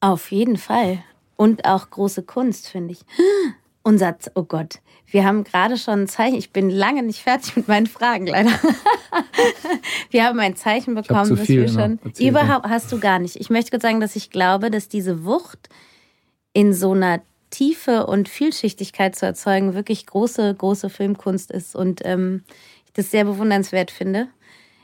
Auf 0.00 0.32
jeden 0.32 0.56
Fall. 0.56 1.00
Und 1.36 1.66
auch 1.66 1.90
große 1.90 2.22
Kunst, 2.22 2.66
finde 2.66 2.92
ich. 2.92 3.00
Unser, 3.82 4.16
oh 4.34 4.44
Gott, 4.44 4.78
wir 5.06 5.26
haben 5.26 5.44
gerade 5.44 5.76
schon 5.76 6.04
ein 6.04 6.08
Zeichen. 6.08 6.36
Ich 6.36 6.50
bin 6.50 6.70
lange 6.70 7.02
nicht 7.02 7.20
fertig 7.20 7.56
mit 7.56 7.68
meinen 7.68 7.86
Fragen, 7.86 8.26
leider. 8.26 8.52
wir 10.10 10.24
haben 10.24 10.40
ein 10.40 10.56
Zeichen 10.56 10.94
bekommen, 10.94 11.36
dass 11.36 11.46
wir 11.46 11.68
schon. 11.68 11.98
Überhaupt 12.18 12.66
hast 12.66 12.90
du 12.90 12.98
gar 12.98 13.18
nicht. 13.18 13.36
Ich 13.36 13.50
möchte 13.50 13.70
kurz 13.70 13.82
sagen, 13.82 14.00
dass 14.00 14.16
ich 14.16 14.30
glaube, 14.30 14.70
dass 14.70 14.88
diese 14.88 15.26
Wucht, 15.26 15.68
in 16.58 16.74
so 16.74 16.90
einer 16.90 17.20
Tiefe 17.50 18.04
und 18.06 18.28
Vielschichtigkeit 18.28 19.14
zu 19.14 19.24
erzeugen, 19.24 19.74
wirklich 19.74 20.06
große, 20.06 20.52
große 20.56 20.90
Filmkunst 20.90 21.52
ist 21.52 21.76
und 21.76 22.00
ähm, 22.04 22.42
ich 22.84 22.92
das 22.94 23.12
sehr 23.12 23.24
bewundernswert 23.24 23.92
finde. 23.92 24.26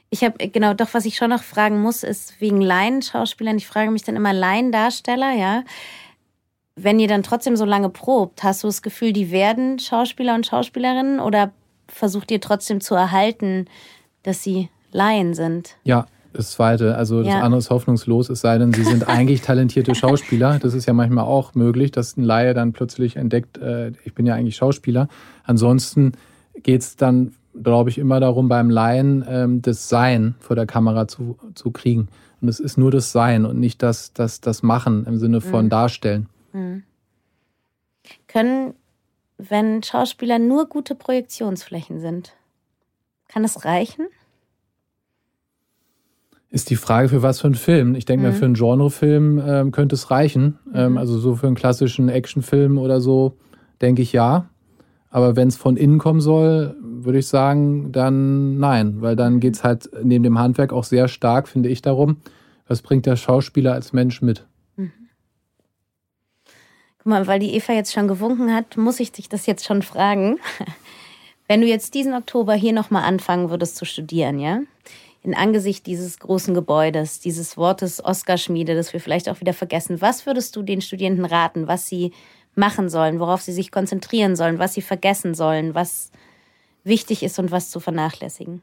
Ich 0.09 0.23
habe, 0.23 0.39
genau, 0.51 0.75
doch, 0.75 0.95
was 0.95 1.05
ich 1.05 1.17
schon 1.17 1.31
noch 1.31 1.43
fragen 1.43 1.83
muss, 1.83 2.05
ist 2.05 2.41
wegen 2.41 2.61
Laienschauspielern. 2.61 3.57
Ich 3.57 3.67
frage 3.67 3.91
mich 3.91 4.05
dann 4.05 4.15
immer 4.15 4.33
Laiendarsteller, 4.33 5.33
ja. 5.33 5.65
Wenn 6.77 7.01
ihr 7.01 7.09
dann 7.09 7.25
trotzdem 7.25 7.57
so 7.57 7.65
lange 7.65 7.91
probt, 7.91 8.45
hast 8.45 8.63
du 8.63 8.69
das 8.69 8.81
Gefühl, 8.81 9.13
die 9.13 9.33
werden 9.33 9.81
Schauspieler 9.81 10.37
und 10.37 10.47
Schauspielerinnen 10.47 11.19
oder 11.19 11.53
versucht 11.89 12.31
ihr 12.31 12.41
trotzdem 12.41 12.83
zu 12.83 12.95
erhalten, 12.95 13.67
dass 14.23 14.45
sie 14.45 14.69
Laien 14.93 15.35
sind? 15.35 15.77
Ja, 15.83 16.07
das 16.35 16.51
zweite. 16.51 16.97
Also 16.97 17.23
das 17.23 17.33
ja. 17.33 17.41
andere 17.41 17.59
ist 17.59 17.71
hoffnungslos, 17.71 18.29
es 18.29 18.41
sei 18.41 18.59
denn, 18.59 18.73
sie 18.73 18.85
sind 18.85 19.09
eigentlich 19.09 19.41
talentierte 19.41 19.95
Schauspieler. 19.95 20.59
Das 20.59 20.75
ist 20.75 20.87
ja 20.87 20.93
manchmal 20.93 21.25
auch 21.25 21.55
möglich, 21.55 21.93
dass 21.93 22.17
ein 22.17 22.25
Laie 22.25 22.55
dann 22.55 22.73
plötzlich 22.73 23.17
entdeckt, 23.17 23.57
äh, 23.59 23.93
ich 24.05 24.15
bin 24.15 24.27
ja 24.27 24.35
eigentlich 24.35 24.57
Schauspieler. 24.57 25.09
Ansonsten 25.45 26.13
geht 26.63 26.83
es 26.83 26.97
dann, 26.97 27.35
glaube 27.63 27.91
ich, 27.91 27.99
immer 27.99 28.21
darum, 28.21 28.49
beim 28.49 28.69
Laien 28.69 29.25
ähm, 29.29 29.63
das 29.63 29.89
Sein 29.89 30.35
vor 30.41 30.57
der 30.57 30.67
Kamera 30.67 31.09
zu, 31.09 31.39
zu 31.55 31.71
kriegen. 31.71 32.09
Und 32.41 32.49
es 32.49 32.61
ist 32.61 32.77
nur 32.77 32.91
das 32.91 33.13
Sein 33.13 33.47
und 33.47 33.59
nicht 33.59 33.83
das, 33.83 34.13
das, 34.13 34.41
das 34.41 34.63
Machen 34.63 35.07
im 35.07 35.19
Sinne 35.19 35.41
von 35.41 35.67
mhm. 35.67 35.71
Darstellen. 35.71 36.29
Mhm. 36.53 36.83
Können, 38.27 38.75
wenn 39.39 39.83
Schauspieler 39.83 40.39
nur 40.39 40.67
gute 40.67 40.95
Projektionsflächen 40.95 42.01
sind, 42.01 42.35
kann 43.29 43.43
das 43.43 43.65
reichen? 43.65 44.07
Ist 46.55 46.71
die 46.71 46.77
Frage, 46.77 47.09
für 47.09 47.21
was 47.21 47.41
für 47.41 47.49
einen 47.49 47.57
Film. 47.57 47.97
Ich 47.97 48.05
denke 48.05 48.25
mhm. 48.25 48.31
mal, 48.31 48.39
für 48.39 48.45
einen 48.45 48.55
Genrefilm 48.55 49.43
ähm, 49.45 49.73
könnte 49.73 49.97
es 49.97 50.13
reichen. 50.13 50.61
Ähm, 50.73 50.93
mhm. 50.93 50.99
also 50.99 51.19
so 51.19 51.35
für 51.35 51.49
einen 51.49 51.57
klassischen 51.57 52.09
Actionfilm 52.09 52.79
oder 52.79 53.01
so, 53.01 53.37
denke 53.83 54.03
ich 54.03 54.13
ja. 54.13 54.49
Aber 55.11 55.35
wenn 55.35 55.49
es 55.49 55.57
von 55.57 55.77
innen 55.77 55.99
kommen 55.99 56.21
soll, 56.21 56.77
würde 56.81 57.19
ich 57.19 57.27
sagen, 57.27 57.91
dann 57.91 58.61
nein. 58.61 59.03
Weil 59.03 59.17
dann 59.17 59.41
geht 59.41 59.55
es 59.55 59.65
halt 59.65 59.91
neben 60.05 60.23
dem 60.23 60.39
Handwerk 60.39 60.73
auch 60.73 60.85
sehr 60.85 61.09
stark, 61.09 61.49
finde 61.49 61.71
ich, 61.71 61.83
darum, 61.83 62.19
was 62.69 62.83
bringt 62.83 63.07
der 63.07 63.17
Schauspieler 63.17 63.73
als 63.73 63.93
Mensch 63.93 64.23
mit. 64.23 64.47
Mhm. 64.77 64.93
Guck 66.99 67.07
mal, 67.07 67.27
weil 67.27 67.41
die 67.41 67.57
Eva 67.57 67.73
jetzt 67.73 67.93
schon 67.93 68.07
gewunken 68.07 68.55
hat, 68.55 68.77
muss 68.77 69.01
ich 69.01 69.11
dich 69.11 69.29
das 69.29 69.47
jetzt 69.47 69.65
schon 69.65 69.83
fragen. 69.83 70.39
Wenn 71.49 71.63
du 71.63 71.67
jetzt 71.67 71.95
diesen 71.95 72.15
Oktober 72.15 72.55
hier 72.55 72.73
nochmal 72.73 73.03
anfangen 73.03 73.51
würdest 73.51 73.75
zu 73.75 73.85
studieren, 73.85 74.39
ja? 74.39 74.61
In 75.25 75.35
Angesicht 75.35 75.87
dieses 75.87 76.19
großen 76.19 76.55
Gebäudes, 76.55 77.19
dieses 77.19 77.57
Wortes 77.57 78.05
Oscar-Schmiede, 78.05 78.75
das 78.75 78.93
wir 78.93 79.01
vielleicht 79.01 79.29
auch 79.29 79.41
wieder 79.41 79.55
vergessen, 79.55 80.01
was 80.01 80.27
würdest 80.27 80.55
du 80.55 80.63
den 80.63 80.83
Studierenden 80.83 81.25
raten, 81.25 81.67
was 81.67 81.89
sie 81.89 82.13
machen 82.55 82.91
sollen, 82.91 83.19
worauf 83.19 83.41
sie 83.41 83.53
sich 83.53 83.73
konzentrieren 83.73 84.37
sollen, 84.37 84.59
was 84.59 84.75
sie 84.75 84.83
vergessen 84.83 85.35
sollen, 85.35 85.75
was 85.75 86.13
wichtig 86.85 87.23
ist 87.23 87.39
und 87.39 87.51
was 87.51 87.71
zu 87.71 87.81
vernachlässigen? 87.81 88.63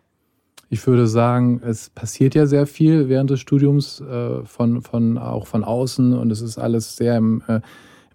Ich 0.69 0.85
würde 0.87 1.07
sagen, 1.07 1.61
es 1.65 1.89
passiert 1.89 2.35
ja 2.35 2.45
sehr 2.45 2.67
viel 2.67 3.09
während 3.09 3.31
des 3.31 3.41
Studiums, 3.41 3.99
äh, 3.99 4.45
von, 4.45 4.83
von, 4.83 5.17
auch 5.17 5.47
von 5.47 5.63
außen 5.63 6.13
und 6.13 6.31
es 6.31 6.41
ist 6.41 6.59
alles 6.59 6.95
sehr 6.95 7.17
im, 7.17 7.43
äh, 7.47 7.59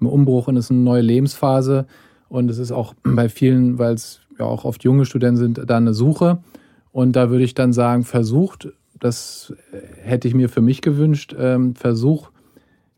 im 0.01 0.07
Umbruch 0.07 0.47
und 0.47 0.57
es 0.57 0.67
ist 0.67 0.71
eine 0.71 0.81
neue 0.81 1.03
Lebensphase 1.03 1.87
und 2.29 2.49
es 2.49 2.59
ist 2.59 2.71
auch 2.71 2.95
bei 3.03 3.29
vielen, 3.29 3.79
weil 3.79 3.95
es 3.95 4.21
ja 4.39 4.47
auch 4.47 4.65
oft 4.65 4.85
junge 4.85 5.05
Studenten 5.05 5.37
sind, 5.37 5.61
da 5.69 5.77
eine 5.77 5.93
Suche. 5.93 6.39
Und 6.97 7.13
da 7.13 7.29
würde 7.29 7.45
ich 7.45 7.53
dann 7.53 7.75
sagen, 7.75 8.05
versucht, 8.05 8.69
das 8.99 9.53
hätte 10.03 10.29
ich 10.29 10.33
mir 10.33 10.49
für 10.49 10.63
mich 10.63 10.81
gewünscht, 10.81 11.37
ähm, 11.39 11.75
versuch 11.75 12.31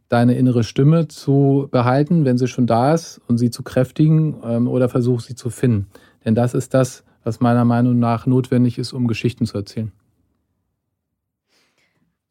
deine 0.08 0.36
innere 0.36 0.62
Stimme 0.62 1.08
zu 1.08 1.66
behalten, 1.72 2.24
wenn 2.24 2.38
sie 2.38 2.46
schon 2.46 2.68
da 2.68 2.94
ist 2.94 3.20
und 3.26 3.38
sie 3.38 3.50
zu 3.50 3.64
kräftigen 3.64 4.36
ähm, 4.44 4.68
oder 4.68 4.88
versuch 4.88 5.18
sie 5.18 5.34
zu 5.34 5.50
finden. 5.50 5.88
Denn 6.24 6.36
das 6.36 6.54
ist 6.54 6.74
das, 6.74 7.02
was 7.24 7.40
meiner 7.40 7.64
Meinung 7.64 7.98
nach 7.98 8.24
notwendig 8.24 8.78
ist, 8.78 8.92
um 8.92 9.08
Geschichten 9.08 9.46
zu 9.46 9.58
erzählen. 9.58 9.90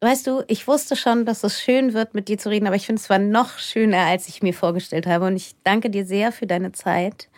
Weißt 0.00 0.26
du, 0.26 0.44
ich 0.46 0.66
wusste 0.66 0.96
schon, 0.96 1.26
dass 1.26 1.44
es 1.44 1.60
schön 1.60 1.92
wird, 1.92 2.14
mit 2.14 2.28
dir 2.28 2.38
zu 2.38 2.48
reden, 2.48 2.66
aber 2.66 2.76
ich 2.76 2.86
finde 2.86 3.02
es 3.02 3.10
war 3.10 3.18
noch 3.18 3.58
schöner, 3.58 4.06
als 4.06 4.26
ich 4.30 4.42
mir 4.42 4.54
vorgestellt 4.54 5.06
habe. 5.06 5.26
Und 5.26 5.36
ich 5.36 5.54
danke 5.64 5.90
dir 5.90 6.06
sehr 6.06 6.32
für 6.32 6.46
deine 6.46 6.72
Zeit 6.72 7.28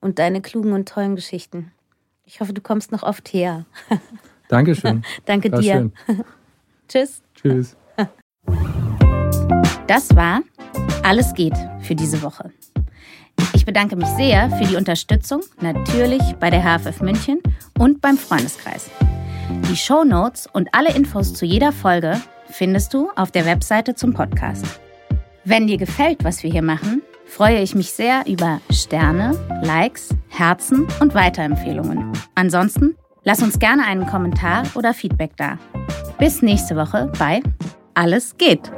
und 0.00 0.18
deine 0.18 0.40
klugen 0.40 0.72
und 0.72 0.88
tollen 0.88 1.14
Geschichten. 1.14 1.70
Ich 2.32 2.40
hoffe, 2.40 2.52
du 2.52 2.60
kommst 2.60 2.92
noch 2.92 3.02
oft 3.02 3.32
her. 3.32 3.66
Dankeschön. 4.48 5.02
Danke 5.24 5.50
war 5.50 5.60
dir. 5.60 5.90
Tschüss. 6.88 7.22
Tschüss. 7.34 7.76
Das 9.88 10.14
war 10.14 10.42
Alles 11.02 11.34
geht 11.34 11.56
für 11.82 11.96
diese 11.96 12.22
Woche. 12.22 12.52
Ich 13.52 13.64
bedanke 13.64 13.96
mich 13.96 14.06
sehr 14.10 14.48
für 14.50 14.64
die 14.64 14.76
Unterstützung, 14.76 15.40
natürlich 15.60 16.22
bei 16.38 16.50
der 16.50 16.62
HFF 16.62 17.00
München 17.00 17.40
und 17.78 18.00
beim 18.00 18.16
Freundeskreis. 18.16 18.90
Die 19.68 19.76
Show 19.76 20.04
Notes 20.04 20.46
und 20.52 20.72
alle 20.72 20.94
Infos 20.94 21.34
zu 21.34 21.44
jeder 21.44 21.72
Folge 21.72 22.20
findest 22.48 22.94
du 22.94 23.10
auf 23.16 23.32
der 23.32 23.44
Webseite 23.44 23.96
zum 23.96 24.14
Podcast. 24.14 24.80
Wenn 25.44 25.66
dir 25.66 25.78
gefällt, 25.78 26.22
was 26.22 26.44
wir 26.44 26.50
hier 26.52 26.62
machen, 26.62 27.02
freue 27.30 27.60
ich 27.60 27.74
mich 27.74 27.92
sehr 27.92 28.24
über 28.26 28.60
Sterne, 28.70 29.38
Likes, 29.62 30.10
Herzen 30.28 30.86
und 31.00 31.14
Weiterempfehlungen. 31.14 32.12
Ansonsten 32.34 32.96
lass 33.24 33.42
uns 33.42 33.58
gerne 33.58 33.84
einen 33.86 34.06
Kommentar 34.06 34.64
oder 34.74 34.92
Feedback 34.92 35.36
da. 35.36 35.58
Bis 36.18 36.42
nächste 36.42 36.76
Woche 36.76 37.10
bei 37.18 37.40
Alles 37.94 38.36
geht. 38.36 38.70